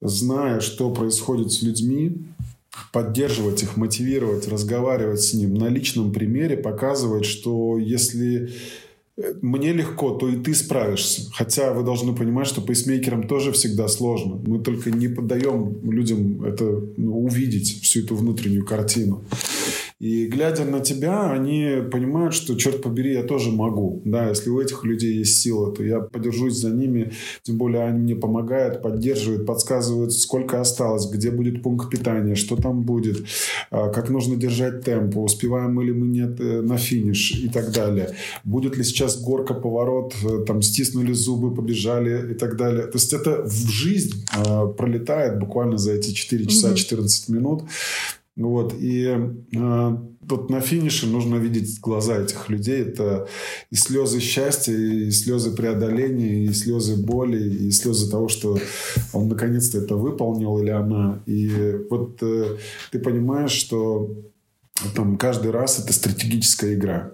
зная, 0.01 0.61
что 0.61 0.91
происходит 0.91 1.53
с 1.53 1.63
людьми, 1.63 2.27
поддерживать 2.93 3.63
их, 3.63 3.77
мотивировать, 3.77 4.49
разговаривать 4.49 5.23
с 5.23 5.35
ним 5.35 5.55
на 5.55 5.69
личном 5.69 6.13
примере, 6.13 6.57
показывать, 6.57 7.25
что 7.25 7.79
если 7.79 8.51
э, 9.17 9.35
мне 9.43 9.73
легко, 9.73 10.11
то 10.11 10.29
и 10.29 10.37
ты 10.37 10.55
справишься. 10.55 11.31
Хотя 11.33 11.73
вы 11.73 11.85
должны 11.85 12.15
понимать, 12.15 12.47
что 12.47 12.61
пейсмейкерам 12.61 13.29
тоже 13.29 13.53
всегда 13.53 13.89
сложно. 13.89 14.41
Мы 14.45 14.59
только 14.61 14.91
не 14.91 15.09
подаем 15.09 15.79
людям 15.91 16.45
это 16.45 16.65
ну, 16.97 17.25
увидеть, 17.25 17.83
всю 17.83 18.01
эту 18.01 18.17
внутреннюю 18.17 18.65
картину. 18.65 19.25
И 20.01 20.27
глядя 20.27 20.65
на 20.65 20.81
тебя, 20.81 21.31
они 21.31 21.77
понимают, 21.91 22.35
что, 22.35 22.57
черт 22.57 22.83
побери, 22.83 23.15
я 23.15 23.23
тоже 23.23 23.53
могу. 23.53 24.03
Да, 24.05 24.29
если 24.29 24.51
у 24.51 24.61
этих 24.61 24.85
людей 24.85 25.19
есть 25.19 25.41
сила, 25.41 25.73
то 25.73 25.85
я 25.85 26.01
подержусь 26.01 26.55
за 26.55 26.71
ними. 26.71 27.13
Тем 27.43 27.59
более 27.59 27.85
они 27.85 28.01
мне 28.01 28.17
помогают, 28.17 28.83
поддерживают, 28.83 29.47
подсказывают, 29.47 30.13
сколько 30.13 30.61
осталось, 30.61 31.09
где 31.09 31.31
будет 31.31 31.63
пункт 31.63 31.91
питания, 31.91 32.35
что 32.35 32.57
там 32.57 32.83
будет, 32.83 33.25
а, 33.71 33.89
как 33.89 34.11
нужно 34.11 34.35
держать 34.37 34.83
темп, 34.83 35.17
успеваем 35.17 35.75
мы 35.75 35.85
ли 35.85 35.93
мы 35.93 36.07
нет 36.07 36.41
э, 36.41 36.61
на 36.61 36.77
финиш 36.77 37.33
и 37.33 37.49
так 37.49 37.73
далее. 37.73 38.15
Будет 38.43 38.77
ли 38.77 38.85
сейчас 38.85 39.21
горка, 39.21 39.55
поворот, 39.55 40.15
э, 40.25 40.45
там 40.45 40.61
стиснули 40.61 41.13
зубы, 41.13 41.55
побежали 41.55 42.33
и 42.33 42.35
так 42.35 42.57
далее. 42.57 42.87
То 42.87 42.99
есть 42.99 43.13
это 43.13 43.43
в 43.45 43.71
жизнь 43.71 44.25
а, 44.33 44.67
пролетает 44.67 45.39
буквально 45.39 45.79
за 45.79 45.93
эти 45.93 46.11
4 46.11 46.47
часа 46.47 46.75
14 46.75 47.29
минут. 47.29 47.63
Вот. 48.37 48.75
И 48.79 49.07
э, 49.07 49.97
вот 50.21 50.51
на 50.51 50.61
финише 50.61 51.07
нужно 51.07 51.37
видеть 51.37 51.81
глаза 51.81 52.19
этих 52.19 52.49
людей. 52.49 52.83
Это 52.83 53.29
и 53.71 53.77
слезы 53.77 54.21
счастья, 54.21 54.73
и 54.73 55.11
слезы 55.11 55.55
преодоления, 55.55 56.45
и 56.45 56.53
слезы 56.53 56.97
боли, 56.97 57.67
и 57.67 57.71
слезы 57.71 58.11
того, 58.11 58.29
что 58.29 58.59
он 59.13 59.29
наконец-то 59.29 59.79
это 59.79 59.97
выполнил 59.97 60.59
или 60.59 60.71
она. 60.71 61.23
И 61.27 61.77
вот 61.91 62.23
э, 62.23 62.57
ты 62.91 62.99
понимаешь, 62.99 63.53
что 63.53 64.11
там 64.95 65.17
каждый 65.17 65.51
раз 65.51 65.79
это 65.79 65.93
стратегическая 65.93 66.75
игра. 66.75 67.13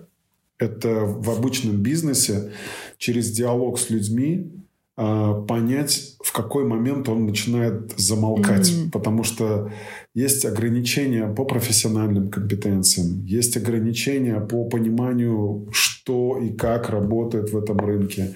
Это 0.58 1.04
в 1.04 1.30
обычном 1.30 1.82
бизнесе 1.82 2.52
через 2.98 3.30
диалог 3.30 3.78
с 3.78 3.90
людьми 3.90 4.52
э, 4.96 5.44
понять, 5.48 6.16
в 6.22 6.32
какой 6.32 6.64
момент 6.64 7.08
он 7.08 7.26
начинает 7.26 7.98
замолкать. 7.98 8.68
Mm-hmm. 8.68 8.90
Потому 8.90 9.24
что 9.24 9.72
есть 10.14 10.44
ограничения 10.44 11.26
по 11.28 11.44
профессиональным 11.44 12.30
компетенциям, 12.30 13.24
есть 13.24 13.56
ограничения 13.56 14.40
по 14.40 14.64
пониманию, 14.64 15.68
что 15.72 16.38
и 16.38 16.50
как 16.50 16.90
работает 16.90 17.52
в 17.52 17.56
этом 17.56 17.78
рынке. 17.78 18.34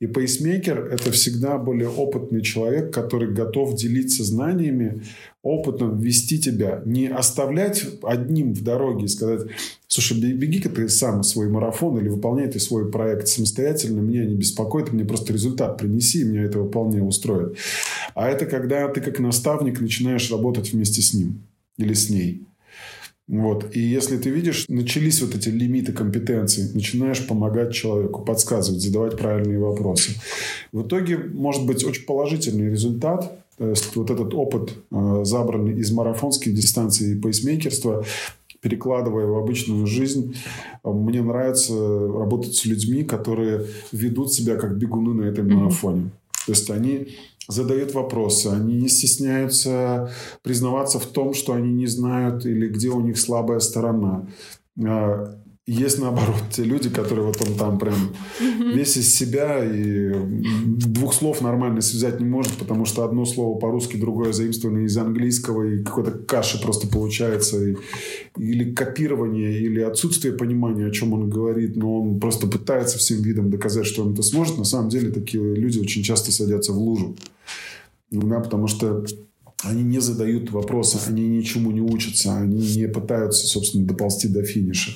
И 0.00 0.06
пейсмейкер– 0.06 0.78
это 0.92 1.10
всегда 1.10 1.58
более 1.58 1.88
опытный 1.88 2.40
человек, 2.40 2.94
который 2.94 3.32
готов 3.32 3.74
делиться 3.74 4.24
знаниями, 4.24 5.02
опытом 5.42 5.98
вести 5.98 6.38
тебя. 6.38 6.82
Не 6.84 7.08
оставлять 7.08 7.84
одним 8.02 8.54
в 8.54 8.62
дороге 8.62 9.06
и 9.06 9.08
сказать, 9.08 9.48
слушай, 9.86 10.20
беги-ка 10.20 10.68
ты 10.68 10.88
сам 10.88 11.22
свой 11.22 11.48
марафон 11.48 11.98
или 11.98 12.08
выполняй 12.08 12.48
ты 12.48 12.60
свой 12.60 12.90
проект 12.90 13.28
самостоятельно, 13.28 14.00
меня 14.00 14.24
не 14.24 14.34
беспокоит, 14.34 14.92
мне 14.92 15.04
просто 15.04 15.32
результат 15.32 15.78
принеси, 15.78 16.24
меня 16.24 16.42
это 16.42 16.62
вполне 16.62 17.02
устроит. 17.18 17.58
А 18.14 18.28
это 18.28 18.46
когда 18.46 18.88
ты 18.88 19.00
как 19.00 19.18
наставник 19.18 19.80
начинаешь 19.80 20.30
работать 20.30 20.72
вместе 20.72 21.02
с 21.02 21.14
ним 21.14 21.42
или 21.76 21.92
с 21.92 22.10
ней. 22.10 22.42
Вот. 23.26 23.76
И 23.76 23.80
если 23.80 24.16
ты 24.16 24.30
видишь, 24.30 24.64
начались 24.68 25.20
вот 25.20 25.34
эти 25.34 25.50
лимиты 25.50 25.92
компетенций, 25.92 26.70
начинаешь 26.72 27.26
помогать 27.26 27.74
человеку, 27.74 28.24
подсказывать, 28.24 28.80
задавать 28.80 29.18
правильные 29.18 29.58
вопросы. 29.58 30.12
В 30.72 30.86
итоге 30.86 31.18
может 31.18 31.66
быть 31.66 31.84
очень 31.84 32.06
положительный 32.06 32.70
результат. 32.70 33.44
То 33.58 33.68
есть 33.68 33.96
вот 33.96 34.10
этот 34.10 34.32
опыт, 34.34 34.72
э, 34.90 35.20
забранный 35.24 35.78
из 35.78 35.90
марафонских 35.90 36.54
дистанций 36.54 37.12
и 37.12 37.20
пейсмейкерства, 37.20 38.04
перекладывая 38.62 39.26
в 39.26 39.36
обычную 39.36 39.86
жизнь, 39.86 40.36
э, 40.82 40.90
мне 40.90 41.20
нравится 41.20 41.74
работать 41.74 42.54
с 42.54 42.64
людьми, 42.64 43.02
которые 43.02 43.66
ведут 43.92 44.32
себя 44.32 44.56
как 44.56 44.78
бегуны 44.78 45.12
на 45.12 45.26
этом 45.26 45.52
марафоне. 45.52 46.10
То 46.48 46.52
есть 46.52 46.70
они 46.70 47.08
задают 47.46 47.92
вопросы, 47.92 48.46
они 48.46 48.76
не 48.76 48.88
стесняются 48.88 50.10
признаваться 50.42 50.98
в 50.98 51.04
том, 51.04 51.34
что 51.34 51.52
они 51.52 51.74
не 51.74 51.86
знают 51.86 52.46
или 52.46 52.68
где 52.68 52.88
у 52.88 53.02
них 53.02 53.18
слабая 53.18 53.58
сторона. 53.58 54.26
Есть 55.70 55.98
наоборот 55.98 56.44
те 56.50 56.64
люди, 56.64 56.88
которые 56.88 57.26
вот 57.26 57.42
он 57.46 57.54
там 57.58 57.78
прям 57.78 57.94
mm-hmm. 58.40 58.72
весь 58.72 58.96
из 58.96 59.14
себя 59.14 59.62
и 59.62 60.14
двух 60.64 61.12
слов 61.12 61.42
нормально 61.42 61.82
связать 61.82 62.20
не 62.20 62.26
может, 62.26 62.54
потому 62.56 62.86
что 62.86 63.04
одно 63.04 63.26
слово 63.26 63.58
по-русски, 63.58 63.98
другое 63.98 64.32
заимствовано 64.32 64.86
из 64.86 64.96
английского, 64.96 65.64
и 65.64 65.84
какой-то 65.84 66.12
каша 66.12 66.58
просто 66.58 66.88
получается. 66.88 67.62
И, 67.62 67.76
или 68.38 68.72
копирование, 68.72 69.60
или 69.60 69.80
отсутствие 69.80 70.32
понимания, 70.32 70.86
о 70.86 70.90
чем 70.90 71.12
он 71.12 71.28
говорит, 71.28 71.76
но 71.76 72.00
он 72.00 72.18
просто 72.18 72.46
пытается 72.46 72.96
всем 72.96 73.20
видом 73.20 73.50
доказать, 73.50 73.84
что 73.84 74.02
он 74.04 74.14
это 74.14 74.22
сможет. 74.22 74.56
На 74.56 74.64
самом 74.64 74.88
деле 74.88 75.10
такие 75.10 75.54
люди 75.54 75.78
очень 75.78 76.02
часто 76.02 76.32
садятся 76.32 76.72
в 76.72 76.78
лужу. 76.78 77.14
Да, 78.10 78.40
потому 78.40 78.68
что 78.68 79.04
они 79.64 79.82
не 79.82 79.98
задают 79.98 80.50
вопросы, 80.52 80.98
они 81.08 81.26
ничему 81.26 81.72
не 81.72 81.80
учатся, 81.80 82.36
они 82.36 82.76
не 82.76 82.86
пытаются, 82.86 83.46
собственно, 83.46 83.86
доползти 83.86 84.28
до 84.28 84.44
финиша. 84.44 84.92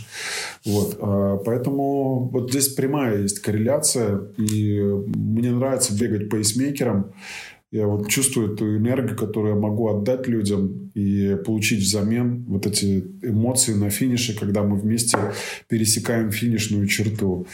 Вот. 0.64 0.98
А, 1.00 1.38
поэтому 1.38 2.28
вот 2.32 2.50
здесь 2.50 2.68
прямая 2.68 3.22
есть 3.22 3.40
корреляция, 3.40 4.20
и 4.38 4.80
мне 4.80 5.50
нравится 5.50 5.94
бегать 5.98 6.30
пейсмейкером. 6.30 7.12
Я 7.72 7.86
вот 7.86 8.08
чувствую 8.08 8.52
эту 8.52 8.76
энергию, 8.76 9.16
которую 9.16 9.54
я 9.54 9.60
могу 9.60 9.88
отдать 9.88 10.28
людям 10.28 10.90
и 10.94 11.36
получить 11.44 11.80
взамен 11.80 12.44
вот 12.46 12.66
эти 12.66 13.02
эмоции 13.22 13.72
на 13.72 13.88
финише, 13.88 14.38
когда 14.38 14.62
мы 14.62 14.76
вместе 14.76 15.16
пересекаем 15.68 16.30
финишную 16.30 16.86
черту. 16.86 17.46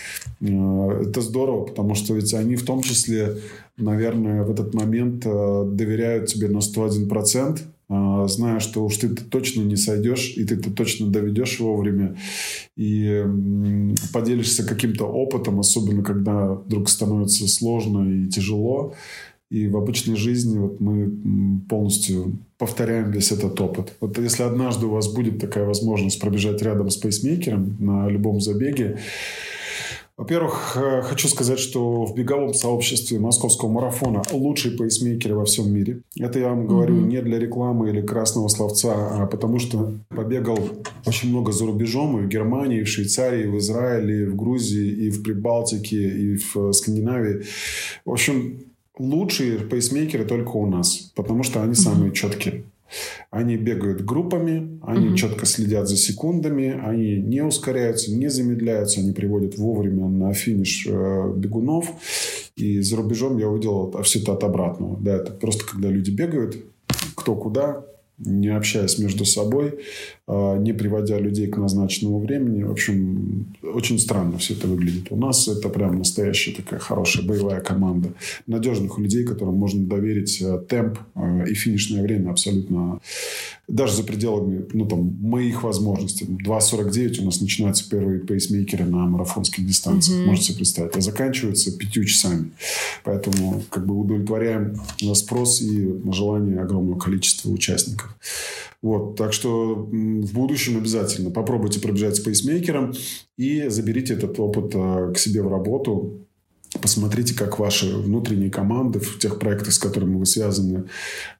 А, 0.42 1.02
это 1.02 1.20
здорово, 1.20 1.66
потому 1.66 1.94
что 1.94 2.14
ведь 2.14 2.34
они 2.34 2.56
в 2.56 2.64
том 2.64 2.82
числе 2.82 3.36
наверное, 3.78 4.42
в 4.42 4.50
этот 4.50 4.74
момент 4.74 5.24
э, 5.24 5.64
доверяют 5.72 6.26
тебе 6.26 6.48
на 6.48 6.58
101%, 6.58 7.60
э, 7.88 8.28
зная, 8.28 8.60
что 8.60 8.84
уж 8.84 8.96
ты 8.96 9.08
точно 9.08 9.62
не 9.62 9.76
сойдешь, 9.76 10.34
и 10.36 10.44
ты 10.44 10.56
-то 10.56 10.72
точно 10.72 11.06
доведешь 11.06 11.60
вовремя, 11.60 12.16
и 12.76 13.24
поделишься 14.12 14.64
каким-то 14.66 15.06
опытом, 15.06 15.60
особенно 15.60 16.02
когда 16.02 16.54
вдруг 16.54 16.88
становится 16.88 17.48
сложно 17.48 18.10
и 18.10 18.28
тяжело. 18.28 18.94
И 19.50 19.66
в 19.66 19.76
обычной 19.76 20.16
жизни 20.16 20.58
вот 20.58 20.78
мы 20.78 21.60
полностью 21.68 22.38
повторяем 22.58 23.10
весь 23.10 23.32
этот 23.32 23.58
опыт. 23.60 23.94
Вот 24.00 24.18
если 24.18 24.42
однажды 24.42 24.86
у 24.86 24.90
вас 24.90 25.08
будет 25.08 25.40
такая 25.40 25.64
возможность 25.64 26.20
пробежать 26.20 26.60
рядом 26.62 26.90
с 26.90 26.96
пейсмейкером 26.96 27.76
на 27.78 28.08
любом 28.08 28.40
забеге, 28.40 28.98
во-первых, 30.18 30.76
э, 30.76 31.02
хочу 31.02 31.28
сказать, 31.28 31.60
что 31.60 32.04
в 32.04 32.12
беговом 32.16 32.52
сообществе 32.52 33.20
московского 33.20 33.70
марафона 33.70 34.20
лучшие 34.32 34.76
пейсмейкеры 34.76 35.36
во 35.36 35.44
всем 35.44 35.72
мире. 35.72 36.02
Это 36.18 36.40
я 36.40 36.48
вам 36.48 36.66
говорю 36.66 36.96
mm-hmm. 36.96 37.06
не 37.06 37.22
для 37.22 37.38
рекламы 37.38 37.90
или 37.90 38.02
красного 38.02 38.48
словца, 38.48 38.94
а 38.94 39.26
потому 39.26 39.60
что 39.60 39.94
побегал 40.08 40.58
очень 41.06 41.30
много 41.30 41.52
за 41.52 41.66
рубежом 41.66 42.18
и 42.18 42.26
в 42.26 42.28
Германии, 42.28 42.80
и 42.80 42.82
в 42.82 42.88
Швейцарии, 42.88 43.44
и 43.44 43.46
в 43.46 43.58
Израиле, 43.58 44.22
и 44.22 44.24
в 44.24 44.34
Грузии, 44.34 45.06
и 45.06 45.10
в 45.10 45.22
Прибалтике, 45.22 46.08
и 46.08 46.36
в 46.36 46.72
Скандинавии. 46.72 47.44
В 48.04 48.10
общем, 48.10 48.58
лучшие 48.98 49.58
пейсмейкеры 49.58 50.24
только 50.24 50.50
у 50.50 50.66
нас, 50.66 51.12
потому 51.14 51.42
что 51.42 51.62
они 51.62 51.74
самые 51.74 52.10
mm-hmm. 52.10 52.14
четкие. 52.14 52.64
Они 53.30 53.56
бегают 53.56 54.02
группами, 54.04 54.80
они 54.82 55.08
угу. 55.08 55.16
четко 55.16 55.44
следят 55.44 55.88
за 55.88 55.96
секундами, 55.96 56.80
они 56.82 57.18
не 57.18 57.42
ускоряются, 57.42 58.14
не 58.14 58.28
замедляются, 58.28 59.00
они 59.00 59.12
приводят 59.12 59.58
вовремя 59.58 60.08
на 60.08 60.32
финиш 60.32 60.86
э, 60.88 61.32
бегунов. 61.36 61.92
И 62.56 62.80
за 62.80 62.96
рубежом 62.96 63.36
я 63.38 63.48
увидел 63.48 63.94
все 64.02 64.20
это 64.20 64.32
от 64.32 64.44
обратного. 64.44 64.98
Да, 65.00 65.16
это 65.16 65.32
просто 65.32 65.66
когда 65.66 65.90
люди 65.90 66.10
бегают, 66.10 66.56
кто 67.14 67.36
куда, 67.36 67.84
не 68.16 68.48
общаясь 68.48 68.98
между 68.98 69.26
собой, 69.26 69.80
не 70.28 70.74
приводя 70.74 71.18
людей 71.18 71.46
к 71.46 71.56
назначенному 71.56 72.20
времени. 72.20 72.62
В 72.62 72.70
общем, 72.70 73.46
очень 73.62 73.98
странно 73.98 74.36
все 74.38 74.54
это 74.54 74.66
выглядит. 74.66 75.06
У 75.10 75.16
нас 75.16 75.48
это 75.48 75.68
прям 75.70 75.98
настоящая 75.98 76.52
такая 76.52 76.78
хорошая 76.78 77.24
боевая 77.24 77.60
команда 77.60 78.12
надежных 78.46 78.98
людей, 78.98 79.24
которым 79.24 79.54
можно 79.54 79.86
доверить 79.86 80.40
э, 80.42 80.60
темп 80.68 80.98
э, 81.14 81.48
и 81.48 81.54
финишное 81.54 82.02
время 82.02 82.30
абсолютно 82.30 83.00
даже 83.68 83.96
за 83.96 84.02
пределами 84.02 84.64
ну, 84.72 84.86
там, 84.86 85.16
моих 85.20 85.62
возможностей. 85.62 86.24
2.49 86.24 87.20
у 87.20 87.24
нас 87.26 87.40
начинаются 87.40 87.88
первые 87.88 88.20
пейсмейкеры 88.20 88.84
на 88.84 89.06
марафонских 89.06 89.66
дистанциях. 89.66 90.20
Mm-hmm. 90.20 90.26
Можете 90.26 90.46
себе 90.46 90.56
представить. 90.56 90.96
А 90.96 91.00
заканчиваются 91.00 91.76
пятью 91.76 92.04
часами. 92.04 92.50
Поэтому 93.04 93.62
как 93.68 93.86
бы 93.86 93.94
удовлетворяем 93.94 94.80
спрос 95.14 95.60
и 95.60 95.94
желание 96.10 96.60
огромного 96.60 96.98
количества 96.98 97.50
участников. 97.50 98.14
Вот, 98.80 99.16
так 99.16 99.32
что 99.32 99.74
в 99.74 100.32
будущем 100.32 100.76
обязательно 100.76 101.30
попробуйте 101.30 101.80
пробежать 101.80 102.16
с 102.16 102.20
пейсмейкером 102.20 102.94
и 103.36 103.68
заберите 103.68 104.14
этот 104.14 104.38
опыт 104.38 104.72
а, 104.74 105.12
к 105.12 105.18
себе 105.18 105.42
в 105.42 105.48
работу. 105.48 106.24
Посмотрите, 106.80 107.34
как 107.34 107.58
ваши 107.58 107.96
внутренние 107.96 108.50
команды 108.50 109.00
в 109.00 109.18
тех 109.18 109.38
проектах, 109.40 109.72
с 109.72 109.78
которыми 109.78 110.16
вы 110.16 110.26
связаны, 110.26 110.84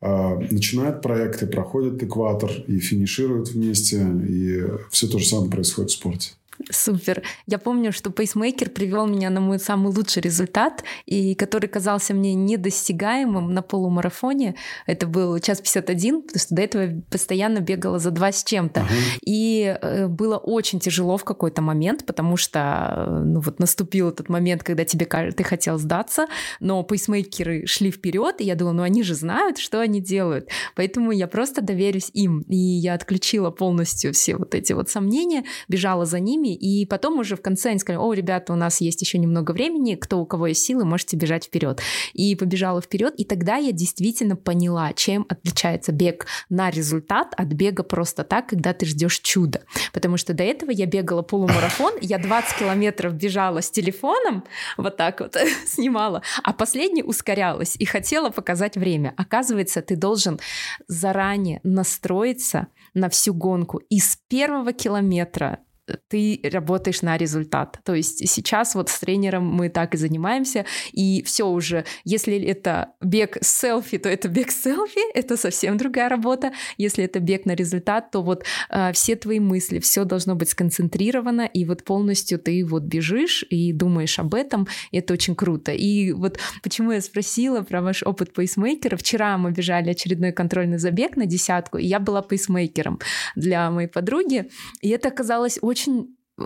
а, 0.01 0.36
начинают 0.51 1.01
проекты, 1.01 1.47
проходят 1.47 2.03
экватор 2.03 2.51
и 2.66 2.80
финишируют 2.80 3.51
вместе. 3.51 4.05
И 4.28 4.64
все 4.91 5.07
то 5.07 5.18
же 5.18 5.26
самое 5.26 5.51
происходит 5.51 5.91
в 5.91 5.95
спорте. 5.95 6.38
Супер. 6.70 7.22
Я 7.46 7.59
помню, 7.59 7.92
что 7.92 8.11
пейсмейкер 8.11 8.70
привел 8.70 9.06
меня 9.06 9.30
на 9.30 9.40
мой 9.40 9.59
самый 9.59 9.92
лучший 9.92 10.22
результат, 10.22 10.84
и 11.06 11.34
который 11.34 11.68
казался 11.68 12.14
мне 12.14 12.34
недостигаемым 12.34 13.54
на 13.54 13.62
полумарафоне. 13.62 14.54
Это 14.86 15.06
был 15.06 15.38
час 15.38 15.61
51, 15.61 16.22
потому 16.22 16.38
что 16.38 16.54
до 16.54 16.62
этого 16.62 16.82
я 16.82 17.00
постоянно 17.11 17.61
бегала 17.61 17.98
за 17.98 18.11
два 18.11 18.32
с 18.32 18.44
чем-то. 18.44 18.80
Uh-huh. 18.80 19.18
И 19.24 19.78
э, 19.80 20.09
было 20.09 20.36
очень 20.36 20.80
тяжело 20.80 21.16
в 21.16 21.24
какой-то 21.24 21.62
момент, 21.62 22.04
потому 22.06 22.36
что 22.36 22.94
э, 22.96 23.22
ну, 23.24 23.40
вот 23.40 23.61
наступил 23.61 24.09
этот 24.09 24.28
момент, 24.28 24.62
когда 24.62 24.84
тебе 24.84 25.06
ты 25.06 25.44
хотел 25.44 25.78
сдаться, 25.78 26.26
но 26.61 26.82
пейсмейкеры 26.82 27.66
шли 27.66 27.90
вперед, 27.90 28.36
и 28.40 28.44
я 28.44 28.54
думала, 28.54 28.74
ну 28.74 28.82
они 28.82 29.02
же 29.02 29.14
знают, 29.14 29.59
что 29.59 29.80
они 29.80 30.00
делают. 30.00 30.48
Поэтому 30.74 31.12
я 31.12 31.26
просто 31.26 31.62
доверюсь 31.62 32.11
им. 32.12 32.40
И 32.48 32.56
я 32.56 32.94
отключила 32.94 33.50
полностью 33.50 34.12
все 34.12 34.36
вот 34.36 34.54
эти 34.54 34.72
вот 34.72 34.90
сомнения, 34.90 35.44
бежала 35.68 36.04
за 36.04 36.20
ними, 36.20 36.47
ними, 36.49 36.55
и 36.55 36.86
потом 36.86 37.18
уже 37.18 37.36
в 37.36 37.42
конце 37.42 37.70
они 37.70 37.78
сказали, 37.78 38.01
о, 38.03 38.12
ребята, 38.12 38.53
у 38.53 38.57
нас 38.57 38.80
есть 38.80 39.01
еще 39.01 39.18
немного 39.18 39.53
времени, 39.53 39.94
кто 39.94 40.18
у 40.18 40.26
кого 40.26 40.49
есть 40.49 40.64
силы, 40.64 40.84
можете 40.84 41.16
бежать 41.16 41.44
вперед. 41.44 41.80
И 42.12 42.34
побежала 42.34 42.80
вперед, 42.80 43.14
и 43.16 43.24
тогда 43.24 43.57
я 43.57 43.72
действительно 43.72 44.36
поняла, 44.36 44.92
чем 44.92 45.26
отличается 45.28 45.92
бег 45.92 46.26
на 46.49 46.70
результат 46.70 47.34
от 47.36 47.49
бега 47.49 47.82
просто 47.82 48.24
так, 48.24 48.49
когда 48.49 48.72
ты 48.72 48.86
ждешь 48.86 49.20
чуда. 49.20 49.62
Потому 49.92 50.16
что 50.16 50.34
до 50.34 50.44
этого 50.44 50.70
я 50.70 50.86
бегала 50.86 51.22
полумарафон, 51.22 51.94
я 52.01 52.18
20 52.18 52.59
километров 52.59 53.14
бежала 53.14 53.61
с 53.62 53.70
телефоном, 53.70 54.44
вот 54.76 54.96
так 54.96 55.20
вот 55.20 55.36
снимала, 55.66 56.22
а 56.43 56.52
последний 56.52 57.02
ускорялась 57.02 57.77
и 57.78 57.85
хотела 57.85 58.31
показать 58.31 58.77
время. 58.77 59.14
Оказывается, 59.16 59.82
ты 59.82 59.97
должен 59.97 60.39
заранее 60.86 61.60
настроиться 61.62 62.68
на 62.94 63.09
всю 63.09 63.35
гонку. 63.35 63.78
И 63.89 64.01
с 64.01 64.18
первого 64.28 64.72
километра 64.72 65.60
ты 66.09 66.40
работаешь 66.52 67.02
на 67.02 67.16
результат. 67.16 67.78
То 67.85 67.94
есть 67.94 68.28
сейчас 68.28 68.74
вот 68.74 68.89
с 68.89 68.98
тренером 69.01 69.47
мы 69.47 69.69
так 69.69 69.94
и 69.94 69.98
занимаемся, 69.98 70.65
и 70.93 71.23
все 71.24 71.47
уже, 71.47 71.85
если 72.05 72.40
это 72.40 72.93
бег 73.01 73.39
с 73.40 73.60
селфи, 73.60 73.98
то 73.98 74.09
это 74.09 74.28
бег 74.28 74.51
с 74.51 74.62
селфи, 74.62 75.01
это 75.15 75.36
совсем 75.36 75.77
другая 75.77 76.09
работа. 76.09 76.52
Если 76.77 77.05
это 77.05 77.20
бег 77.20 77.47
на 77.47 77.55
результат, 77.55 78.10
то 78.10 78.23
вот 78.23 78.44
э, 78.70 78.93
все 78.93 79.16
твои 79.16 79.40
мысли, 79.40 79.78
все 79.78 80.05
должно 80.05 80.35
быть 80.35 80.51
сконцентрировано, 80.51 81.43
и 81.43 81.65
вот 81.65 81.85
полностью 81.85 82.39
ты 82.39 82.65
вот 82.65 82.82
бежишь 82.82 83.44
и 83.51 83.73
думаешь 83.73 84.19
об 84.19 84.35
этом, 84.35 84.66
это 84.93 85.15
очень 85.15 85.35
круто. 85.35 85.73
И 85.73 86.12
вот 86.12 86.39
почему 86.62 86.93
я 86.93 87.01
спросила 87.01 87.62
про 87.62 87.82
ваш 87.82 88.02
опыт 88.02 88.32
пейсмейкера. 88.32 88.97
Вчера 88.97 89.39
мы 89.39 89.52
бежали 89.52 89.90
очередной 89.90 90.32
контрольный 90.32 90.78
забег 90.78 91.16
на 91.16 91.27
десятку, 91.27 91.78
и 91.78 91.86
я 91.86 91.98
была 91.98 92.23
пейсмейкером 92.23 92.98
для 93.36 93.70
моей 93.70 93.89
подруги, 93.89 94.51
и 94.81 94.89
это 94.89 95.09
оказалось 95.09 95.59
очень 95.62 95.77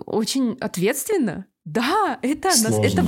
очень 0.06 0.56
ответственно. 0.60 1.46
Да, 1.64 2.18
это, 2.22 2.48
это, 2.48 3.04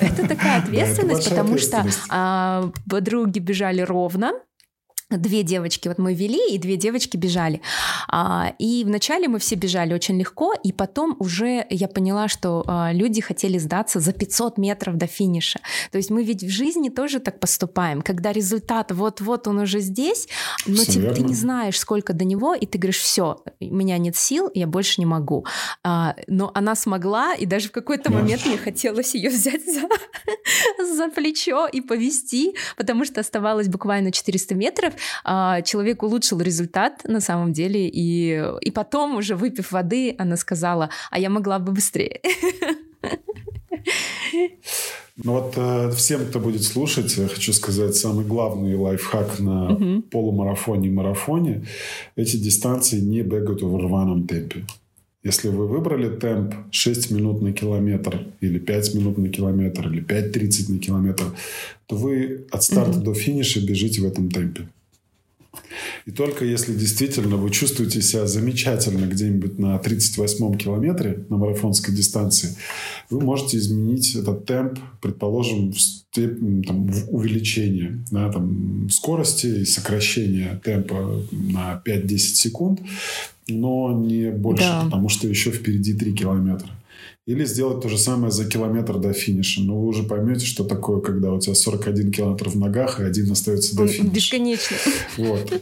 это 0.00 0.28
такая 0.28 0.58
ответственность, 0.62 1.30
потому 1.30 1.56
что 1.56 1.86
а, 2.10 2.70
подруги 2.90 3.38
бежали 3.38 3.80
ровно, 3.80 4.32
Две 5.08 5.44
девочки, 5.44 5.86
вот 5.86 5.98
мы 5.98 6.14
вели, 6.14 6.52
и 6.52 6.58
две 6.58 6.76
девочки 6.76 7.16
бежали. 7.16 7.60
А, 8.08 8.54
и 8.58 8.82
вначале 8.84 9.28
мы 9.28 9.38
все 9.38 9.54
бежали 9.54 9.94
очень 9.94 10.18
легко, 10.18 10.52
и 10.52 10.72
потом 10.72 11.14
уже 11.20 11.64
я 11.70 11.86
поняла, 11.86 12.26
что 12.26 12.64
а, 12.66 12.90
люди 12.92 13.20
хотели 13.20 13.56
сдаться 13.58 14.00
за 14.00 14.12
500 14.12 14.58
метров 14.58 14.96
до 14.96 15.06
финиша. 15.06 15.60
То 15.92 15.98
есть 15.98 16.10
мы 16.10 16.24
ведь 16.24 16.42
в 16.42 16.48
жизни 16.48 16.88
тоже 16.88 17.20
так 17.20 17.38
поступаем, 17.38 18.02
когда 18.02 18.32
результат 18.32 18.90
вот-вот 18.90 19.46
он 19.46 19.60
уже 19.60 19.78
здесь, 19.78 20.26
но 20.66 20.84
ты, 20.84 21.00
ты 21.14 21.22
не 21.22 21.34
знаешь, 21.34 21.78
сколько 21.78 22.12
до 22.12 22.24
него, 22.24 22.54
и 22.54 22.66
ты 22.66 22.76
говоришь, 22.76 22.98
все, 22.98 23.44
у 23.60 23.74
меня 23.76 23.98
нет 23.98 24.16
сил, 24.16 24.50
я 24.54 24.66
больше 24.66 25.00
не 25.00 25.06
могу. 25.06 25.46
А, 25.84 26.16
но 26.26 26.50
она 26.52 26.74
смогла, 26.74 27.32
и 27.34 27.46
даже 27.46 27.68
в 27.68 27.72
какой-то 27.72 28.10
момент 28.10 28.44
мне 28.44 28.58
хотелось 28.58 29.14
ее 29.14 29.30
взять 29.30 29.64
за, 29.66 29.82
за 30.96 31.08
плечо 31.10 31.68
и 31.68 31.80
повести, 31.80 32.56
потому 32.76 33.04
что 33.04 33.20
оставалось 33.20 33.68
буквально 33.68 34.10
400 34.10 34.56
метров, 34.56 34.95
человек 35.24 36.02
улучшил 36.02 36.40
результат 36.40 37.02
на 37.04 37.20
самом 37.20 37.52
деле, 37.52 37.88
и, 37.88 38.42
и 38.60 38.70
потом, 38.70 39.16
уже 39.16 39.36
выпив 39.36 39.72
воды, 39.72 40.14
она 40.18 40.36
сказала, 40.36 40.90
а 41.10 41.18
я 41.18 41.30
могла 41.30 41.58
бы 41.58 41.72
быстрее. 41.72 42.20
Ну 45.24 45.32
вот 45.32 45.54
э, 45.56 45.90
всем, 45.96 46.26
кто 46.26 46.40
будет 46.40 46.62
слушать, 46.62 47.16
я 47.16 47.26
хочу 47.26 47.54
сказать 47.54 47.96
самый 47.96 48.24
главный 48.26 48.76
лайфхак 48.76 49.40
на 49.40 49.72
угу. 49.72 50.02
полумарафоне 50.02 50.88
и 50.88 50.90
марафоне. 50.90 51.64
Эти 52.16 52.36
дистанции 52.36 53.00
не 53.00 53.22
бегают 53.22 53.62
в 53.62 53.76
рваном 53.76 54.26
темпе. 54.26 54.66
Если 55.24 55.48
вы 55.48 55.66
выбрали 55.66 56.14
темп 56.14 56.54
6 56.70 57.10
минут 57.10 57.40
на 57.40 57.52
километр, 57.52 58.26
или 58.42 58.58
5 58.58 58.94
минут 58.94 59.16
на 59.18 59.28
километр, 59.28 59.88
или 59.88 60.04
5.30 60.04 60.72
на 60.72 60.78
километр, 60.78 61.24
то 61.86 61.96
вы 61.96 62.44
от 62.50 62.62
старта 62.62 62.98
угу. 62.98 63.06
до 63.06 63.14
финиша 63.14 63.60
бежите 63.66 64.02
в 64.02 64.04
этом 64.04 64.30
темпе. 64.30 64.68
И 66.06 66.10
только 66.10 66.44
если 66.44 66.74
действительно 66.74 67.36
вы 67.36 67.50
чувствуете 67.50 68.02
себя 68.02 68.26
замечательно 68.26 69.06
где-нибудь 69.06 69.58
на 69.58 69.76
38-м 69.76 70.56
километре 70.56 71.26
на 71.28 71.36
марафонской 71.36 71.94
дистанции, 71.94 72.56
вы 73.10 73.20
можете 73.20 73.58
изменить 73.58 74.14
этот 74.14 74.46
темп, 74.46 74.78
предположим, 75.00 75.72
в, 75.72 75.80
степень, 76.16 76.62
там, 76.62 76.86
в 76.86 77.14
увеличение 77.14 78.04
да, 78.10 78.30
там, 78.32 78.88
скорости 78.90 79.46
и 79.46 79.64
сокращение 79.64 80.60
темпа 80.64 81.22
на 81.30 81.82
5-10 81.84 82.18
секунд, 82.18 82.80
но 83.48 83.92
не 83.92 84.30
больше, 84.30 84.64
да. 84.64 84.84
потому 84.84 85.08
что 85.08 85.28
еще 85.28 85.50
впереди 85.50 85.94
3 85.94 86.12
километра. 86.14 86.70
Или 87.26 87.44
сделать 87.44 87.80
то 87.82 87.88
же 87.88 87.98
самое 87.98 88.30
за 88.30 88.48
километр 88.48 88.98
до 88.98 89.12
финиша. 89.12 89.62
Но 89.62 89.80
вы 89.80 89.88
уже 89.88 90.02
поймете, 90.04 90.46
что 90.46 90.64
такое, 90.64 91.00
когда 91.00 91.32
у 91.32 91.40
тебя 91.40 91.54
41 91.54 92.12
километр 92.12 92.48
в 92.48 92.56
ногах, 92.56 93.00
и 93.00 93.04
один 93.04 93.30
остается 93.32 93.76
до 93.76 93.86
финиша. 93.86 94.14
Бесконечно. 94.14 94.76
Вот. 95.16 95.52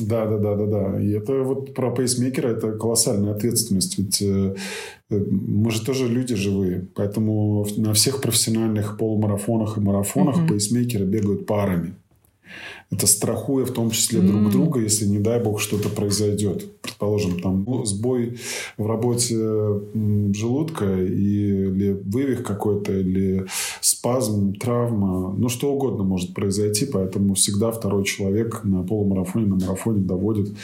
Да, 0.00 0.26
да, 0.26 0.36
да, 0.36 0.54
да, 0.56 0.66
да. 0.66 1.00
И 1.00 1.10
это 1.10 1.42
вот 1.42 1.72
про 1.72 1.90
пейсмейкера 1.90 2.48
это 2.48 2.72
колоссальная 2.72 3.32
ответственность. 3.32 3.96
Ведь 3.98 4.20
э, 4.20 4.54
мы 5.08 5.70
же 5.70 5.84
тоже 5.84 6.06
люди 6.06 6.34
живые. 6.34 6.86
Поэтому 6.94 7.66
на 7.76 7.94
всех 7.94 8.20
профессиональных 8.20 8.98
полумарафонах 8.98 9.78
и 9.78 9.80
марафонах 9.80 10.38
mm-hmm. 10.38 10.48
пейсмейкеры 10.48 11.04
бегают 11.06 11.46
парами 11.46 11.94
это 12.90 13.06
страхуя 13.06 13.64
в 13.64 13.72
том 13.72 13.90
числе 13.90 14.20
mm. 14.20 14.26
друг 14.26 14.50
друга, 14.50 14.80
если, 14.80 15.06
не 15.06 15.18
дай 15.18 15.42
бог, 15.42 15.60
что-то 15.60 15.88
произойдет. 15.88 16.80
Предположим, 16.80 17.40
там 17.40 17.64
ну, 17.66 17.84
сбой 17.84 18.38
в 18.76 18.86
работе 18.86 19.36
желудка 20.32 20.84
или 20.84 22.00
вывих 22.04 22.44
какой-то, 22.44 22.92
или 22.92 23.46
спазм, 23.80 24.54
травма, 24.54 25.34
ну, 25.36 25.48
что 25.48 25.72
угодно 25.72 26.04
может 26.04 26.34
произойти, 26.34 26.86
поэтому 26.86 27.34
всегда 27.34 27.70
второй 27.70 28.04
человек 28.04 28.62
на 28.64 28.82
полумарафоне, 28.82 29.46
на 29.46 29.56
марафоне 29.56 30.02
доводит 30.02 30.54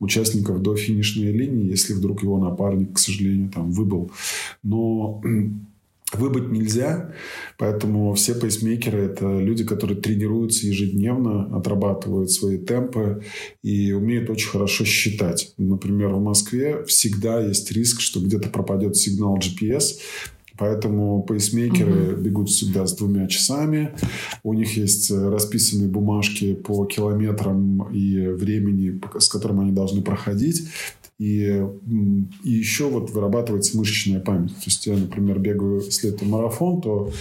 участников 0.00 0.62
до 0.62 0.76
финишной 0.76 1.32
линии, 1.32 1.70
если 1.70 1.94
вдруг 1.94 2.22
его 2.22 2.38
напарник, 2.38 2.94
к 2.94 2.98
сожалению, 2.98 3.50
там 3.50 3.70
выбыл. 3.70 4.10
Но 4.62 5.22
Выбыть 6.12 6.48
нельзя, 6.50 7.12
поэтому 7.56 8.12
все 8.14 8.34
пейсмейкеры– 8.34 8.98
это 9.04 9.38
люди, 9.38 9.64
которые 9.64 10.00
тренируются 10.00 10.66
ежедневно, 10.66 11.56
отрабатывают 11.56 12.32
свои 12.32 12.58
темпы 12.58 13.22
и 13.62 13.92
умеют 13.92 14.28
очень 14.28 14.48
хорошо 14.48 14.84
считать. 14.84 15.54
Например, 15.56 16.08
в 16.08 16.20
Москве 16.22 16.84
всегда 16.84 17.40
есть 17.40 17.70
риск, 17.70 18.00
что 18.00 18.20
где-то 18.20 18.48
пропадет 18.48 18.96
сигнал 18.96 19.38
GPS, 19.38 19.98
Поэтому 20.60 21.22
пейсмейкеры 21.26 22.12
угу. 22.12 22.20
бегут 22.20 22.50
всегда 22.50 22.86
с 22.86 22.94
двумя 22.94 23.26
часами. 23.28 23.94
У 24.42 24.52
них 24.52 24.76
есть 24.76 25.10
расписанные 25.10 25.88
бумажки 25.88 26.52
по 26.52 26.84
километрам 26.84 27.88
и 27.90 28.26
времени, 28.26 29.00
с 29.18 29.26
которым 29.30 29.60
они 29.60 29.72
должны 29.72 30.02
проходить. 30.02 30.68
И, 31.20 31.62
и 32.44 32.50
еще 32.50 32.88
вот 32.88 33.10
вырабатывается 33.10 33.76
мышечная 33.76 34.20
память. 34.20 34.54
То 34.54 34.64
есть 34.64 34.86
я, 34.86 34.96
например, 34.96 35.38
бегаю, 35.38 35.82
если 35.84 36.08
это 36.08 36.24
марафон, 36.24 36.80
то 36.80 37.12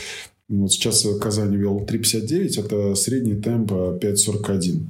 вот 0.48 0.72
сейчас 0.72 1.04
в 1.04 1.20
Казани 1.20 1.58
вел 1.58 1.86
3.59, 1.86 2.66
это 2.66 2.96
средний 2.96 3.36
темп 3.36 3.74
5.41. 3.74 4.86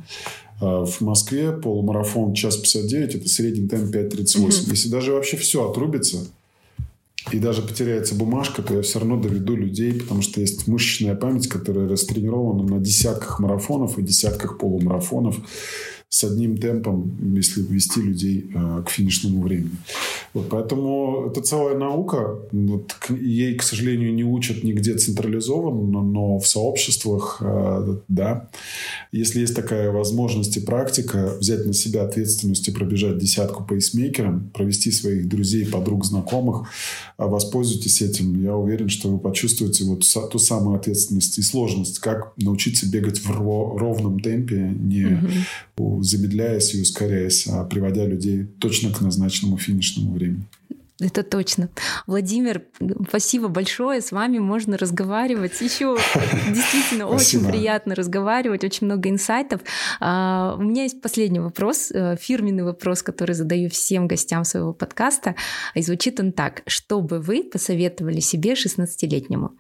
А 0.61 0.85
в 0.85 1.01
Москве 1.01 1.51
полумарафон 1.51 2.35
час 2.35 2.57
59, 2.57 3.15
это 3.15 3.29
средний 3.29 3.67
темп 3.67 3.95
5.38. 3.95 4.41
Угу. 4.41 4.51
Если 4.69 4.89
даже 4.89 5.13
вообще 5.13 5.37
все 5.37 5.67
отрубится, 5.67 6.27
и 7.31 7.39
даже 7.39 7.63
потеряется 7.63 8.13
бумажка, 8.13 8.61
то 8.61 8.75
я 8.75 8.83
все 8.83 8.99
равно 8.99 9.19
доведу 9.19 9.55
людей, 9.55 9.93
потому 9.93 10.21
что 10.21 10.39
есть 10.39 10.67
мышечная 10.67 11.15
память, 11.15 11.47
которая 11.47 11.89
растренирована 11.89 12.63
на 12.63 12.79
десятках 12.79 13.39
марафонов 13.39 13.97
и 13.97 14.03
десятках 14.03 14.59
полумарафонов 14.59 15.37
с 16.09 16.23
одним 16.23 16.57
темпом, 16.57 17.15
если 17.35 17.61
ввести 17.61 18.01
людей 18.01 18.49
э, 18.53 18.83
к 18.83 18.89
финишному 18.89 19.41
времени. 19.43 19.77
Вот, 20.33 20.49
поэтому 20.49 21.27
это 21.29 21.41
целая 21.41 21.77
наука. 21.77 22.39
Вот, 22.51 22.95
ей, 23.09 23.55
к 23.55 23.61
сожалению, 23.63 24.13
не 24.13 24.23
учат 24.23 24.63
нигде 24.63 24.95
централизованно, 24.95 26.01
но 26.01 26.39
в 26.39 26.47
сообществах, 26.47 27.37
э, 27.41 27.97
да, 28.07 28.49
если 29.11 29.39
есть 29.39 29.55
такая 29.55 29.91
возможность 29.91 30.55
и 30.57 30.59
практика, 30.59 31.35
взять 31.39 31.65
на 31.65 31.73
себя 31.73 32.03
ответственность 32.03 32.67
и 32.67 32.71
пробежать 32.71 33.17
десятку 33.17 33.63
пейсмейкером, 33.63 34.49
провести 34.53 34.91
своих 34.91 35.27
друзей, 35.27 35.65
подруг, 35.65 36.05
знакомых, 36.05 36.67
э, 37.17 37.25
воспользуйтесь 37.25 38.01
этим. 38.01 38.41
Я 38.41 38.55
уверен, 38.55 38.89
что 38.89 39.09
вы 39.09 39.19
почувствуете 39.19 39.85
вот 39.85 40.03
ту 40.31 40.39
самую 40.39 40.77
ответственность 40.77 41.37
и 41.37 41.41
сложность, 41.41 41.99
как 41.99 42.33
научиться 42.37 42.87
бегать 42.87 43.19
в 43.19 43.29
ровном 43.31 44.19
темпе, 44.19 44.73
не 44.77 45.05
угу 45.05 45.29
замедляясь 46.01 46.75
и 46.75 46.81
ускоряясь, 46.81 47.47
а 47.47 47.63
приводя 47.63 48.05
людей 48.05 48.45
точно 48.59 48.91
к 48.91 49.01
назначенному 49.01 49.57
финишному 49.57 50.13
времени. 50.13 50.45
Это 51.01 51.23
точно. 51.23 51.69
Владимир, 52.07 52.63
спасибо 53.07 53.47
большое. 53.47 54.01
С 54.01 54.11
вами 54.11 54.39
можно 54.39 54.77
разговаривать 54.77 55.61
еще. 55.61 55.97
Действительно, 56.49 57.07
очень 57.07 57.45
приятно 57.45 57.95
разговаривать, 57.95 58.65
очень 58.65 58.85
много 58.85 59.09
инсайтов. 59.09 59.61
А, 60.01 60.55
у 60.57 60.61
меня 60.61 60.83
есть 60.83 61.01
последний 61.01 61.39
вопрос, 61.39 61.91
э, 61.91 62.17
фирменный 62.19 62.63
вопрос, 62.63 63.01
который 63.01 63.33
задаю 63.33 63.69
всем 63.69 64.07
гостям 64.07 64.43
своего 64.43 64.73
подкаста. 64.73 65.35
И 65.73 65.81
звучит 65.81 66.19
он 66.19 66.33
так. 66.33 66.63
Что 66.67 66.99
бы 66.99 67.19
вы 67.19 67.43
посоветовали 67.43 68.19
себе 68.19 68.53
16-летнему? 68.53 69.51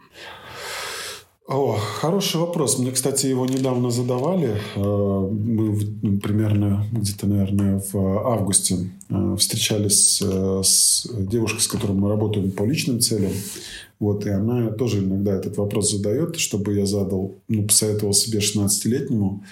О, 1.49 1.75
хороший 1.79 2.39
вопрос. 2.39 2.77
Мне, 2.77 2.91
кстати, 2.91 3.25
его 3.25 3.47
недавно 3.47 3.89
задавали. 3.89 4.55
Э, 4.75 5.29
мы 5.31 5.79
ну, 6.03 6.19
примерно 6.19 6.85
где-то, 6.91 7.25
наверное, 7.25 7.81
в 7.91 7.95
августе 7.95 8.91
э, 9.09 9.35
встречались 9.35 10.21
э, 10.23 10.61
с 10.63 11.09
девушкой, 11.11 11.61
с 11.61 11.67
которой 11.67 11.93
мы 11.93 12.07
работаем 12.07 12.51
по 12.51 12.61
личным 12.65 12.99
целям. 12.99 13.31
Вот, 13.99 14.27
и 14.27 14.29
она 14.29 14.69
тоже 14.69 14.99
иногда 14.99 15.33
этот 15.33 15.57
вопрос 15.57 15.91
задает, 15.91 16.35
чтобы 16.37 16.75
я 16.75 16.85
задал, 16.85 17.33
ну, 17.47 17.63
посоветовал 17.63 18.13
себе 18.13 18.39
16-летнему. 18.39 19.43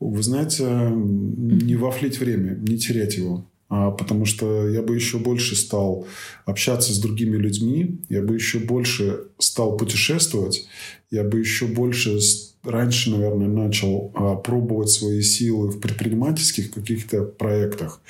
Вы 0.00 0.22
знаете, 0.24 0.64
не 0.96 1.76
вафлить 1.76 2.18
время, 2.18 2.56
не 2.56 2.76
терять 2.76 3.16
его. 3.16 3.44
А, 3.68 3.90
потому 3.90 4.26
что 4.26 4.68
я 4.68 4.82
бы 4.82 4.94
еще 4.94 5.18
больше 5.18 5.56
стал 5.56 6.06
общаться 6.44 6.92
с 6.92 6.98
другими 6.98 7.36
людьми, 7.36 8.00
я 8.08 8.22
бы 8.22 8.34
еще 8.34 8.60
больше 8.60 9.24
стал 9.38 9.76
путешествовать, 9.76 10.68
я 11.10 11.24
бы 11.24 11.40
еще 11.40 11.66
больше 11.66 12.18
раньше, 12.62 13.10
наверное, 13.10 13.48
начал 13.48 14.12
а, 14.14 14.36
пробовать 14.36 14.90
свои 14.90 15.20
силы 15.20 15.70
в 15.70 15.80
предпринимательских 15.80 16.70
каких-то 16.70 17.22
проектах, 17.22 18.00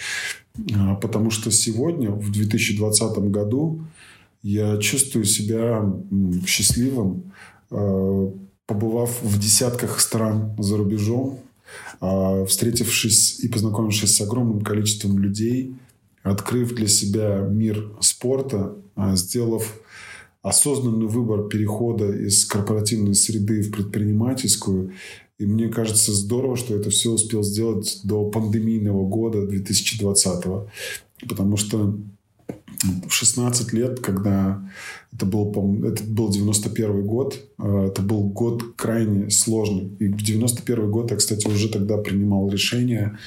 а, 0.74 0.96
потому 0.96 1.30
что 1.30 1.50
сегодня, 1.50 2.10
в 2.10 2.30
2020 2.30 3.18
году, 3.30 3.82
я 4.42 4.76
чувствую 4.76 5.24
себя 5.24 5.82
счастливым, 6.46 7.32
побывав 7.68 9.20
в 9.22 9.40
десятках 9.40 9.98
стран 9.98 10.54
за 10.58 10.76
рубежом, 10.76 11.40
встретившись 12.46 13.40
и 13.40 13.48
познакомившись 13.48 14.16
с 14.16 14.20
огромным 14.20 14.60
количеством 14.62 15.18
людей, 15.18 15.74
открыв 16.22 16.74
для 16.74 16.88
себя 16.88 17.46
мир 17.48 17.92
спорта, 18.00 18.76
а, 18.94 19.16
сделав 19.16 19.78
осознанный 20.42 21.06
выбор 21.06 21.48
перехода 21.48 22.10
из 22.12 22.44
корпоративной 22.44 23.14
среды 23.14 23.62
в 23.62 23.72
предпринимательскую. 23.72 24.92
И 25.38 25.46
мне 25.46 25.68
кажется 25.68 26.12
здорово, 26.12 26.56
что 26.56 26.74
это 26.74 26.90
все 26.90 27.10
успел 27.10 27.42
сделать 27.42 28.00
до 28.04 28.30
пандемийного 28.30 29.06
года 29.06 29.46
2020. 29.46 30.44
Потому 31.28 31.56
что 31.56 31.98
в 33.06 33.12
16 33.12 33.72
лет, 33.72 34.00
когда 34.00 34.60
это 35.12 35.26
был, 35.26 35.50
это 35.84 36.02
был 36.04 36.30
91 36.30 37.06
год, 37.06 37.40
э, 37.58 37.88
это 37.88 38.02
был 38.02 38.24
год 38.28 38.62
крайне 38.76 39.30
сложный. 39.30 39.90
И 39.98 40.08
в 40.08 40.22
91 40.22 40.90
год 40.90 41.10
я, 41.10 41.16
кстати, 41.16 41.46
уже 41.46 41.68
тогда 41.68 41.96
принимал 41.96 42.48
решение, 42.48 43.18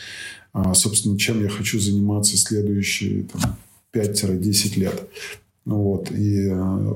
а, 0.53 0.73
собственно, 0.73 1.17
чем 1.17 1.41
я 1.43 1.49
хочу 1.49 1.79
заниматься 1.79 2.37
следующие 2.37 3.23
там, 3.23 3.55
5-10 3.93 4.79
лет. 4.79 5.09
Вот. 5.65 6.11
И 6.11 6.47
э, 6.49 6.93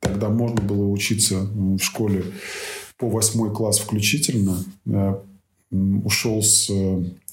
тогда 0.00 0.28
можно 0.28 0.60
было 0.62 0.86
учиться 0.86 1.48
в 1.52 1.78
школе 1.78 2.24
по 2.98 3.08
восьмой 3.08 3.52
класс 3.52 3.78
включительно. 3.78 4.64
Ушел 5.70 6.42
с 6.42 6.70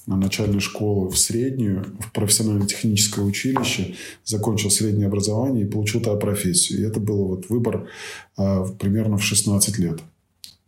начальной 0.06 0.60
школы 0.60 1.10
в 1.10 1.18
среднюю, 1.18 1.84
в 2.00 2.12
профессионально-техническое 2.12 3.22
училище, 3.22 3.94
закончил 4.24 4.70
среднее 4.70 5.06
образование 5.06 5.64
и 5.64 5.68
получил 5.68 6.00
туда 6.00 6.16
профессию. 6.16 6.80
И 6.80 6.82
это 6.82 7.00
был 7.00 7.28
вот 7.28 7.48
выбор 7.48 7.88
а, 8.36 8.64
примерно 8.64 9.16
в 9.16 9.24
16 9.24 9.78
лет. 9.78 10.00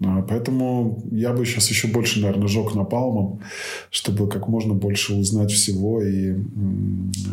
А, 0.05 0.23
поэтому 0.23 1.03
я 1.11 1.33
бы 1.33 1.45
сейчас 1.45 1.71
еще 1.71 1.89
больше, 1.89 2.21
наверное, 2.21 2.49
жег 2.49 2.75
напалмом, 2.75 3.41
чтобы 3.91 4.29
как 4.29 4.49
можно 4.49 4.75
больше 4.75 5.15
узнать 5.15 5.51
всего 5.51 6.03
и 6.03 6.35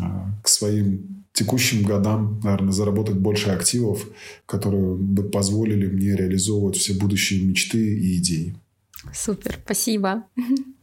а, 0.02 0.30
к 0.42 0.48
своим 0.48 1.24
текущим 1.32 1.84
годам, 1.84 2.40
наверное, 2.42 2.72
заработать 2.72 3.16
больше 3.16 3.50
активов, 3.50 4.06
которые 4.46 4.96
бы 4.96 5.22
позволили 5.22 5.86
мне 5.86 6.16
реализовывать 6.16 6.76
все 6.76 6.94
будущие 6.94 7.44
мечты 7.44 7.78
и 7.78 8.18
идеи. 8.18 8.56
Супер, 9.14 9.58
спасибо. 9.64 10.24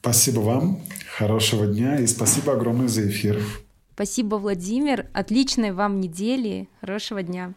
Спасибо 0.00 0.40
вам, 0.40 0.80
хорошего 1.16 1.66
дня 1.66 1.98
и 1.98 2.06
спасибо 2.06 2.54
огромное 2.54 2.88
за 2.88 3.08
эфир. 3.08 3.40
Спасибо, 3.94 4.36
Владимир. 4.36 5.06
Отличной 5.12 5.72
вам 5.72 6.00
недели. 6.00 6.68
Хорошего 6.80 7.22
дня. 7.22 7.52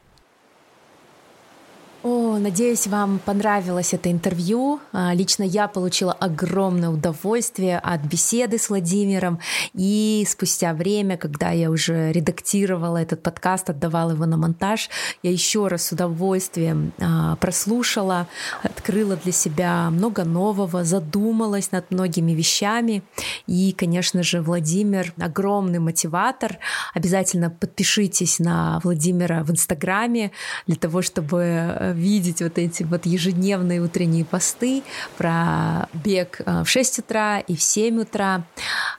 О, 2.06 2.38
надеюсь, 2.38 2.86
вам 2.86 3.18
понравилось 3.18 3.96
это 3.96 4.12
интервью. 4.12 4.80
А, 4.94 5.12
лично 5.16 5.42
я 5.42 5.68
получила 5.68 6.14
огромное 6.14 6.90
удовольствие 6.90 7.80
от 7.80 8.02
беседы 8.02 8.60
с 8.60 8.70
Владимиром. 8.70 9.40
И 9.74 10.24
спустя 10.30 10.76
время, 10.76 11.18
когда 11.18 11.50
я 11.50 11.72
уже 11.72 12.12
редактировала 12.12 12.98
этот 12.98 13.24
подкаст, 13.24 13.72
отдавала 13.72 14.12
его 14.12 14.28
на 14.28 14.38
монтаж, 14.38 14.92
я 15.24 15.32
еще 15.32 15.66
раз 15.66 15.88
с 15.88 15.94
удовольствием 15.94 16.94
а, 17.00 17.38
прослушала, 17.38 18.28
открыла 18.62 19.16
для 19.16 19.32
себя 19.32 19.90
много 19.90 20.26
нового, 20.26 20.84
задумалась 20.84 21.72
над 21.72 21.90
многими 21.90 22.34
вещами. 22.34 23.02
И, 23.48 23.72
конечно 23.72 24.22
же, 24.22 24.44
Владимир 24.44 25.12
огромный 25.20 25.80
мотиватор. 25.80 26.60
Обязательно 26.94 27.50
подпишитесь 27.50 28.38
на 28.38 28.80
Владимира 28.84 29.44
в 29.44 29.50
Инстаграме 29.50 30.30
для 30.68 30.76
того, 30.76 31.02
чтобы 31.02 31.40
э, 31.42 31.95
видеть 31.96 32.42
вот 32.42 32.58
эти 32.58 32.84
вот 32.84 33.06
ежедневные 33.06 33.82
утренние 33.82 34.26
посты 34.26 34.84
про 35.18 35.88
бег 35.94 36.42
э, 36.46 36.64
в 36.64 36.70
6 36.70 37.00
утра 37.00 37.40
и 37.40 37.56
в 37.56 37.62
7 37.62 38.02
утра. 38.02 38.46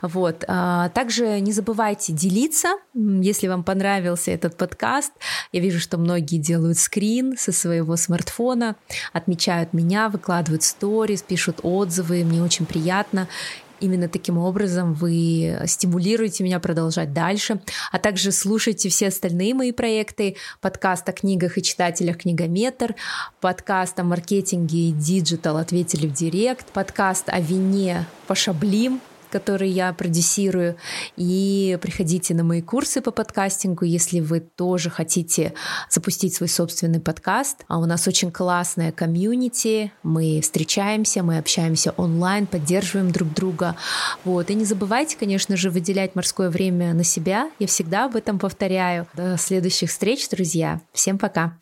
Вот. 0.03 0.45
А, 0.49 0.89
также 0.91 1.41
не 1.41 1.53
забывайте 1.53 2.13
делиться, 2.13 2.75
если 2.95 3.49
вам 3.49 3.65
понравился 3.65 4.31
этот 4.31 4.57
подкаст. 4.57 5.13
Я 5.53 5.61
вижу, 5.61 5.81
что 5.81 5.99
многие 5.99 6.39
делают 6.39 6.79
скрин 6.79 7.37
со 7.39 7.53
своего 7.53 7.97
смартфона, 7.97 8.77
отмечают 9.13 9.73
меня, 9.73 10.09
выкладывают 10.09 10.63
сторис, 10.63 11.23
пишут 11.23 11.61
отзывы. 11.63 12.25
Мне 12.25 12.43
очень 12.43 12.67
приятно. 12.67 13.29
Именно 13.81 14.09
таким 14.09 14.39
образом 14.39 14.95
вы 14.95 15.59
стимулируете 15.67 16.45
меня 16.45 16.61
продолжать 16.61 17.13
дальше, 17.13 17.61
а 17.93 17.99
также 17.99 18.33
слушайте 18.33 18.89
все 18.89 19.09
остальные 19.09 19.55
мои 19.55 19.73
проекты, 19.73 20.37
подкаст 20.61 21.09
о 21.09 21.13
книгах 21.13 21.59
и 21.59 21.63
читателях 21.63 22.19
«Книгометр», 22.19 22.95
подкаст 23.41 23.99
о 24.01 24.05
маркетинге 24.05 24.89
и 24.89 24.93
digital 24.93 25.59
«Ответили 25.59 26.07
в 26.07 26.13
direct», 26.13 26.67
подкаст 26.73 27.29
о 27.29 27.41
вине 27.41 28.07
«Пошаблим», 28.27 29.01
который 29.37 29.69
я 29.69 29.93
продюсирую. 29.93 30.77
И 31.17 31.79
приходите 31.83 32.33
на 32.33 32.43
мои 32.43 32.63
курсы 32.63 33.03
по 33.03 33.11
подкастингу, 33.11 33.85
если 33.85 34.21
вы 34.21 34.41
тоже 34.41 34.89
хотите 34.89 35.53
запустить 35.91 36.35
свой 36.35 36.49
собственный 36.49 37.01
подкаст. 37.01 37.65
А 37.69 37.79
у 37.79 37.85
нас 37.85 38.09
очень 38.09 38.33
классная 38.33 38.93
комьюнити. 38.93 39.93
Мы 40.03 40.41
встречаемся, 40.41 41.23
мы 41.23 41.37
общаемся 41.37 41.93
онлайн, 41.99 42.47
поддерживаем 42.47 43.11
друг 43.11 43.35
друга. 43.35 43.77
Вот. 44.25 44.49
И 44.49 44.55
не 44.55 44.65
забывайте, 44.65 45.19
конечно 45.19 45.55
же, 45.55 45.69
выделять 45.69 46.15
морское 46.15 46.49
время 46.49 46.95
на 46.95 47.05
себя. 47.05 47.51
Я 47.59 47.67
всегда 47.67 48.07
об 48.07 48.17
этом 48.17 48.39
повторяю. 48.39 49.07
До 49.13 49.37
следующих 49.37 49.91
встреч, 49.91 50.27
друзья. 50.31 50.81
Всем 50.95 51.19
пока. 51.19 51.59